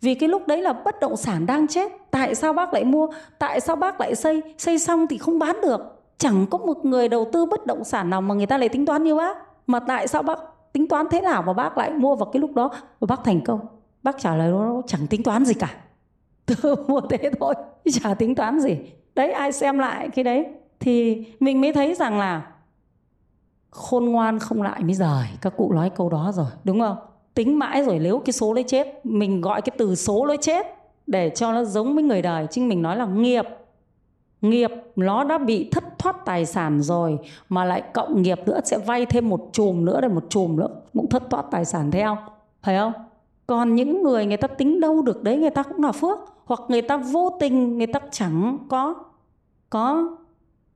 Vì 0.00 0.14
cái 0.14 0.28
lúc 0.28 0.46
đấy 0.46 0.62
là 0.62 0.72
bất 0.72 1.00
động 1.00 1.16
sản 1.16 1.46
đang 1.46 1.66
chết. 1.66 1.92
Tại 2.10 2.34
sao 2.34 2.52
bác 2.52 2.74
lại 2.74 2.84
mua? 2.84 3.08
Tại 3.38 3.60
sao 3.60 3.76
bác 3.76 4.00
lại 4.00 4.14
xây? 4.14 4.42
Xây 4.58 4.78
xong 4.78 5.06
thì 5.06 5.18
không 5.18 5.38
bán 5.38 5.60
được. 5.62 5.80
Chẳng 6.18 6.46
có 6.50 6.58
một 6.58 6.84
người 6.84 7.08
đầu 7.08 7.28
tư 7.32 7.46
bất 7.46 7.66
động 7.66 7.84
sản 7.84 8.10
nào 8.10 8.20
mà 8.20 8.34
người 8.34 8.46
ta 8.46 8.58
lại 8.58 8.68
tính 8.68 8.86
toán 8.86 9.02
như 9.02 9.14
bác. 9.14 9.36
Mà 9.66 9.80
tại 9.80 10.08
sao 10.08 10.22
bác 10.22 10.38
tính 10.72 10.88
toán 10.88 11.06
thế 11.10 11.20
nào 11.20 11.42
mà 11.42 11.52
bác 11.52 11.78
lại 11.78 11.90
mua 11.90 12.16
vào 12.16 12.30
cái 12.32 12.40
lúc 12.40 12.54
đó? 12.54 12.70
Và 13.00 13.06
bác 13.08 13.24
thành 13.24 13.40
công. 13.40 13.60
Bác 14.02 14.18
trả 14.18 14.34
lời 14.36 14.50
nó 14.50 14.82
chẳng 14.86 15.06
tính 15.06 15.22
toán 15.22 15.44
gì 15.44 15.54
cả 15.54 15.68
tôi 16.62 16.76
mua 16.88 17.00
thế 17.00 17.30
thôi. 17.40 17.54
Chả 17.92 18.14
tính 18.14 18.34
toán 18.34 18.60
gì. 18.60 18.78
Đấy, 19.14 19.32
ai 19.32 19.52
xem 19.52 19.78
lại 19.78 20.08
cái 20.08 20.24
đấy 20.24 20.46
thì 20.80 21.24
mình 21.40 21.60
mới 21.60 21.72
thấy 21.72 21.94
rằng 21.94 22.18
là 22.18 22.42
khôn 23.70 24.04
ngoan 24.04 24.38
không 24.38 24.62
lại 24.62 24.82
mới 24.82 24.94
rời 24.94 25.26
các 25.40 25.56
cụ 25.56 25.72
nói 25.72 25.90
câu 25.90 26.08
đó 26.08 26.32
rồi, 26.34 26.50
đúng 26.64 26.80
không? 26.80 26.96
Tính 27.34 27.58
mãi 27.58 27.84
rồi 27.84 27.98
nếu 27.98 28.18
cái 28.18 28.32
số 28.32 28.52
lấy 28.52 28.64
chết, 28.64 29.06
mình 29.06 29.40
gọi 29.40 29.62
cái 29.62 29.76
từ 29.78 29.94
số 29.94 30.24
lấy 30.24 30.36
chết 30.36 30.66
để 31.06 31.30
cho 31.30 31.52
nó 31.52 31.64
giống 31.64 31.94
với 31.94 32.04
người 32.04 32.22
đời. 32.22 32.46
Chứ 32.50 32.62
mình 32.62 32.82
nói 32.82 32.96
là 32.96 33.06
nghiệp. 33.06 33.44
Nghiệp, 34.40 34.70
nó 34.96 35.24
đã 35.24 35.38
bị 35.38 35.68
thất 35.70 35.84
thoát 35.98 36.16
tài 36.24 36.46
sản 36.46 36.82
rồi 36.82 37.18
mà 37.48 37.64
lại 37.64 37.82
cộng 37.94 38.22
nghiệp 38.22 38.38
nữa, 38.46 38.60
sẽ 38.64 38.78
vay 38.78 39.06
thêm 39.06 39.28
một 39.28 39.48
chùm 39.52 39.84
nữa 39.84 40.00
để 40.00 40.08
một 40.08 40.24
chùm 40.28 40.56
nữa, 40.56 40.68
cũng 40.92 41.08
thất 41.08 41.22
thoát 41.30 41.44
tài 41.50 41.64
sản 41.64 41.90
theo. 41.90 42.16
Phải 42.62 42.76
không? 42.78 42.92
Còn 43.46 43.74
những 43.74 44.02
người 44.02 44.26
người 44.26 44.36
ta 44.36 44.48
tính 44.48 44.80
đâu 44.80 45.02
được 45.02 45.22
đấy, 45.22 45.36
người 45.36 45.50
ta 45.50 45.62
cũng 45.62 45.84
là 45.84 45.92
phước 45.92 46.18
hoặc 46.50 46.60
người 46.68 46.82
ta 46.82 46.96
vô 46.96 47.36
tình, 47.40 47.78
người 47.78 47.86
ta 47.86 48.00
chẳng 48.10 48.58
có 48.68 48.94
có 49.70 50.16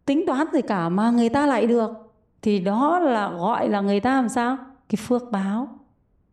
tính 0.04 0.26
toán 0.26 0.46
gì 0.52 0.62
cả 0.62 0.88
mà 0.88 1.10
người 1.10 1.28
ta 1.28 1.46
lại 1.46 1.66
được. 1.66 1.90
Thì 2.42 2.58
đó 2.58 2.98
là 2.98 3.28
gọi 3.28 3.68
là 3.68 3.80
người 3.80 4.00
ta 4.00 4.14
làm 4.14 4.28
sao? 4.28 4.56
Cái 4.88 4.96
phước 4.96 5.30
báo. 5.30 5.68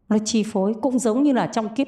Nó 0.09 0.17
chi 0.25 0.43
phối. 0.43 0.73
Cũng 0.81 0.99
giống 0.99 1.23
như 1.23 1.31
là 1.31 1.47
trong 1.47 1.75
kiếp, 1.75 1.87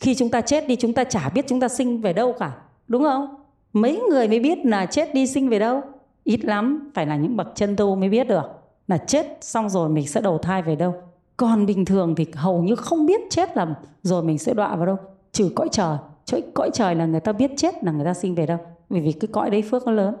khi 0.00 0.14
chúng 0.14 0.28
ta 0.28 0.40
chết 0.40 0.68
đi, 0.68 0.76
chúng 0.76 0.92
ta 0.92 1.04
chả 1.04 1.28
biết 1.28 1.44
chúng 1.48 1.60
ta 1.60 1.68
sinh 1.68 2.00
về 2.00 2.12
đâu 2.12 2.34
cả. 2.38 2.52
Đúng 2.88 3.02
không? 3.02 3.34
Mấy 3.72 4.00
người 4.10 4.28
mới 4.28 4.40
biết 4.40 4.58
là 4.64 4.86
chết 4.86 5.14
đi 5.14 5.26
sinh 5.26 5.48
về 5.48 5.58
đâu? 5.58 5.80
Ít 6.24 6.44
lắm. 6.44 6.90
Phải 6.94 7.06
là 7.06 7.16
những 7.16 7.36
bậc 7.36 7.48
chân 7.54 7.76
tu 7.76 7.94
mới 7.94 8.08
biết 8.08 8.28
được 8.28 8.44
là 8.88 8.98
chết 8.98 9.38
xong 9.40 9.68
rồi 9.68 9.88
mình 9.88 10.08
sẽ 10.08 10.20
đầu 10.20 10.38
thai 10.38 10.62
về 10.62 10.76
đâu. 10.76 10.94
Còn 11.36 11.66
bình 11.66 11.84
thường 11.84 12.14
thì 12.14 12.26
hầu 12.34 12.62
như 12.62 12.74
không 12.74 13.06
biết 13.06 13.20
chết 13.30 13.56
là 13.56 13.74
rồi 14.02 14.22
mình 14.22 14.38
sẽ 14.38 14.54
đọa 14.54 14.76
vào 14.76 14.86
đâu. 14.86 14.96
Trừ 15.32 15.52
cõi 15.54 15.68
trời 15.72 15.96
cõi, 16.30 16.42
cõi 16.54 16.70
trời 16.72 16.94
là 16.94 17.06
người 17.06 17.20
ta 17.20 17.32
biết 17.32 17.50
chết 17.56 17.84
là 17.84 17.92
người 17.92 18.04
ta 18.04 18.14
sinh 18.14 18.34
về 18.34 18.46
đâu. 18.46 18.58
Vì 18.90 19.00
vì 19.00 19.12
cái 19.12 19.28
cõi 19.32 19.50
đấy 19.50 19.62
phước 19.62 19.86
nó 19.86 19.92
lớn. 19.92 20.14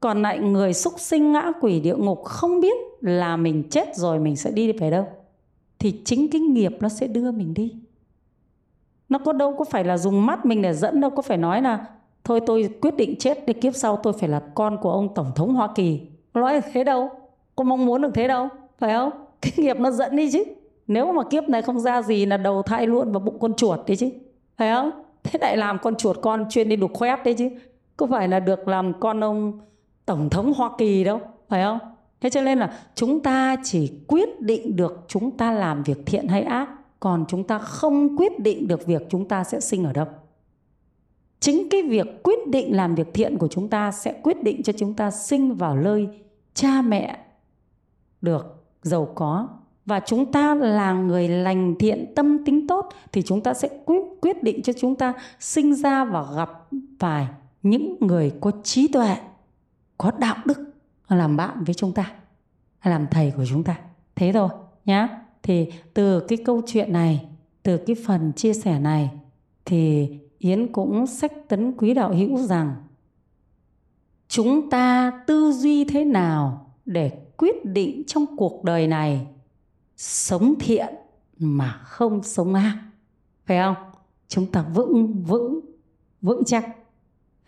Còn 0.00 0.22
lại 0.22 0.38
người 0.38 0.74
xúc 0.74 0.94
sinh 0.96 1.32
ngã 1.32 1.52
quỷ 1.60 1.80
địa 1.80 1.96
ngục 1.96 2.24
không 2.24 2.60
biết 2.60 2.76
là 3.00 3.36
mình 3.36 3.62
chết 3.70 3.96
rồi 3.96 4.18
mình 4.18 4.36
sẽ 4.36 4.50
đi 4.50 4.72
về 4.72 4.90
đâu 4.90 5.06
thì 5.82 6.00
chính 6.04 6.30
cái 6.30 6.40
nghiệp 6.40 6.72
nó 6.80 6.88
sẽ 6.88 7.06
đưa 7.06 7.30
mình 7.30 7.54
đi. 7.54 7.74
Nó 9.08 9.18
có 9.18 9.32
đâu 9.32 9.54
có 9.58 9.64
phải 9.64 9.84
là 9.84 9.98
dùng 9.98 10.26
mắt 10.26 10.46
mình 10.46 10.62
để 10.62 10.72
dẫn 10.72 11.00
đâu 11.00 11.10
có 11.10 11.22
phải 11.22 11.36
nói 11.36 11.62
là 11.62 11.86
thôi 12.24 12.40
tôi 12.46 12.68
quyết 12.80 12.96
định 12.96 13.18
chết 13.18 13.46
để 13.46 13.52
kiếp 13.52 13.74
sau 13.74 13.96
tôi 13.96 14.12
phải 14.12 14.28
là 14.28 14.40
con 14.54 14.76
của 14.82 14.92
ông 14.92 15.14
tổng 15.14 15.32
thống 15.34 15.54
hoa 15.54 15.68
kỳ. 15.74 16.00
Nói 16.34 16.60
thế 16.72 16.84
đâu. 16.84 17.10
Có 17.56 17.64
mong 17.64 17.86
muốn 17.86 18.02
được 18.02 18.10
thế 18.14 18.28
đâu 18.28 18.48
phải 18.78 18.92
không? 18.94 19.10
Cái 19.40 19.52
nghiệp 19.56 19.76
nó 19.80 19.90
dẫn 19.90 20.16
đi 20.16 20.30
chứ. 20.32 20.44
Nếu 20.86 21.12
mà 21.12 21.22
kiếp 21.24 21.48
này 21.48 21.62
không 21.62 21.80
ra 21.80 22.02
gì 22.02 22.26
là 22.26 22.36
đầu 22.36 22.62
thai 22.62 22.86
luôn 22.86 23.12
vào 23.12 23.20
bụng 23.20 23.38
con 23.38 23.54
chuột 23.54 23.80
đấy 23.86 23.96
chứ 23.96 24.10
phải 24.56 24.74
không? 24.74 24.90
Thế 25.22 25.38
lại 25.42 25.56
làm 25.56 25.78
con 25.82 25.96
chuột 25.96 26.16
con 26.22 26.46
chuyên 26.50 26.68
đi 26.68 26.76
đục 26.76 26.90
khoét 26.94 27.18
đấy 27.24 27.34
chứ. 27.38 27.48
Có 27.96 28.06
phải 28.06 28.28
là 28.28 28.40
được 28.40 28.68
làm 28.68 29.00
con 29.00 29.24
ông 29.24 29.60
tổng 30.06 30.30
thống 30.30 30.52
hoa 30.56 30.70
kỳ 30.78 31.04
đâu, 31.04 31.20
phải 31.48 31.62
không? 31.62 31.78
Thế 32.20 32.30
cho 32.30 32.42
nên 32.42 32.58
là 32.58 32.78
chúng 32.94 33.22
ta 33.22 33.56
chỉ 33.64 33.92
quyết 34.06 34.40
định 34.40 34.76
được 34.76 35.04
chúng 35.08 35.36
ta 35.36 35.52
làm 35.52 35.82
việc 35.82 35.98
thiện 36.06 36.28
hay 36.28 36.42
ác, 36.42 36.68
còn 37.00 37.24
chúng 37.28 37.44
ta 37.44 37.58
không 37.58 38.16
quyết 38.16 38.40
định 38.40 38.68
được 38.68 38.86
việc 38.86 39.02
chúng 39.10 39.28
ta 39.28 39.44
sẽ 39.44 39.60
sinh 39.60 39.84
ở 39.84 39.92
đâu. 39.92 40.06
Chính 41.40 41.68
cái 41.70 41.82
việc 41.82 42.22
quyết 42.22 42.48
định 42.48 42.76
làm 42.76 42.94
việc 42.94 43.14
thiện 43.14 43.38
của 43.38 43.48
chúng 43.48 43.68
ta 43.68 43.92
sẽ 43.92 44.20
quyết 44.22 44.42
định 44.42 44.62
cho 44.62 44.72
chúng 44.72 44.94
ta 44.94 45.10
sinh 45.10 45.54
vào 45.54 45.76
nơi 45.76 46.08
cha 46.54 46.82
mẹ 46.82 47.18
được 48.20 48.64
giàu 48.82 49.12
có 49.14 49.48
và 49.86 50.00
chúng 50.00 50.32
ta 50.32 50.54
là 50.54 50.92
người 50.92 51.28
lành 51.28 51.74
thiện, 51.78 52.12
tâm 52.16 52.44
tính 52.44 52.66
tốt, 52.66 52.88
thì 53.12 53.22
chúng 53.22 53.40
ta 53.40 53.54
sẽ 53.54 53.68
quyết 53.84 54.02
quyết 54.20 54.42
định 54.42 54.62
cho 54.62 54.72
chúng 54.80 54.94
ta 54.94 55.12
sinh 55.40 55.74
ra 55.74 56.04
và 56.04 56.26
gặp 56.36 56.50
phải 56.98 57.26
những 57.62 57.96
người 58.00 58.32
có 58.40 58.50
trí 58.62 58.88
tuệ, 58.88 59.16
có 59.98 60.10
đạo 60.18 60.36
đức 60.44 60.72
làm 61.08 61.36
bạn 61.36 61.64
với 61.64 61.74
chúng 61.74 61.92
ta, 61.92 62.12
làm 62.84 63.06
thầy 63.10 63.32
của 63.36 63.44
chúng 63.48 63.64
ta. 63.64 63.78
Thế 64.14 64.32
thôi 64.32 64.48
nhá. 64.84 65.08
Thì 65.42 65.66
từ 65.94 66.20
cái 66.20 66.38
câu 66.44 66.62
chuyện 66.66 66.92
này, 66.92 67.26
từ 67.62 67.76
cái 67.76 67.96
phần 68.06 68.32
chia 68.32 68.52
sẻ 68.52 68.78
này, 68.78 69.10
thì 69.64 70.08
yến 70.38 70.72
cũng 70.72 71.06
sách 71.06 71.32
tấn 71.48 71.72
quý 71.72 71.94
đạo 71.94 72.14
hữu 72.14 72.38
rằng, 72.38 72.74
chúng 74.28 74.70
ta 74.70 75.12
tư 75.26 75.52
duy 75.52 75.84
thế 75.84 76.04
nào 76.04 76.66
để 76.84 77.10
quyết 77.36 77.64
định 77.64 78.02
trong 78.06 78.36
cuộc 78.36 78.64
đời 78.64 78.86
này? 78.86 79.26
Sống 79.96 80.54
thiện 80.60 80.94
mà 81.38 81.72
không 81.72 82.22
sống 82.22 82.54
ác. 82.54 82.78
Phải 83.46 83.58
không? 83.58 83.76
Chúng 84.28 84.46
ta 84.46 84.62
vững 84.62 85.22
vững 85.22 85.60
vững 86.22 86.44
chắc. 86.44 86.76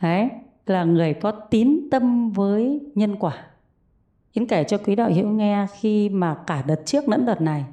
Đấy, 0.00 0.28
là 0.66 0.84
người 0.84 1.14
có 1.14 1.30
tín 1.30 1.88
tâm 1.90 2.30
với 2.30 2.80
nhân 2.94 3.16
quả. 3.16 3.46
Yến 4.32 4.46
kể 4.46 4.64
cho 4.64 4.78
quý 4.78 4.94
đạo 4.94 5.10
hữu 5.14 5.28
nghe 5.28 5.66
khi 5.80 6.08
mà 6.08 6.34
cả 6.46 6.62
đợt 6.66 6.82
trước 6.86 7.08
lẫn 7.08 7.26
đợt 7.26 7.40
này. 7.40 7.64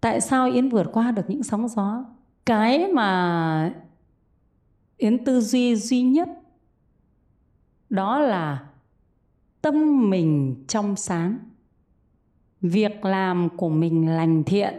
Tại 0.00 0.20
sao 0.20 0.50
Yến 0.50 0.68
vượt 0.68 0.86
qua 0.92 1.10
được 1.10 1.30
những 1.30 1.42
sóng 1.42 1.68
gió? 1.68 2.04
Cái 2.46 2.88
mà 2.92 3.74
Yến 4.96 5.24
tư 5.24 5.40
duy 5.40 5.76
duy 5.76 6.02
nhất, 6.02 6.28
Đó 7.90 8.18
là 8.18 8.68
tâm 9.62 10.10
mình 10.10 10.64
trong 10.68 10.96
sáng. 10.96 11.38
Việc 12.60 13.04
làm 13.04 13.48
của 13.56 13.68
mình 13.68 14.16
lành 14.16 14.44
thiện. 14.44 14.74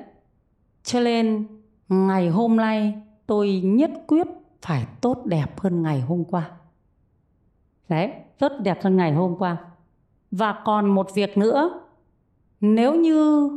Cho 0.84 1.00
nên 1.00 1.48
ngày 1.90 2.30
hôm 2.30 2.58
nay 2.58 3.02
tôi 3.26 3.62
nhất 3.62 3.92
quyết 4.08 4.28
phải 4.62 4.86
tốt 5.02 5.26
đẹp 5.26 5.60
hơn 5.60 5.82
ngày 5.82 6.02
hôm 6.02 6.24
qua. 6.24 6.52
Đấy, 7.90 8.14
tốt 8.40 8.52
đẹp 8.62 8.84
hơn 8.84 8.98
ngày 8.98 9.14
hôm 9.14 9.36
qua. 9.40 9.58
Và 10.32 10.62
còn 10.66 10.90
một 10.90 11.14
việc 11.16 11.38
nữa. 11.38 11.82
Nếu 12.62 12.96
như 12.96 13.50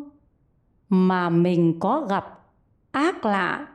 mà 0.88 1.30
mình 1.30 1.80
có 1.80 2.06
gặp 2.10 2.40
ác 2.90 3.24
lạ 3.24 3.66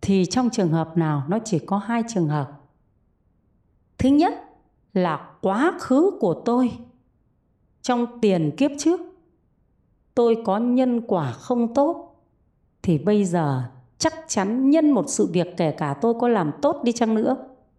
thì 0.00 0.26
trong 0.26 0.50
trường 0.50 0.70
hợp 0.70 0.96
nào 0.96 1.22
nó 1.28 1.38
chỉ 1.44 1.58
có 1.58 1.78
hai 1.78 2.02
trường 2.08 2.28
hợp. 2.28 2.52
Thứ 3.98 4.08
nhất 4.08 4.34
là 4.92 5.30
quá 5.40 5.72
khứ 5.80 6.10
của 6.20 6.42
tôi 6.44 6.72
trong 7.90 8.06
tiền 8.20 8.50
kiếp 8.56 8.70
trước, 8.78 9.00
tôi 10.14 10.36
có 10.44 10.58
nhân 10.58 11.00
quả 11.00 11.32
không 11.32 11.74
tốt, 11.74 12.22
thì 12.82 12.98
bây 12.98 13.24
giờ 13.24 13.62
chắc 13.98 14.14
chắn 14.28 14.70
nhân 14.70 14.90
một 14.90 15.04
sự 15.08 15.28
việc 15.32 15.56
kể 15.56 15.70
cả 15.70 15.94
tôi 16.00 16.14
có 16.20 16.28
làm 16.28 16.52
tốt 16.62 16.80
đi 16.84 16.92
chăng 16.92 17.14
nữa, 17.14 17.36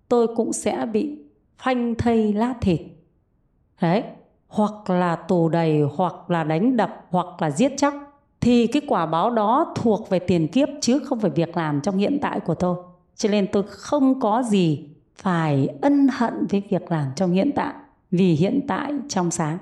tôi 0.07 0.28
cũng 0.36 0.53
sẽ 0.53 0.86
bị 0.93 1.20
phanh 1.57 1.95
thây 1.95 2.34
lát 2.34 2.53
thịt. 2.62 2.82
Đấy, 3.82 4.03
hoặc 4.47 4.89
là 4.89 5.16
tù 5.16 5.49
đầy, 5.49 5.82
hoặc 5.95 6.30
là 6.32 6.43
đánh 6.43 6.78
đập, 6.78 7.05
hoặc 7.09 7.41
là 7.41 7.51
giết 7.51 7.74
chóc, 7.78 7.93
thì 8.41 8.68
cái 8.68 8.82
quả 8.88 9.05
báo 9.05 9.32
đó 9.32 9.74
thuộc 9.76 10.09
về 10.09 10.20
tiền 10.20 10.47
kiếp 10.47 10.70
chứ 10.82 10.99
không 10.99 11.20
phải 11.20 11.32
việc 11.32 11.57
làm 11.57 11.82
trong 11.82 11.97
hiện 11.97 12.20
tại 12.22 12.39
của 12.39 12.55
tôi. 12.55 12.76
Cho 13.16 13.30
nên 13.30 13.47
tôi 13.51 13.64
không 13.68 14.20
có 14.20 14.43
gì 14.43 14.89
phải 15.16 15.68
ân 15.82 16.07
hận 16.12 16.47
với 16.49 16.64
việc 16.70 16.91
làm 16.91 17.12
trong 17.16 17.32
hiện 17.32 17.51
tại, 17.55 17.74
vì 18.12 18.34
hiện 18.34 18.66
tại 18.68 18.93
trong 19.09 19.32
sáng 19.32 19.57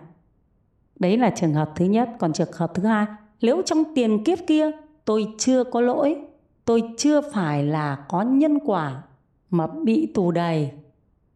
đấy 0.99 1.17
là 1.17 1.29
trường 1.29 1.53
hợp 1.53 1.71
thứ 1.75 1.85
nhất. 1.85 2.09
Còn 2.19 2.33
trường 2.33 2.51
hợp 2.53 2.71
thứ 2.73 2.83
hai, 2.83 3.05
nếu 3.41 3.61
trong 3.65 3.83
tiền 3.95 4.23
kiếp 4.23 4.39
kia 4.47 4.71
tôi 5.05 5.27
chưa 5.37 5.63
có 5.63 5.81
lỗi, 5.81 6.17
tôi 6.65 6.83
chưa 6.97 7.21
phải 7.33 7.63
là 7.63 7.95
có 8.09 8.21
nhân 8.21 8.59
quả 8.65 9.03
mà 9.49 9.67
bị 9.67 10.11
tù 10.13 10.31
đầy, 10.31 10.71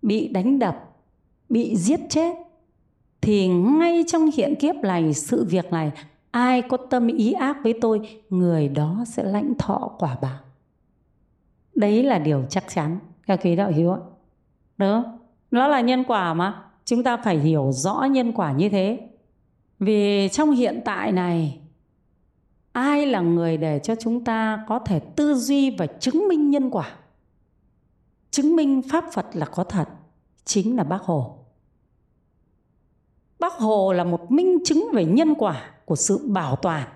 bị 0.01 0.28
đánh 0.28 0.59
đập, 0.59 0.89
bị 1.49 1.76
giết 1.76 1.99
chết, 2.09 2.36
thì 3.22 3.47
ngay 3.47 4.03
trong 4.07 4.30
hiện 4.38 4.55
kiếp 4.55 4.76
này, 4.76 5.14
sự 5.14 5.45
việc 5.49 5.72
này, 5.72 5.91
ai 6.32 6.61
có 6.61 6.78
tâm 6.78 7.07
ý 7.07 7.34
ác 7.34 7.57
với 7.64 7.74
tôi, 7.82 8.22
người 8.30 8.68
đó 8.68 9.03
sẽ 9.07 9.24
lãnh 9.24 9.53
thọ 9.57 9.91
quả 9.99 10.18
báo. 10.22 10.39
Đấy 11.76 12.03
là 12.03 12.20
điều 12.20 12.43
chắc 12.49 12.64
chắn. 12.74 12.99
Các 13.28 13.39
quý 13.43 13.55
đạo 13.55 13.70
hiếu 13.70 13.91
ạ. 13.91 13.99
Đó 14.78 15.05
nó 15.51 15.68
là 15.68 15.82
nhân 15.82 16.03
quả 16.03 16.34
mà. 16.34 16.64
Chúng 16.86 17.03
ta 17.03 17.18
phải 17.18 17.38
hiểu 17.38 17.72
rõ 17.72 18.03
nhân 18.11 18.32
quả 18.32 18.51
như 18.51 18.70
thế 18.70 19.09
vì 19.84 20.30
trong 20.30 20.52
hiện 20.52 20.82
tại 20.86 21.12
này 21.12 21.60
ai 22.72 23.06
là 23.06 23.22
người 23.22 23.58
để 23.58 23.80
cho 23.80 23.96
chúng 23.96 24.24
ta 24.24 24.66
có 24.68 24.80
thể 24.80 25.00
tư 25.00 25.36
duy 25.36 25.70
và 25.70 25.88
chứng 25.88 26.28
minh 26.28 26.50
nhân 26.50 26.70
quả 26.70 26.96
chứng 28.32 28.56
minh 28.56 28.82
pháp 28.90 29.06
phật 29.14 29.26
là 29.34 29.46
có 29.46 29.64
thật 29.64 29.90
chính 30.46 30.76
là 30.76 30.84
bác 30.84 31.02
hồ 31.02 31.44
Bác 33.44 33.54
Hồ 33.54 33.94
là 33.94 34.04
một 34.04 34.32
minh 34.32 34.58
chứng 34.66 34.88
về 34.94 35.06
nhân 35.06 35.36
quả 35.36 35.72
của 35.86 35.96
sự 35.96 36.28
bảo 36.28 36.56
toàn. 36.56 36.88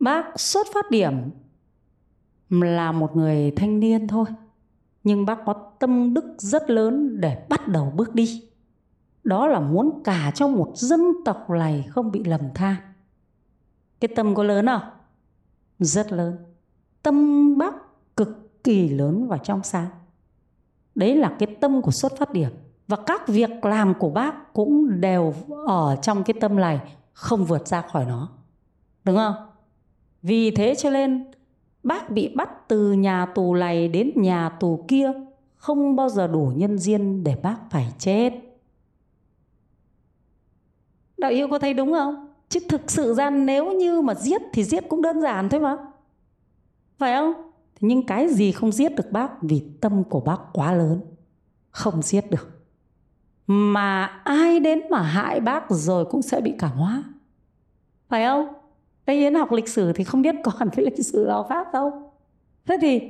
Bác 0.00 0.40
xuất 0.40 0.66
phát 0.74 0.90
điểm 0.90 1.30
là 2.50 2.92
một 2.92 3.16
người 3.16 3.50
thanh 3.50 3.80
niên 3.80 4.08
thôi, 4.08 4.24
nhưng 5.04 5.26
bác 5.26 5.38
có 5.46 5.54
tâm 5.78 6.14
đức 6.14 6.24
rất 6.38 6.70
lớn 6.70 7.20
để 7.20 7.46
bắt 7.48 7.68
đầu 7.68 7.92
bước 7.96 8.14
đi. 8.14 8.48
Đó 9.24 9.46
là 9.46 9.60
muốn 9.60 10.02
cả 10.04 10.32
cho 10.34 10.48
một 10.48 10.72
dân 10.74 11.00
tộc 11.24 11.50
này 11.50 11.86
không 11.90 12.12
bị 12.12 12.24
lầm 12.24 12.40
than. 12.54 12.76
Cái 14.00 14.08
tâm 14.16 14.34
có 14.34 14.42
lớn 14.42 14.66
không? 14.66 14.82
Rất 15.78 16.12
lớn. 16.12 16.36
Tâm 17.02 17.58
bác 17.58 17.74
cực 18.16 18.64
kỳ 18.64 18.88
lớn 18.88 19.28
và 19.28 19.38
trong 19.38 19.62
sáng. 19.62 19.88
Đấy 20.94 21.16
là 21.16 21.36
cái 21.38 21.56
tâm 21.60 21.82
của 21.82 21.90
xuất 21.90 22.18
phát 22.18 22.32
điểm 22.32 22.50
và 22.88 22.96
các 23.06 23.28
việc 23.28 23.64
làm 23.64 23.94
của 23.94 24.10
bác 24.10 24.52
cũng 24.52 25.00
đều 25.00 25.34
ở 25.66 25.96
trong 26.02 26.24
cái 26.24 26.34
tâm 26.40 26.56
này, 26.56 26.80
không 27.12 27.44
vượt 27.44 27.68
ra 27.68 27.82
khỏi 27.82 28.04
nó 28.04 28.28
đúng 29.04 29.16
không 29.16 29.34
vì 30.22 30.50
thế 30.50 30.74
cho 30.74 30.90
nên, 30.90 31.24
bác 31.82 32.10
bị 32.10 32.34
bắt 32.36 32.68
từ 32.68 32.92
nhà 32.92 33.26
tù 33.26 33.54
này 33.54 33.88
đến 33.88 34.10
nhà 34.16 34.48
tù 34.48 34.84
kia, 34.88 35.12
không 35.56 35.96
bao 35.96 36.08
giờ 36.08 36.26
đủ 36.26 36.52
nhân 36.56 36.78
duyên 36.78 37.24
để 37.24 37.36
bác 37.42 37.56
phải 37.70 37.92
chết 37.98 38.32
đạo 41.22 41.30
yêu 41.30 41.48
có 41.48 41.58
thấy 41.58 41.74
đúng 41.74 41.92
không? 41.92 42.28
Chứ 42.48 42.60
thực 42.68 42.90
sự 42.90 43.14
ra 43.14 43.30
nếu 43.30 43.72
như 43.72 44.00
mà 44.00 44.14
giết 44.14 44.42
thì 44.52 44.64
giết 44.64 44.88
cũng 44.88 45.02
đơn 45.02 45.20
giản 45.20 45.48
thôi 45.48 45.60
mà. 45.60 45.76
Phải 46.98 47.16
không? 47.16 47.32
Nhưng 47.80 48.06
cái 48.06 48.28
gì 48.28 48.52
không 48.52 48.72
giết 48.72 48.96
được 48.96 49.10
bác? 49.10 49.42
Vì 49.42 49.62
tâm 49.80 50.04
của 50.04 50.20
bác 50.20 50.38
quá 50.52 50.72
lớn. 50.72 51.00
Không 51.70 52.02
giết 52.02 52.30
được. 52.30 52.62
Mà 53.46 54.06
ai 54.24 54.60
đến 54.60 54.80
mà 54.90 55.02
hại 55.02 55.40
bác 55.40 55.70
rồi 55.70 56.04
cũng 56.04 56.22
sẽ 56.22 56.40
bị 56.40 56.54
cảm 56.58 56.70
hóa. 56.70 57.04
Phải 58.08 58.24
không? 58.24 58.48
Đây 59.06 59.16
yến 59.16 59.34
học 59.34 59.52
lịch 59.52 59.68
sử 59.68 59.92
thì 59.92 60.04
không 60.04 60.22
biết 60.22 60.34
còn 60.44 60.70
cái 60.72 60.84
lịch 60.84 61.06
sử 61.06 61.24
nào 61.28 61.46
khác 61.48 61.72
đâu. 61.72 62.12
Thế 62.66 62.78
thì 62.80 63.00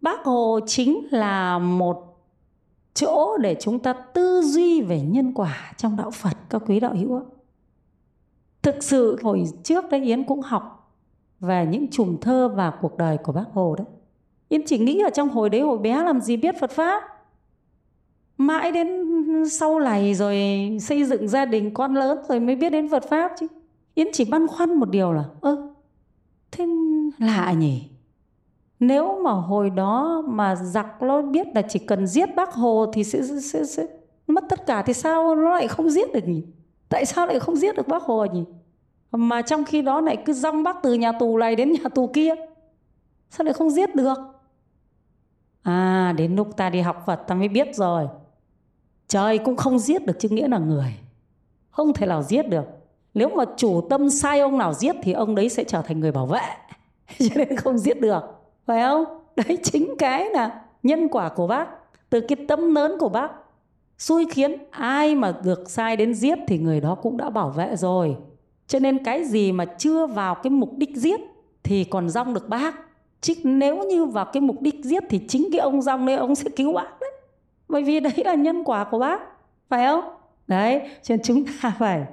bác 0.00 0.24
hồ 0.24 0.60
chính 0.66 1.06
là 1.10 1.58
một 1.58 2.16
chỗ 2.94 3.36
để 3.36 3.56
chúng 3.60 3.78
ta 3.78 3.92
tư 3.92 4.42
duy 4.44 4.82
về 4.82 5.00
nhân 5.00 5.32
quả 5.34 5.72
trong 5.76 5.96
đạo 5.96 6.10
Phật 6.10 6.36
các 6.50 6.62
quý 6.66 6.80
đạo 6.80 6.94
hữu 6.94 7.16
ạ. 7.16 7.22
Thực 8.64 8.82
sự 8.82 9.18
hồi 9.22 9.44
trước 9.62 9.84
đấy 9.90 10.00
Yến 10.04 10.24
cũng 10.24 10.40
học 10.40 10.92
về 11.40 11.66
những 11.70 11.90
chùm 11.90 12.16
thơ 12.20 12.48
và 12.48 12.72
cuộc 12.80 12.96
đời 12.96 13.16
của 13.16 13.32
bác 13.32 13.44
Hồ 13.52 13.74
đấy. 13.78 13.86
Yến 14.48 14.62
chỉ 14.66 14.78
nghĩ 14.78 15.00
ở 15.00 15.10
trong 15.10 15.28
hồi 15.28 15.50
đấy 15.50 15.60
hồi 15.60 15.78
bé 15.78 16.02
làm 16.04 16.20
gì 16.20 16.36
biết 16.36 16.54
Phật 16.60 16.70
Pháp. 16.70 17.02
Mãi 18.36 18.72
đến 18.72 18.88
sau 19.50 19.80
này 19.80 20.14
rồi 20.14 20.36
xây 20.80 21.04
dựng 21.04 21.28
gia 21.28 21.44
đình 21.44 21.74
con 21.74 21.94
lớn 21.94 22.18
rồi 22.28 22.40
mới 22.40 22.56
biết 22.56 22.70
đến 22.70 22.88
Phật 22.88 23.04
Pháp 23.10 23.32
chứ. 23.40 23.46
Yến 23.94 24.06
chỉ 24.12 24.24
băn 24.24 24.46
khoăn 24.46 24.74
một 24.74 24.90
điều 24.90 25.12
là 25.12 25.24
ơ 25.40 25.68
thế 26.52 26.66
lạ 27.18 27.52
nhỉ 27.52 27.82
nếu 28.80 29.20
mà 29.24 29.30
hồi 29.30 29.70
đó 29.70 30.22
mà 30.26 30.56
giặc 30.56 31.02
nó 31.02 31.22
biết 31.22 31.46
là 31.54 31.62
chỉ 31.62 31.78
cần 31.78 32.06
giết 32.06 32.34
bác 32.36 32.52
hồ 32.52 32.86
thì 32.92 33.04
sẽ, 33.04 33.22
sẽ, 33.42 33.64
sẽ 33.64 33.86
mất 34.26 34.44
tất 34.48 34.66
cả 34.66 34.82
thì 34.82 34.92
sao 34.92 35.34
nó 35.34 35.50
lại 35.50 35.68
không 35.68 35.90
giết 35.90 36.12
được 36.12 36.28
nhỉ 36.28 36.42
tại 36.88 37.06
sao 37.06 37.26
lại 37.26 37.40
không 37.40 37.56
giết 37.56 37.76
được 37.76 37.88
bác 37.88 38.02
hồ 38.02 38.24
nhỉ? 38.24 38.44
Mà 39.12 39.42
trong 39.42 39.64
khi 39.64 39.82
đó 39.82 40.00
lại 40.00 40.22
cứ 40.26 40.32
rong 40.32 40.62
bác 40.62 40.76
từ 40.82 40.94
nhà 40.94 41.12
tù 41.12 41.38
này 41.38 41.56
đến 41.56 41.72
nhà 41.72 41.88
tù 41.94 42.06
kia, 42.06 42.34
sao 43.30 43.44
lại 43.44 43.54
không 43.54 43.70
giết 43.70 43.94
được? 43.94 44.18
À 45.62 46.14
đến 46.16 46.36
lúc 46.36 46.56
ta 46.56 46.70
đi 46.70 46.80
học 46.80 47.02
phật 47.06 47.16
ta 47.16 47.34
mới 47.34 47.48
biết 47.48 47.68
rồi. 47.74 48.08
Trời 49.08 49.38
cũng 49.38 49.56
không 49.56 49.78
giết 49.78 50.06
được 50.06 50.18
chứ 50.18 50.28
nghĩa 50.28 50.48
là 50.48 50.58
người. 50.58 50.94
Không 51.70 51.92
thể 51.92 52.06
nào 52.06 52.22
giết 52.22 52.48
được. 52.48 52.64
Nếu 53.14 53.28
mà 53.28 53.44
chủ 53.56 53.80
tâm 53.90 54.10
sai 54.10 54.40
ông 54.40 54.58
nào 54.58 54.74
giết 54.74 54.96
thì 55.02 55.12
ông 55.12 55.34
đấy 55.34 55.48
sẽ 55.48 55.64
trở 55.64 55.82
thành 55.82 56.00
người 56.00 56.12
bảo 56.12 56.26
vệ. 56.26 56.40
Cho 57.18 57.34
nên 57.36 57.56
không 57.56 57.78
giết 57.78 58.00
được. 58.00 58.20
Phải 58.66 58.82
không? 58.82 59.04
Đấy 59.36 59.58
chính 59.62 59.94
cái 59.98 60.30
là 60.30 60.62
nhân 60.82 61.08
quả 61.08 61.28
của 61.28 61.46
bác. 61.46 61.68
Từ 62.10 62.20
cái 62.20 62.46
tâm 62.48 62.74
lớn 62.74 62.96
của 63.00 63.08
bác 63.08 63.30
xui 63.98 64.26
khiến 64.30 64.56
ai 64.70 65.14
mà 65.14 65.34
được 65.44 65.70
sai 65.70 65.96
đến 65.96 66.14
giết 66.14 66.38
thì 66.48 66.58
người 66.58 66.80
đó 66.80 66.94
cũng 66.94 67.16
đã 67.16 67.30
bảo 67.30 67.50
vệ 67.50 67.76
rồi. 67.76 68.16
Cho 68.66 68.78
nên 68.78 69.04
cái 69.04 69.24
gì 69.24 69.52
mà 69.52 69.64
chưa 69.64 70.06
vào 70.06 70.34
cái 70.34 70.50
mục 70.50 70.70
đích 70.76 70.96
giết 70.96 71.20
thì 71.62 71.84
còn 71.84 72.08
rong 72.08 72.34
được 72.34 72.48
bác. 72.48 72.74
Chứ 73.20 73.34
nếu 73.44 73.84
như 73.84 74.04
vào 74.04 74.24
cái 74.24 74.40
mục 74.40 74.60
đích 74.60 74.84
giết 74.84 75.02
thì 75.08 75.20
chính 75.28 75.48
cái 75.52 75.60
ông 75.60 75.82
rong 75.82 76.06
đấy 76.06 76.16
ông 76.16 76.34
sẽ 76.34 76.50
cứu 76.56 76.72
bác 76.72 77.00
đấy. 77.00 77.10
Bởi 77.68 77.82
vì 77.82 78.00
đấy 78.00 78.22
là 78.24 78.34
nhân 78.34 78.64
quả 78.64 78.84
của 78.84 78.98
bác, 78.98 79.20
phải 79.68 79.86
không? 79.86 80.04
Đấy, 80.46 80.80
cho 81.02 81.16
nên 81.16 81.22
chúng 81.24 81.44
ta 81.46 81.74
phải 81.78 82.06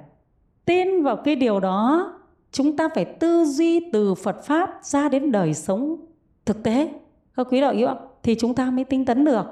tin 0.64 1.02
vào 1.02 1.16
cái 1.16 1.36
điều 1.36 1.60
đó. 1.60 2.12
Chúng 2.52 2.76
ta 2.76 2.88
phải 2.94 3.04
tư 3.04 3.44
duy 3.44 3.90
từ 3.92 4.14
phật 4.14 4.44
pháp 4.44 4.78
ra 4.82 5.08
đến 5.08 5.32
đời 5.32 5.54
sống 5.54 5.96
thực 6.44 6.62
tế. 6.62 6.88
Các 7.36 7.46
quý 7.50 7.60
đạo 7.60 7.74
hữu 7.74 7.88
thì 8.22 8.34
chúng 8.34 8.54
ta 8.54 8.70
mới 8.70 8.84
tinh 8.84 9.04
tấn 9.04 9.24
được 9.24 9.44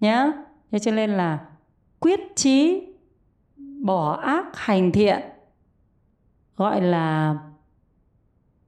nhé 0.00 0.32
cho 0.80 0.90
nên 0.90 1.10
là 1.10 1.38
quyết 2.04 2.20
chí 2.36 2.86
bỏ 3.80 4.12
ác 4.12 4.44
hành 4.54 4.92
thiện 4.92 5.20
gọi 6.56 6.82
là 6.82 7.38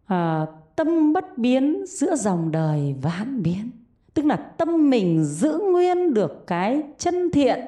à, 0.06 0.46
tâm 0.76 1.12
bất 1.12 1.38
biến 1.38 1.84
giữa 1.86 2.16
dòng 2.16 2.50
đời 2.50 2.94
vạn 3.02 3.42
biến. 3.42 3.70
Tức 4.14 4.24
là 4.24 4.36
tâm 4.36 4.90
mình 4.90 5.24
giữ 5.24 5.58
nguyên 5.72 6.14
được 6.14 6.46
cái 6.46 6.82
chân 6.98 7.30
thiện 7.30 7.60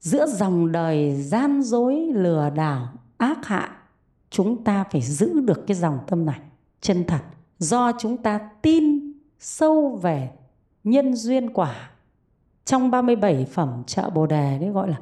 giữa 0.00 0.26
dòng 0.26 0.72
đời 0.72 1.22
gian 1.22 1.62
dối 1.62 2.10
lừa 2.14 2.50
đảo 2.50 2.88
ác 3.16 3.46
hại. 3.46 3.68
Chúng 4.30 4.64
ta 4.64 4.84
phải 4.84 5.02
giữ 5.02 5.40
được 5.40 5.66
cái 5.66 5.76
dòng 5.76 5.98
tâm 6.06 6.26
này 6.26 6.40
chân 6.80 7.04
thật. 7.06 7.22
Do 7.58 7.92
chúng 7.98 8.16
ta 8.16 8.38
tin 8.62 9.12
sâu 9.38 9.98
về 10.02 10.30
nhân 10.84 11.14
duyên 11.14 11.52
quả 11.52 11.90
trong 12.68 12.90
37 12.90 13.44
phẩm 13.44 13.82
trợ 13.86 14.10
Bồ 14.10 14.26
đề 14.26 14.58
đấy 14.58 14.70
gọi 14.70 14.88
là 14.88 15.00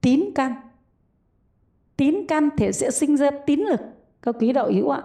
tín 0.00 0.24
căn 0.34 0.54
tín 1.96 2.26
căn 2.28 2.48
thì 2.56 2.72
sẽ 2.72 2.90
sinh 2.90 3.16
ra 3.16 3.30
tín 3.46 3.60
lực. 3.60 3.80
Các 4.22 4.36
quý 4.40 4.52
đạo 4.52 4.70
hữu 4.72 4.88
ạ. 4.88 5.02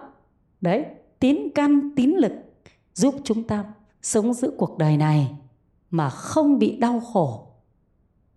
Đấy, 0.60 0.86
tín 1.18 1.38
căn 1.54 1.90
tín 1.96 2.10
lực 2.10 2.32
giúp 2.94 3.14
chúng 3.24 3.44
ta 3.44 3.64
sống 4.02 4.34
giữa 4.34 4.50
cuộc 4.58 4.78
đời 4.78 4.96
này 4.96 5.34
mà 5.90 6.10
không 6.10 6.58
bị 6.58 6.76
đau 6.76 7.00
khổ 7.00 7.46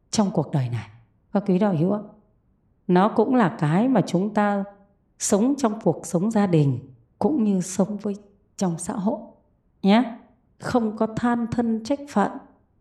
trong 0.10 0.32
cuộc 0.32 0.52
đời 0.52 0.70
này. 0.70 0.90
Các 1.34 1.44
quý 1.48 1.60
đạo 1.60 1.76
hữu 1.76 1.92
ạ. 1.92 2.02
Nó 2.88 3.10
cũng 3.10 3.36
là 3.36 3.56
cái 3.60 3.88
mà 3.88 4.02
chúng 4.02 4.34
ta 4.34 4.64
sống 5.20 5.54
trong 5.58 5.80
cuộc 5.84 6.06
sống 6.06 6.32
gia 6.32 6.48
đình 6.48 6.80
cũng 7.20 7.44
như 7.44 7.62
sống 7.62 7.98
với 7.98 8.16
trong 8.58 8.80
xã 8.80 8.94
hội 8.94 9.20
nhé. 9.82 10.18
Không 10.60 10.98
có 10.98 11.08
than 11.08 11.48
thân 11.52 11.84
trách 11.84 12.00
phận 12.10 12.32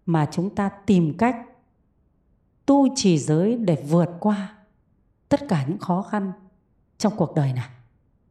mà 0.07 0.29
chúng 0.33 0.55
ta 0.55 0.69
tìm 0.69 1.15
cách 1.19 1.37
tu 2.67 2.89
trì 2.95 3.19
giới 3.19 3.57
để 3.57 3.85
vượt 3.89 4.09
qua 4.21 4.57
tất 5.29 5.41
cả 5.49 5.65
những 5.69 5.79
khó 5.79 6.03
khăn 6.03 6.33
trong 6.99 7.13
cuộc 7.17 7.35
đời 7.35 7.53
này. 7.53 7.69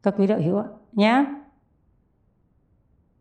Các 0.04 0.14
quý 0.18 0.28
đạo 0.28 0.40
hữu 0.42 0.58
ạ 0.58 0.68
nhé 0.92 1.26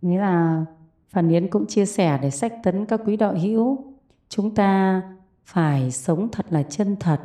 nghĩa 0.03 0.19
là 0.19 0.65
phần 1.09 1.29
yến 1.29 1.51
cũng 1.51 1.67
chia 1.67 1.87
sẻ 1.87 2.19
để 2.23 2.31
sách 2.31 2.55
tấn 2.63 2.87
các 2.87 3.01
quý 3.07 3.17
đạo 3.17 3.35
hữu, 3.35 3.95
chúng 4.29 4.55
ta 4.55 5.03
phải 5.45 5.91
sống 5.91 6.29
thật 6.33 6.47
là 6.51 6.63
chân 6.63 6.97
thật, 7.01 7.21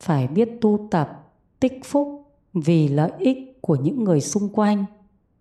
phải 0.00 0.28
biết 0.28 0.48
tu 0.60 0.88
tập, 0.90 1.32
tích 1.60 1.80
phúc 1.84 2.32
vì 2.52 2.88
lợi 2.88 3.12
ích 3.18 3.58
của 3.60 3.76
những 3.76 4.04
người 4.04 4.20
xung 4.20 4.48
quanh 4.48 4.84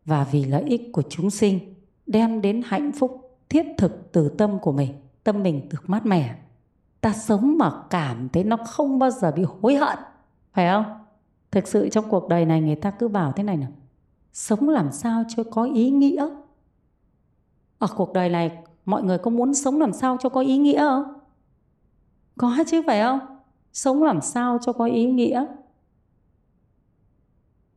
và 0.05 0.23
vì 0.31 0.45
lợi 0.45 0.63
ích 0.63 0.89
của 0.93 1.01
chúng 1.09 1.29
sinh, 1.29 1.59
đem 2.05 2.41
đến 2.41 2.61
hạnh 2.65 2.91
phúc 2.91 3.39
thiết 3.49 3.65
thực 3.77 4.11
từ 4.11 4.29
tâm 4.29 4.59
của 4.59 4.71
mình 4.71 4.93
tâm 5.23 5.43
mình 5.43 5.69
được 5.69 5.89
mát 5.89 6.05
mẻ. 6.05 6.35
Ta 7.01 7.13
sống 7.13 7.57
mà 7.57 7.71
cảm 7.89 8.29
thấy 8.29 8.43
nó 8.43 8.57
không 8.57 8.99
bao 8.99 9.11
giờ 9.11 9.31
bị 9.31 9.45
hối 9.61 9.75
hận. 9.75 9.97
Phải 10.53 10.69
không? 10.71 10.85
Thực 11.51 11.67
sự 11.67 11.89
trong 11.89 12.09
cuộc 12.09 12.29
đời 12.29 12.45
này 12.45 12.61
người 12.61 12.75
ta 12.75 12.91
cứ 12.91 13.07
bảo 13.07 13.31
thế 13.31 13.43
này 13.43 13.57
nè 13.57 13.67
sống 14.33 14.69
làm 14.69 14.91
sao 14.91 15.23
cho 15.27 15.43
có 15.43 15.63
ý 15.63 15.89
nghĩa? 15.89 16.29
Ở 17.79 17.87
cuộc 17.95 18.13
đời 18.13 18.29
này, 18.29 18.57
mọi 18.85 19.03
người 19.03 19.17
có 19.17 19.31
muốn 19.31 19.53
sống 19.53 19.79
làm 19.79 19.93
sao 19.93 20.17
cho 20.19 20.29
có 20.29 20.41
ý 20.41 20.57
nghĩa 20.57 20.79
không? 20.79 21.03
Có 22.37 22.63
chứ, 22.67 22.81
phải 22.87 23.01
không? 23.01 23.19
Sống 23.73 24.03
làm 24.03 24.21
sao 24.21 24.57
cho 24.61 24.73
có 24.73 24.85
ý 24.85 25.05
nghĩa? 25.05 25.45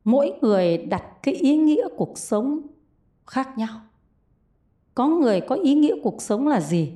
Mỗi 0.04 0.38
người 0.40 0.78
đặt 0.78 1.04
cái 1.22 1.34
ý 1.34 1.56
nghĩa 1.56 1.88
cuộc 1.96 2.18
sống 2.18 2.60
khác 3.26 3.58
nhau. 3.58 3.80
Có 4.94 5.06
người 5.06 5.40
có 5.40 5.54
ý 5.54 5.74
nghĩa 5.74 5.94
cuộc 6.02 6.22
sống 6.22 6.48
là 6.48 6.60
gì? 6.60 6.92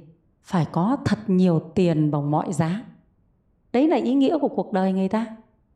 Phải 0.49 0.67
có 0.73 0.97
thật 1.05 1.19
nhiều 1.27 1.61
tiền 1.75 2.11
bằng 2.11 2.31
mọi 2.31 2.53
giá. 2.53 2.85
Đấy 3.73 3.89
là 3.89 3.97
ý 3.97 4.15
nghĩa 4.15 4.39
của 4.39 4.49
cuộc 4.49 4.73
đời 4.73 4.93
người 4.93 5.09
ta, 5.09 5.27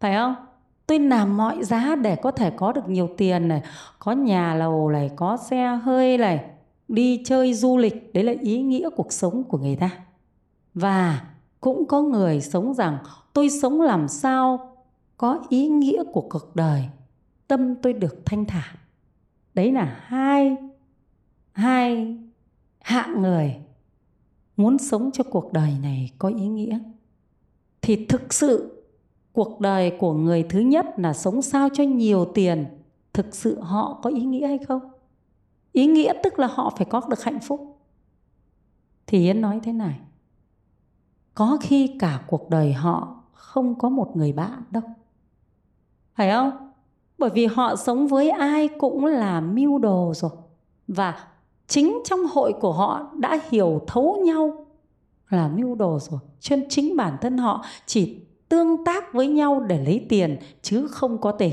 phải 0.01 0.15
không? 0.15 0.35
Tôi 0.87 0.99
làm 0.99 1.37
mọi 1.37 1.65
giá 1.65 1.97
để 1.97 2.17
có 2.17 2.31
thể 2.31 2.51
có 2.51 2.73
được 2.73 2.89
nhiều 2.89 3.09
tiền 3.17 3.49
này, 3.49 3.63
có 3.99 4.13
nhà 4.13 4.55
lầu 4.55 4.91
này, 4.91 5.11
có 5.17 5.37
xe 5.37 5.67
hơi 5.83 6.19
này, 6.19 6.45
đi 6.89 7.23
chơi 7.25 7.55
du 7.55 7.79
lịch, 7.79 8.13
đấy 8.13 8.25
là 8.25 8.33
ý 8.41 8.63
nghĩa 8.63 8.91
cuộc 8.97 9.13
sống 9.13 9.45
của 9.45 9.59
người 9.59 9.77
ta. 9.77 9.91
Và 10.75 11.21
cũng 11.61 11.87
có 11.87 12.03
người 12.03 12.41
sống 12.41 12.75
rằng, 12.75 12.99
tôi 13.33 13.51
sống 13.51 13.81
làm 13.81 14.09
sao 14.09 14.75
có 15.17 15.41
ý 15.49 15.69
nghĩa 15.69 16.03
của 16.13 16.27
cuộc 16.31 16.57
đời, 16.57 16.85
tâm 17.49 17.75
tôi 17.75 17.93
được 17.93 18.27
thanh 18.27 18.45
thản. 18.45 18.77
Đấy 19.55 19.73
là 19.73 19.97
hai 20.01 20.57
hai 21.53 22.17
hạng 22.81 23.23
người 23.23 23.57
muốn 24.63 24.79
sống 24.79 25.11
cho 25.13 25.25
cuộc 25.25 25.53
đời 25.53 25.73
này 25.83 26.11
có 26.19 26.29
ý 26.29 26.49
nghĩa, 26.49 26.79
thì 27.83 28.07
thực 28.07 28.33
sự 28.33 28.83
cuộc 29.33 29.61
đời 29.61 29.97
của 29.99 30.13
người 30.13 30.43
thứ 30.43 30.61
nhất 30.61 30.87
là 30.97 31.13
sống 31.13 31.43
sao 31.43 31.69
cho 31.75 31.85
nhiều 31.85 32.25
tiền, 32.25 32.67
thực 33.13 33.35
sự 33.35 33.61
họ 33.61 34.01
có 34.03 34.11
ý 34.11 34.25
nghĩa 34.25 34.47
hay 34.47 34.59
không? 34.59 34.81
Ý 35.73 35.87
nghĩa 35.87 36.13
tức 36.23 36.39
là 36.39 36.47
họ 36.47 36.75
phải 36.77 36.87
có 36.91 37.01
được 37.09 37.23
hạnh 37.23 37.41
phúc. 37.41 37.79
Thì 39.07 39.19
yến 39.19 39.41
nói 39.41 39.61
thế 39.63 39.73
này, 39.73 40.01
có 41.35 41.59
khi 41.61 41.97
cả 41.99 42.25
cuộc 42.27 42.51
đời 42.51 42.73
họ 42.73 43.23
không 43.33 43.79
có 43.79 43.89
một 43.89 44.17
người 44.17 44.33
bạn 44.33 44.63
đâu. 44.71 44.83
Phải 46.15 46.31
không? 46.31 46.73
Bởi 47.19 47.31
vì 47.31 47.47
họ 47.47 47.77
sống 47.77 48.07
với 48.07 48.31
ai 48.31 48.69
cũng 48.69 49.05
là 49.05 49.41
mưu 49.41 49.79
đồ 49.79 50.13
rồi, 50.15 50.31
và 50.89 51.29
chính 51.73 51.99
trong 52.05 52.27
hội 52.27 52.53
của 52.53 52.73
họ 52.73 53.11
đã 53.19 53.39
hiểu 53.51 53.81
thấu 53.87 54.23
nhau 54.25 54.67
là 55.29 55.49
mưu 55.49 55.75
đồ 55.75 55.99
rồi. 55.99 56.21
Cho 56.41 56.57
nên 56.57 56.69
chính 56.69 56.97
bản 56.97 57.17
thân 57.21 57.39
họ 57.39 57.65
chỉ 57.87 58.21
tương 58.49 58.85
tác 58.85 59.13
với 59.13 59.29
nhau 59.29 59.61
để 59.61 59.85
lấy 59.85 60.07
tiền, 60.09 60.37
chứ 60.63 60.87
không 60.91 61.21
có 61.21 61.33
tiền. 61.33 61.53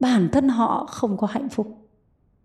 Bản 0.00 0.28
thân 0.32 0.48
họ 0.48 0.86
không 0.90 1.16
có 1.16 1.26
hạnh 1.26 1.48
phúc. 1.48 1.88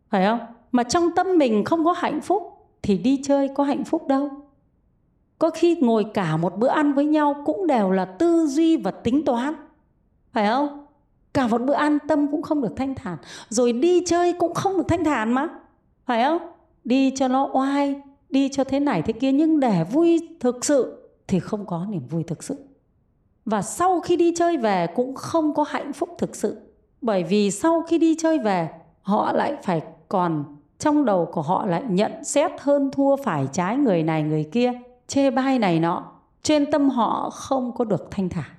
Phải 0.10 0.26
không? 0.26 0.40
Mà 0.72 0.84
trong 0.84 1.12
tâm 1.16 1.38
mình 1.38 1.64
không 1.64 1.86
có 1.86 1.92
hạnh 1.92 2.22
phúc, 2.22 2.44
thì 2.82 2.98
đi 2.98 3.22
chơi 3.24 3.50
có 3.56 3.64
hạnh 3.64 3.84
phúc 3.84 4.08
đâu. 4.08 4.30
Có 5.40 5.50
khi 5.50 5.76
ngồi 5.76 6.06
cả 6.14 6.38
một 6.38 6.58
bữa 6.58 6.68
ăn 6.68 6.94
với 6.94 7.06
nhau 7.06 7.36
cũng 7.46 7.68
đều 7.68 7.92
là 7.92 8.06
tư 8.06 8.48
duy 8.48 8.78
và 8.78 8.92
tính 8.92 9.26
toán. 9.26 9.54
Phải 10.34 10.48
không? 10.48 10.86
Cả 11.34 11.48
một 11.48 11.62
bữa 11.62 11.74
ăn 11.74 11.98
tâm 12.08 12.32
cũng 12.32 12.42
không 12.42 12.62
được 12.62 12.74
thanh 12.76 12.96
thản. 12.96 13.18
Rồi 13.50 13.74
đi 13.74 14.04
chơi 14.06 14.34
cũng 14.34 14.54
không 14.54 14.78
được 14.78 14.86
thanh 14.88 15.04
thản 15.04 15.34
mà 15.34 15.48
phải 16.10 16.24
không? 16.24 16.42
Đi 16.84 17.12
cho 17.16 17.28
nó 17.28 17.50
oai, 17.54 18.02
đi 18.30 18.50
cho 18.50 18.64
thế 18.64 18.80
này 18.80 19.02
thế 19.02 19.14
kia, 19.14 19.32
nhưng 19.32 19.60
để 19.60 19.84
vui 19.84 20.30
thực 20.40 20.66
sự 20.66 21.10
thì 21.28 21.40
không 21.40 21.66
có 21.66 21.86
niềm 21.90 22.08
vui 22.08 22.24
thực 22.24 22.44
sự. 22.44 22.56
Và 23.46 23.62
sau 23.62 24.00
khi 24.00 24.16
đi 24.16 24.34
chơi 24.36 24.58
về 24.58 24.88
cũng 24.96 25.16
không 25.16 25.54
có 25.54 25.66
hạnh 25.68 25.94
phúc 25.94 26.10
thực 26.18 26.36
sự. 26.36 26.58
Bởi 27.02 27.24
vì 27.24 27.52
sau 27.52 27.84
khi 27.88 27.98
đi 27.98 28.16
chơi 28.20 28.40
về, 28.40 28.70
họ 29.02 29.32
lại 29.32 29.56
phải 29.64 29.82
còn, 30.08 30.58
trong 30.80 31.06
đầu 31.06 31.30
của 31.32 31.42
họ 31.42 31.66
lại 31.66 31.84
nhận 31.90 32.24
xét 32.24 32.52
hơn 32.60 32.92
thua 32.92 33.16
phải 33.16 33.48
trái 33.54 33.78
người 33.78 34.04
này, 34.04 34.24
người 34.24 34.50
kia, 34.52 34.72
chê 35.08 35.32
bai 35.32 35.60
này 35.60 35.80
nọ. 35.80 36.12
Trên 36.44 36.72
tâm 36.72 36.90
họ 36.90 37.30
không 37.30 37.72
có 37.76 37.86
được 37.86 38.08
thanh 38.12 38.30
thản. 38.30 38.52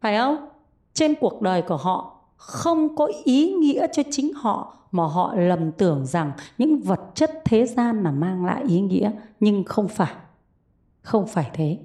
Phải 0.00 0.18
không? 0.18 0.48
Trên 0.94 1.14
cuộc 1.20 1.42
đời 1.42 1.62
của 1.62 1.76
họ 1.76 2.13
không 2.36 2.96
có 2.96 3.10
ý 3.24 3.52
nghĩa 3.52 3.86
cho 3.92 4.02
chính 4.10 4.32
họ, 4.34 4.76
mà 4.90 5.06
họ 5.06 5.34
lầm 5.34 5.72
tưởng 5.72 6.06
rằng 6.06 6.32
những 6.58 6.80
vật 6.80 7.00
chất 7.14 7.30
thế 7.44 7.66
gian 7.66 8.02
là 8.02 8.10
mang 8.10 8.44
lại 8.44 8.64
ý 8.68 8.80
nghĩa, 8.80 9.10
nhưng 9.40 9.64
không 9.64 9.88
phải. 9.88 10.14
Không 11.00 11.26
phải 11.26 11.50
thế. 11.54 11.78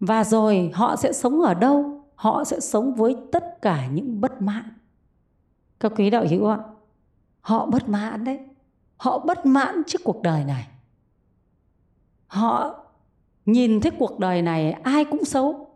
Và 0.00 0.24
rồi, 0.24 0.70
họ 0.74 0.96
sẽ 0.96 1.12
sống 1.12 1.40
ở 1.40 1.54
đâu? 1.54 2.04
Họ 2.14 2.44
sẽ 2.44 2.60
sống 2.60 2.94
với 2.94 3.16
tất 3.32 3.62
cả 3.62 3.86
những 3.86 4.20
bất 4.20 4.42
mãn. 4.42 4.64
Các 5.80 5.92
quý 5.96 6.10
đạo 6.10 6.24
hữu 6.30 6.46
ạ, 6.46 6.58
họ 7.40 7.66
bất 7.66 7.88
mãn 7.88 8.24
đấy. 8.24 8.38
Họ 8.96 9.18
bất 9.18 9.46
mãn 9.46 9.82
trước 9.86 10.00
cuộc 10.04 10.22
đời 10.22 10.44
này. 10.44 10.66
Họ 12.26 12.80
nhìn 13.46 13.80
thấy 13.80 13.90
cuộc 13.98 14.18
đời 14.18 14.42
này, 14.42 14.72
ai 14.72 15.04
cũng 15.04 15.24
xấu 15.24 15.69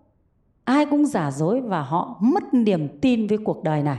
ai 0.65 0.87
cũng 0.87 1.07
giả 1.07 1.31
dối 1.31 1.61
và 1.61 1.83
họ 1.83 2.17
mất 2.21 2.55
niềm 2.55 3.01
tin 3.01 3.27
với 3.27 3.39
cuộc 3.45 3.63
đời 3.63 3.83
này. 3.83 3.99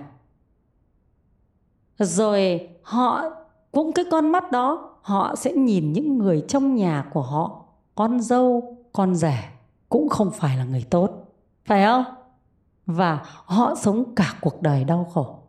Rồi 1.99 2.69
họ 2.81 3.23
cũng 3.71 3.91
cái 3.93 4.05
con 4.11 4.31
mắt 4.31 4.51
đó, 4.51 4.97
họ 5.01 5.35
sẽ 5.35 5.53
nhìn 5.53 5.93
những 5.93 6.17
người 6.17 6.45
trong 6.47 6.75
nhà 6.75 7.09
của 7.13 7.21
họ, 7.21 7.65
con 7.95 8.19
dâu, 8.19 8.77
con 8.93 9.15
rể 9.15 9.37
cũng 9.89 10.09
không 10.09 10.31
phải 10.31 10.57
là 10.57 10.63
người 10.63 10.85
tốt, 10.89 11.09
phải 11.65 11.85
không? 11.85 12.03
Và 12.85 13.25
họ 13.45 13.75
sống 13.75 14.15
cả 14.15 14.33
cuộc 14.41 14.61
đời 14.61 14.83
đau 14.83 15.05
khổ. 15.13 15.39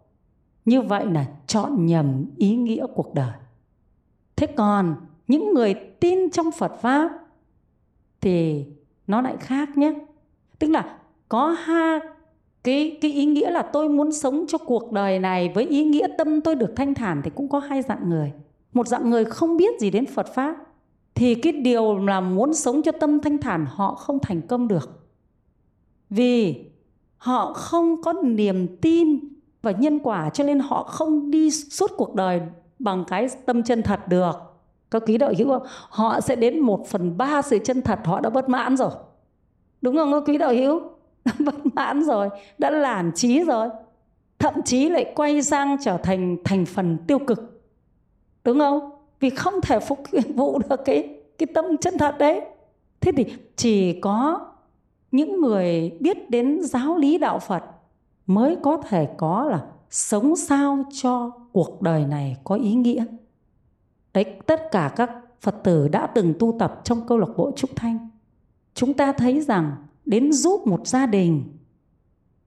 Như 0.65 0.83
vậy 0.83 1.07
là 1.07 1.27
chọn 1.47 1.87
nhầm 1.87 2.25
ý 2.37 2.57
nghĩa 2.57 2.87
cuộc 2.95 3.15
đời. 3.15 3.33
Thế 4.37 4.47
còn 4.47 4.97
những 5.29 5.55
người 5.55 5.75
tin 5.75 6.31
trong 6.31 6.51
phật 6.51 6.73
pháp 6.81 7.11
thì 8.21 8.67
nó 9.07 9.21
lại 9.21 9.37
khác 9.37 9.77
nhé. 9.77 9.95
Tức 10.59 10.71
là 10.71 10.99
có 11.29 11.51
hai 11.51 12.01
cái 12.65 12.99
cái 13.01 13.13
ý 13.13 13.25
nghĩa 13.25 13.51
là 13.51 13.63
tôi 13.63 13.89
muốn 13.89 14.13
sống 14.13 14.45
cho 14.49 14.59
cuộc 14.59 14.93
đời 14.93 15.19
này 15.19 15.53
với 15.55 15.67
ý 15.67 15.85
nghĩa 15.85 16.07
tâm 16.19 16.41
tôi 16.41 16.55
được 16.55 16.73
thanh 16.77 16.95
thản 16.95 17.23
thì 17.25 17.31
cũng 17.35 17.49
có 17.49 17.59
hai 17.59 17.83
dạng 17.83 18.09
người. 18.09 18.33
Một 18.73 18.89
dạng 18.89 19.11
người 19.11 19.25
không 19.25 19.57
biết 19.57 19.81
gì 19.81 19.91
đến 19.91 20.07
phật 20.07 20.35
pháp, 20.35 20.57
thì 21.15 21.35
cái 21.35 21.53
điều 21.53 21.99
là 21.99 22.21
muốn 22.21 22.55
sống 22.55 22.83
cho 22.83 22.93
tâm 22.93 23.21
thanh 23.21 23.39
thản 23.39 23.67
họ 23.69 23.95
không 23.95 24.19
thành 24.23 24.43
công 24.43 24.69
được. 24.69 25.07
Vì 26.11 26.65
họ 27.17 27.53
không 27.53 28.03
có 28.03 28.13
niềm 28.13 28.77
tin 28.81 29.19
và 29.63 29.71
nhân 29.71 29.99
quả 29.99 30.31
cho 30.31 30.45
nên 30.45 30.59
họ 30.59 30.83
không 30.83 31.31
đi 31.31 31.51
suốt 31.51 31.91
cuộc 31.97 32.15
đời 32.15 32.41
bằng 32.79 33.05
cái 33.09 33.29
tâm 33.47 33.63
chân 33.63 33.83
thật 33.83 34.09
được. 34.09 34.33
Các 34.91 35.03
ký 35.07 35.19
đạo 35.19 35.33
hữu 35.39 35.59
họ 35.89 36.21
sẽ 36.21 36.37
đến 36.37 36.61
một 36.61 36.87
phần 36.89 37.17
ba 37.17 37.43
sự 37.43 37.59
chân 37.59 37.83
thật 37.83 37.99
họ 38.05 38.21
đã 38.21 38.31
bất 38.31 38.49
mãn 38.49 38.77
rồi. 38.77 38.91
Đúng 39.83 39.97
không? 39.97 40.13
Các 40.13 40.23
quý 40.27 40.39
đạo 40.39 40.53
hữu? 40.55 40.81
bất 41.39 41.67
mãn 41.75 42.03
rồi, 42.03 42.29
đã 42.59 42.71
lản 42.71 43.13
trí 43.15 43.45
rồi. 43.45 43.69
Thậm 44.39 44.55
chí 44.65 44.89
lại 44.89 45.13
quay 45.15 45.43
sang 45.43 45.77
trở 45.85 45.97
thành 45.97 46.37
thành 46.45 46.67
phần 46.67 46.99
tiêu 47.07 47.19
cực. 47.19 47.63
Đúng 48.45 48.59
không? 48.59 48.91
Vì 49.21 49.31
không 49.31 49.55
thể 49.63 49.81
phục 49.81 50.03
vụ 50.35 50.59
được 50.59 50.85
cái 50.85 51.09
cái 51.39 51.47
tâm 51.55 51.65
chân 51.81 51.99
thật 51.99 52.19
đấy. 52.19 52.41
Thế 53.01 53.13
thì 53.17 53.25
chỉ 53.57 54.01
có 54.01 54.41
những 55.11 55.41
người 55.41 55.97
biết 56.01 56.31
đến 56.31 56.63
giáo 56.63 56.97
lý 56.97 57.19
đạo 57.19 57.39
phật 57.39 57.65
mới 58.27 58.57
có 58.63 58.77
thể 58.89 59.09
có 59.17 59.45
là 59.45 59.67
sống 59.91 60.37
sao 60.37 60.85
cho 61.03 61.31
cuộc 61.53 61.83
đời 61.83 62.05
này 62.05 62.37
có 62.45 62.55
ý 62.55 62.75
nghĩa. 62.75 63.05
Đấy, 64.15 64.25
tất 64.47 64.71
cả 64.73 64.93
các 64.97 65.11
phật 65.41 65.55
tử 65.65 65.89
đã 65.89 66.07
từng 66.07 66.35
tu 66.39 66.57
tập 66.59 66.81
trong 66.85 67.07
câu 67.07 67.19
lạc 67.19 67.29
bộ 67.37 67.53
trúc 67.57 67.71
thanh. 67.77 68.09
Chúng 68.75 68.95
ta 68.95 69.13
thấy 69.13 69.41
rằng 69.41 69.73
đến 70.07 70.33
giúp 70.33 70.67
một 70.67 70.87
gia 70.87 71.07
đình. 71.07 71.45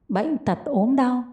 Bệnh 0.10 0.38
tật 0.38 0.60
ốm 0.66 0.95
đau, 0.95 1.24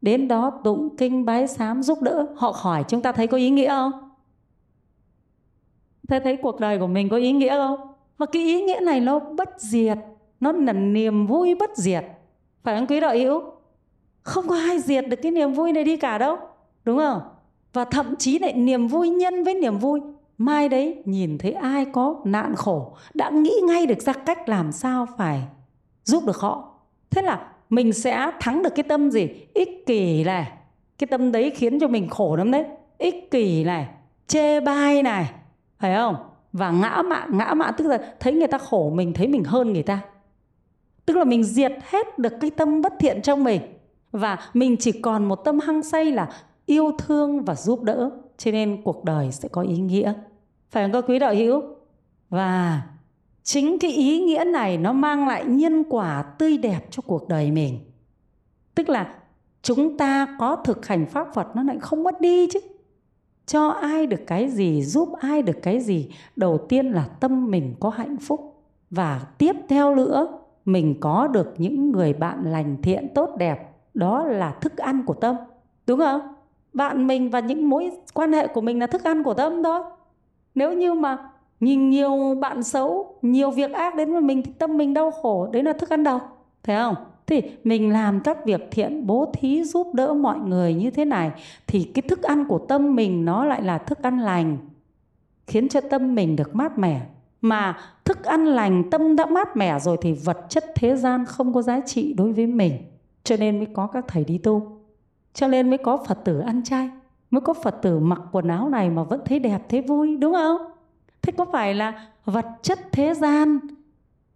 đến 0.00 0.28
đó 0.28 0.60
tụng 0.64 0.96
kinh 0.96 1.24
bái 1.24 1.48
sám 1.48 1.82
giúp 1.82 2.02
đỡ. 2.02 2.26
Họ 2.36 2.52
khỏi 2.52 2.84
chúng 2.88 3.02
ta 3.02 3.12
thấy 3.12 3.26
có 3.26 3.36
ý 3.36 3.50
nghĩa 3.50 3.68
không? 3.68 3.92
Thế 6.08 6.20
thấy 6.24 6.36
cuộc 6.36 6.60
đời 6.60 6.78
của 6.78 6.86
mình 6.86 7.08
có 7.08 7.16
ý 7.16 7.32
nghĩa 7.32 7.56
không? 7.56 7.80
Và 8.18 8.26
cái 8.26 8.42
ý 8.42 8.62
nghĩa 8.62 8.80
này 8.82 9.00
nó 9.00 9.18
bất 9.18 9.50
diệt, 9.58 9.98
nó 10.40 10.52
là 10.52 10.72
niềm 10.72 11.26
vui 11.26 11.54
bất 11.54 11.70
diệt. 11.76 12.04
Phải 12.62 12.76
không 12.76 12.86
quý 12.86 13.00
đạo 13.00 13.14
hữu? 13.14 13.42
Không 14.22 14.48
có 14.48 14.56
ai 14.56 14.80
diệt 14.80 15.08
được 15.08 15.16
cái 15.22 15.32
niềm 15.32 15.52
vui 15.52 15.72
này 15.72 15.84
đi 15.84 15.96
cả 15.96 16.18
đâu, 16.18 16.36
đúng 16.84 16.98
không? 16.98 17.20
Và 17.72 17.84
thậm 17.84 18.16
chí 18.16 18.38
lại 18.38 18.52
niềm 18.52 18.86
vui 18.86 19.08
nhân 19.08 19.44
với 19.44 19.54
niềm 19.54 19.78
vui. 19.78 20.00
Mai 20.38 20.68
đấy 20.68 21.02
nhìn 21.04 21.38
thấy 21.38 21.52
ai 21.52 21.84
có 21.84 22.20
nạn 22.24 22.54
khổ, 22.56 22.96
đã 23.14 23.30
nghĩ 23.30 23.52
ngay 23.66 23.86
được 23.86 24.02
ra 24.02 24.12
cách 24.12 24.48
làm 24.48 24.72
sao 24.72 25.06
phải 25.16 25.42
giúp 26.04 26.26
được 26.26 26.36
họ. 26.36 26.74
Thế 27.10 27.22
là 27.22 27.48
mình 27.70 27.92
sẽ 27.92 28.30
thắng 28.40 28.62
được 28.62 28.74
cái 28.74 28.82
tâm 28.82 29.10
gì? 29.10 29.28
Ích 29.54 29.86
kỷ 29.86 30.24
này. 30.24 30.52
Cái 30.98 31.06
tâm 31.06 31.32
đấy 31.32 31.50
khiến 31.50 31.80
cho 31.80 31.88
mình 31.88 32.08
khổ 32.08 32.36
lắm 32.36 32.50
đấy. 32.50 32.64
Ích 32.98 33.30
kỷ 33.30 33.64
này, 33.64 33.88
chê 34.26 34.60
bai 34.60 35.02
này. 35.02 35.32
Phải 35.78 35.94
không? 35.96 36.16
Và 36.52 36.70
ngã 36.70 37.02
mạn 37.02 37.38
ngã 37.38 37.54
mạn 37.54 37.74
tức 37.76 37.86
là 37.86 38.14
thấy 38.20 38.32
người 38.32 38.48
ta 38.48 38.58
khổ 38.58 38.90
mình, 38.94 39.12
thấy 39.12 39.28
mình 39.28 39.44
hơn 39.44 39.72
người 39.72 39.82
ta. 39.82 40.00
Tức 41.06 41.16
là 41.16 41.24
mình 41.24 41.44
diệt 41.44 41.72
hết 41.88 42.18
được 42.18 42.32
cái 42.40 42.50
tâm 42.50 42.82
bất 42.82 42.92
thiện 42.98 43.22
trong 43.22 43.44
mình. 43.44 43.60
Và 44.12 44.38
mình 44.54 44.76
chỉ 44.80 44.92
còn 44.92 45.24
một 45.24 45.36
tâm 45.36 45.58
hăng 45.60 45.82
say 45.82 46.04
là 46.04 46.28
yêu 46.66 46.92
thương 46.98 47.44
và 47.44 47.54
giúp 47.54 47.82
đỡ. 47.82 48.10
Cho 48.38 48.50
nên 48.50 48.82
cuộc 48.82 49.04
đời 49.04 49.32
sẽ 49.32 49.48
có 49.48 49.62
ý 49.62 49.76
nghĩa. 49.76 50.12
Phải 50.70 50.84
không 50.84 50.92
các 50.92 51.04
quý 51.08 51.18
đạo 51.18 51.34
hữu? 51.34 51.62
Và 52.30 52.82
chính 53.42 53.78
cái 53.78 53.90
ý 53.90 54.20
nghĩa 54.20 54.44
này 54.44 54.78
nó 54.78 54.92
mang 54.92 55.28
lại 55.28 55.44
nhân 55.44 55.84
quả 55.88 56.22
tươi 56.38 56.58
đẹp 56.58 56.80
cho 56.90 57.02
cuộc 57.06 57.28
đời 57.28 57.50
mình. 57.50 57.78
Tức 58.74 58.88
là 58.88 59.14
chúng 59.62 59.98
ta 59.98 60.36
có 60.38 60.56
thực 60.56 60.86
hành 60.86 61.06
pháp 61.06 61.34
phật 61.34 61.56
nó 61.56 61.62
lại 61.62 61.76
không 61.80 62.02
mất 62.02 62.20
đi 62.20 62.46
chứ. 62.52 62.60
Cho 63.46 63.68
ai 63.68 64.06
được 64.06 64.20
cái 64.26 64.48
gì, 64.48 64.82
giúp 64.82 65.12
ai 65.20 65.42
được 65.42 65.56
cái 65.62 65.80
gì, 65.80 66.10
đầu 66.36 66.58
tiên 66.68 66.86
là 66.86 67.04
tâm 67.20 67.50
mình 67.50 67.74
có 67.80 67.88
hạnh 67.88 68.16
phúc. 68.16 68.64
Và 68.90 69.20
tiếp 69.38 69.56
theo 69.68 69.94
nữa, 69.94 70.38
mình 70.64 71.00
có 71.00 71.26
được 71.26 71.54
những 71.58 71.92
người 71.92 72.12
bạn 72.12 72.42
lành 72.44 72.76
thiện 72.82 73.08
tốt 73.14 73.30
đẹp, 73.38 73.76
đó 73.94 74.24
là 74.24 74.50
thức 74.50 74.76
ăn 74.76 75.02
của 75.06 75.14
tâm, 75.14 75.36
đúng 75.86 75.98
không? 75.98 76.20
Bạn 76.72 77.06
mình 77.06 77.30
và 77.30 77.40
những 77.40 77.68
mối 77.68 77.90
quan 78.14 78.32
hệ 78.32 78.46
của 78.46 78.60
mình 78.60 78.78
là 78.78 78.86
thức 78.86 79.04
ăn 79.04 79.22
của 79.22 79.34
tâm 79.34 79.62
thôi. 79.62 79.82
Nếu 80.54 80.72
như 80.72 80.94
mà 80.94 81.30
nhìn 81.62 81.90
nhiều 81.90 82.36
bạn 82.40 82.62
xấu, 82.62 83.14
nhiều 83.22 83.50
việc 83.50 83.72
ác 83.72 83.94
đến 83.94 84.12
với 84.12 84.20
mình 84.20 84.42
thì 84.42 84.52
tâm 84.58 84.76
mình 84.76 84.94
đau 84.94 85.10
khổ, 85.10 85.48
đấy 85.52 85.62
là 85.62 85.72
thức 85.72 85.88
ăn 85.88 86.04
đâu 86.04 86.20
thấy 86.62 86.76
không? 86.76 86.94
Thì 87.26 87.42
mình 87.64 87.92
làm 87.92 88.20
các 88.20 88.46
việc 88.46 88.68
thiện, 88.70 89.06
bố 89.06 89.32
thí 89.34 89.64
giúp 89.64 89.94
đỡ 89.94 90.14
mọi 90.14 90.38
người 90.38 90.74
như 90.74 90.90
thế 90.90 91.04
này, 91.04 91.30
thì 91.66 91.90
cái 91.94 92.02
thức 92.02 92.22
ăn 92.22 92.44
của 92.48 92.58
tâm 92.58 92.94
mình 92.96 93.24
nó 93.24 93.44
lại 93.44 93.62
là 93.62 93.78
thức 93.78 94.02
ăn 94.02 94.18
lành, 94.18 94.58
khiến 95.46 95.68
cho 95.68 95.80
tâm 95.80 96.14
mình 96.14 96.36
được 96.36 96.56
mát 96.56 96.78
mẻ. 96.78 97.00
Mà 97.40 97.78
thức 98.04 98.24
ăn 98.24 98.46
lành, 98.46 98.90
tâm 98.90 99.16
đã 99.16 99.26
mát 99.26 99.56
mẻ 99.56 99.78
rồi 99.78 99.96
thì 100.00 100.12
vật 100.12 100.38
chất 100.48 100.64
thế 100.74 100.96
gian 100.96 101.24
không 101.24 101.54
có 101.54 101.62
giá 101.62 101.80
trị 101.80 102.12
đối 102.12 102.32
với 102.32 102.46
mình. 102.46 102.72
Cho 103.24 103.36
nên 103.36 103.58
mới 103.58 103.66
có 103.74 103.86
các 103.86 104.04
thầy 104.08 104.24
đi 104.24 104.38
tu, 104.38 104.80
cho 105.34 105.48
nên 105.48 105.70
mới 105.70 105.78
có 105.78 105.96
phật 105.96 106.24
tử 106.24 106.38
ăn 106.38 106.64
chay, 106.64 106.90
mới 107.30 107.40
có 107.40 107.54
phật 107.54 107.82
tử 107.82 107.98
mặc 107.98 108.20
quần 108.32 108.48
áo 108.48 108.68
này 108.68 108.90
mà 108.90 109.02
vẫn 109.02 109.20
thấy 109.24 109.38
đẹp, 109.38 109.58
thấy 109.68 109.82
vui, 109.82 110.16
đúng 110.16 110.32
không? 110.32 110.71
Thế 111.22 111.32
có 111.36 111.44
phải 111.52 111.74
là 111.74 112.08
vật 112.24 112.46
chất 112.62 112.78
thế 112.92 113.14
gian, 113.14 113.58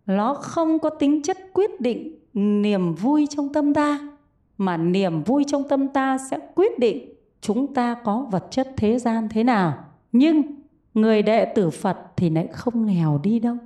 nó 0.06 0.34
không 0.34 0.78
có 0.78 0.90
tính 0.90 1.22
chất 1.22 1.38
quyết 1.52 1.80
định 1.80 2.18
niềm 2.34 2.94
vui 2.94 3.26
trong 3.30 3.52
tâm 3.52 3.74
ta, 3.74 3.98
mà 4.58 4.76
niềm 4.76 5.22
vui 5.22 5.44
trong 5.46 5.68
tâm 5.68 5.88
ta 5.88 6.18
sẽ 6.30 6.38
quyết 6.54 6.78
định 6.78 7.14
chúng 7.40 7.74
ta 7.74 7.96
có 8.04 8.26
vật 8.30 8.44
chất 8.50 8.68
thế 8.76 8.98
gian 8.98 9.28
thế 9.28 9.44
nào? 9.44 9.84
Nhưng 10.12 10.42
người 10.94 11.22
đệ 11.22 11.44
tử 11.44 11.70
phật 11.70 11.98
thì 12.16 12.30
lại 12.30 12.46
không 12.46 12.86
nghèo 12.86 13.20
đi 13.22 13.38
đâu. 13.38 13.56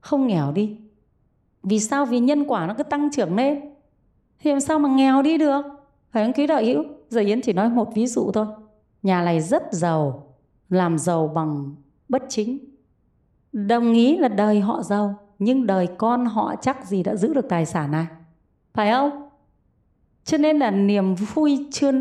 Không 0.00 0.26
nghèo 0.26 0.52
đi. 0.52 0.76
Vì 1.62 1.80
sao? 1.80 2.06
Vì 2.06 2.18
nhân 2.18 2.44
quả 2.44 2.66
nó 2.66 2.74
cứ 2.74 2.82
tăng 2.82 3.10
trưởng 3.12 3.36
lên. 3.36 3.60
Thì 4.38 4.50
làm 4.50 4.60
sao 4.60 4.78
mà 4.78 4.88
nghèo 4.88 5.22
đi 5.22 5.38
được? 5.38 5.62
Phải 6.10 6.24
không 6.24 6.32
quý 6.32 6.46
đạo 6.46 6.62
hữu? 6.62 6.84
Giờ 7.08 7.20
yến 7.20 7.40
chỉ 7.42 7.52
nói 7.52 7.70
một 7.70 7.94
ví 7.94 8.06
dụ 8.06 8.32
thôi. 8.32 8.46
Nhà 9.02 9.22
này 9.24 9.40
rất 9.40 9.62
giàu, 9.72 10.34
làm 10.68 10.98
giàu 10.98 11.28
bằng 11.34 11.74
bất 12.08 12.22
chính. 12.28 12.58
Đồng 13.52 13.92
ý 13.92 14.16
là 14.16 14.28
đời 14.28 14.60
họ 14.60 14.82
giàu, 14.82 15.18
nhưng 15.38 15.66
đời 15.66 15.88
con 15.98 16.26
họ 16.26 16.54
chắc 16.62 16.86
gì 16.86 17.02
đã 17.02 17.16
giữ 17.16 17.34
được 17.34 17.48
tài 17.48 17.66
sản 17.66 17.90
này 17.90 18.06
phải 18.78 18.90
không? 18.90 19.28
Cho 20.24 20.38
nên 20.38 20.58
là 20.58 20.70
niềm 20.70 21.14
vui 21.14 21.66
chưa 21.70 21.92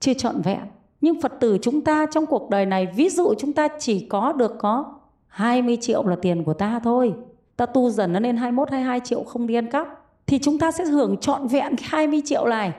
chưa 0.00 0.14
trọn 0.14 0.40
vẹn. 0.40 0.60
Nhưng 1.00 1.20
Phật 1.20 1.32
tử 1.40 1.58
chúng 1.62 1.80
ta 1.80 2.06
trong 2.10 2.26
cuộc 2.26 2.50
đời 2.50 2.66
này, 2.66 2.86
ví 2.96 3.08
dụ 3.08 3.34
chúng 3.38 3.52
ta 3.52 3.68
chỉ 3.78 4.06
có 4.08 4.32
được 4.32 4.54
có 4.58 4.94
20 5.26 5.78
triệu 5.80 6.06
là 6.06 6.16
tiền 6.22 6.44
của 6.44 6.54
ta 6.54 6.80
thôi. 6.84 7.14
Ta 7.56 7.66
tu 7.66 7.90
dần 7.90 8.12
nó 8.12 8.20
lên 8.20 8.36
21 8.36 8.70
22 8.70 9.00
triệu 9.00 9.24
không 9.24 9.46
đi 9.46 9.54
ăn 9.54 9.70
cắp, 9.70 9.88
thì 10.26 10.38
chúng 10.38 10.58
ta 10.58 10.70
sẽ 10.72 10.84
hưởng 10.84 11.16
trọn 11.16 11.46
vẹn 11.46 11.74
20 11.82 12.22
triệu 12.24 12.46
này. 12.46 12.72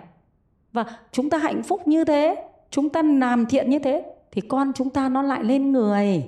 Và 0.73 0.85
chúng 1.11 1.29
ta 1.29 1.37
hạnh 1.37 1.63
phúc 1.63 1.87
như 1.87 2.05
thế, 2.05 2.45
chúng 2.69 2.89
ta 2.89 3.01
làm 3.01 3.45
thiện 3.45 3.69
như 3.69 3.79
thế 3.79 4.10
thì 4.31 4.41
con 4.41 4.71
chúng 4.75 4.89
ta 4.89 5.09
nó 5.09 5.21
lại 5.21 5.43
lên 5.43 5.71
người, 5.71 6.25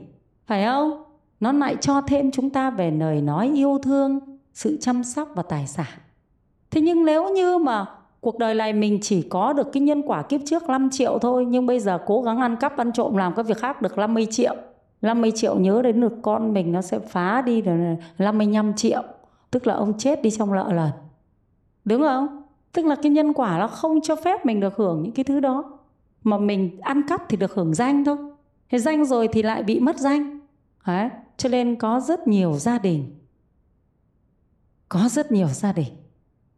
phải 0.48 0.66
không? 0.66 1.04
Nó 1.40 1.52
lại 1.52 1.76
cho 1.82 2.02
thêm 2.02 2.32
chúng 2.32 2.50
ta 2.50 2.70
về 2.70 2.92
lời 2.92 3.22
nói 3.22 3.52
yêu 3.56 3.78
thương, 3.84 4.20
sự 4.54 4.78
chăm 4.82 5.04
sóc 5.04 5.30
và 5.36 5.44
tài 5.44 5.68
sản. 5.68 6.00
Thế 6.72 6.82
nhưng 6.82 7.06
nếu 7.06 7.34
như 7.34 7.58
mà 7.58 7.86
cuộc 8.20 8.38
đời 8.38 8.56
này 8.56 8.74
mình 8.74 9.00
chỉ 9.02 9.22
có 9.22 9.54
được 9.54 9.72
cái 9.74 9.82
nhân 9.82 10.02
quả 10.06 10.22
kiếp 10.22 10.42
trước 10.46 10.70
5 10.70 10.90
triệu 10.90 11.20
thôi, 11.20 11.46
nhưng 11.46 11.66
bây 11.66 11.80
giờ 11.80 12.00
cố 12.06 12.22
gắng 12.22 12.40
ăn 12.40 12.56
cắp, 12.56 12.78
ăn 12.78 12.92
trộm, 12.92 13.18
làm 13.18 13.34
các 13.36 13.46
việc 13.46 13.58
khác 13.58 13.82
được 13.82 13.98
50 13.98 14.28
triệu 14.32 14.56
50 15.02 15.32
triệu 15.36 15.60
nhớ 15.60 15.82
đến 15.82 16.02
được 16.02 16.14
con 16.22 16.54
mình 16.54 16.72
nó 16.72 16.82
sẽ 16.82 17.00
phá 17.00 17.42
đi 17.42 17.62
được 17.62 17.74
55 18.18 18.74
triệu, 18.74 19.04
tức 19.52 19.68
là 19.68 19.74
ông 19.74 19.98
chết 19.98 20.22
đi 20.22 20.32
trong 20.32 20.54
lợ 20.54 20.74
lần 20.74 20.90
đúng 21.86 22.02
không? 22.02 22.44
Tức 22.72 22.86
là 22.86 22.96
cái 22.96 23.12
nhân 23.12 23.34
quả 23.34 23.60
nó 23.60 23.68
không 23.68 24.02
cho 24.02 24.16
phép 24.16 24.46
mình 24.46 24.60
được 24.60 24.76
hưởng 24.76 25.04
những 25.04 25.12
cái 25.12 25.24
thứ 25.24 25.40
đó 25.40 25.73
mà 26.24 26.38
mình 26.38 26.80
ăn 26.82 27.02
cắp 27.08 27.22
thì 27.30 27.38
được 27.38 27.54
hưởng 27.54 27.74
danh 27.74 28.06
thôi. 28.06 28.18
Thế 28.70 28.80
danh 28.80 29.06
rồi 29.06 29.28
thì 29.28 29.44
lại 29.44 29.64
bị 29.64 29.80
mất 29.80 29.98
danh. 29.98 30.40
Đấy. 30.88 31.10
cho 31.38 31.50
nên 31.50 31.76
có 31.76 32.00
rất 32.00 32.28
nhiều 32.28 32.54
gia 32.54 32.80
đình. 32.80 33.20
Có 34.90 35.10
rất 35.10 35.32
nhiều 35.32 35.48
gia 35.48 35.74
đình. 35.74 35.94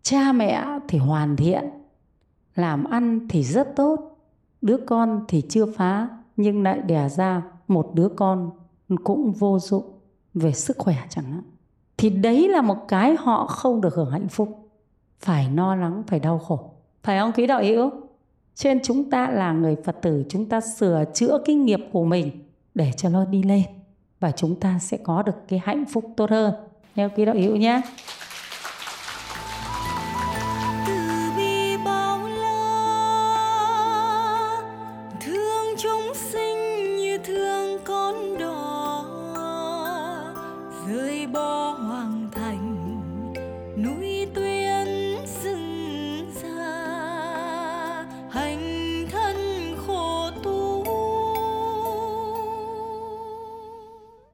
Cha 0.02 0.32
mẹ 0.32 0.66
thì 0.88 0.98
hoàn 0.98 1.36
thiện, 1.36 1.64
làm 2.56 2.84
ăn 2.84 3.28
thì 3.30 3.44
rất 3.44 3.76
tốt, 3.76 4.18
đứa 4.62 4.78
con 4.78 5.26
thì 5.28 5.42
chưa 5.50 5.66
phá, 5.66 6.10
nhưng 6.38 6.64
lại 6.64 6.82
đẻ 6.82 7.10
ra 7.10 7.42
một 7.68 7.92
đứa 7.94 8.10
con 8.10 8.52
cũng 9.04 9.32
vô 9.32 9.60
dụng 9.60 10.00
về 10.34 10.52
sức 10.52 10.78
khỏe 10.78 10.96
chẳng 11.10 11.26
hạn. 11.26 11.44
Thì 11.98 12.10
đấy 12.10 12.48
là 12.50 12.62
một 12.62 12.88
cái 12.88 13.16
họ 13.20 13.46
không 13.46 13.82
được 13.82 13.96
hưởng 13.96 14.12
hạnh 14.12 14.28
phúc. 14.28 14.70
Phải 15.20 15.52
lo 15.56 15.76
lắng, 15.76 16.04
phải 16.08 16.20
đau 16.20 16.40
khổ. 16.40 16.72
Phải 17.04 17.20
không 17.20 17.32
quý 17.36 17.48
đạo 17.48 17.64
hữu? 17.64 17.92
Trên 18.56 18.80
chúng 18.84 19.10
ta 19.10 19.30
là 19.30 19.52
người 19.52 19.76
phật 19.84 20.02
tử, 20.02 20.24
chúng 20.30 20.46
ta 20.46 20.62
sửa 20.62 21.04
chữa 21.14 21.38
cái 21.46 21.56
nghiệp 21.56 21.80
của 21.92 22.06
mình 22.06 22.32
để 22.74 22.92
cho 22.98 23.10
nó 23.10 23.26
đi 23.26 23.44
lên 23.44 23.64
và 24.20 24.32
chúng 24.32 24.60
ta 24.60 24.80
sẽ 24.80 24.98
có 24.98 25.24
được 25.24 25.36
cái 25.48 25.62
hạnh 25.64 25.86
phúc 25.94 26.06
tốt 26.18 26.30
hơn. 26.30 26.54
Nhớ 26.96 27.10
quý 27.16 27.26
đạo 27.26 27.36
hữu 27.36 27.56
nhé. 27.56 27.82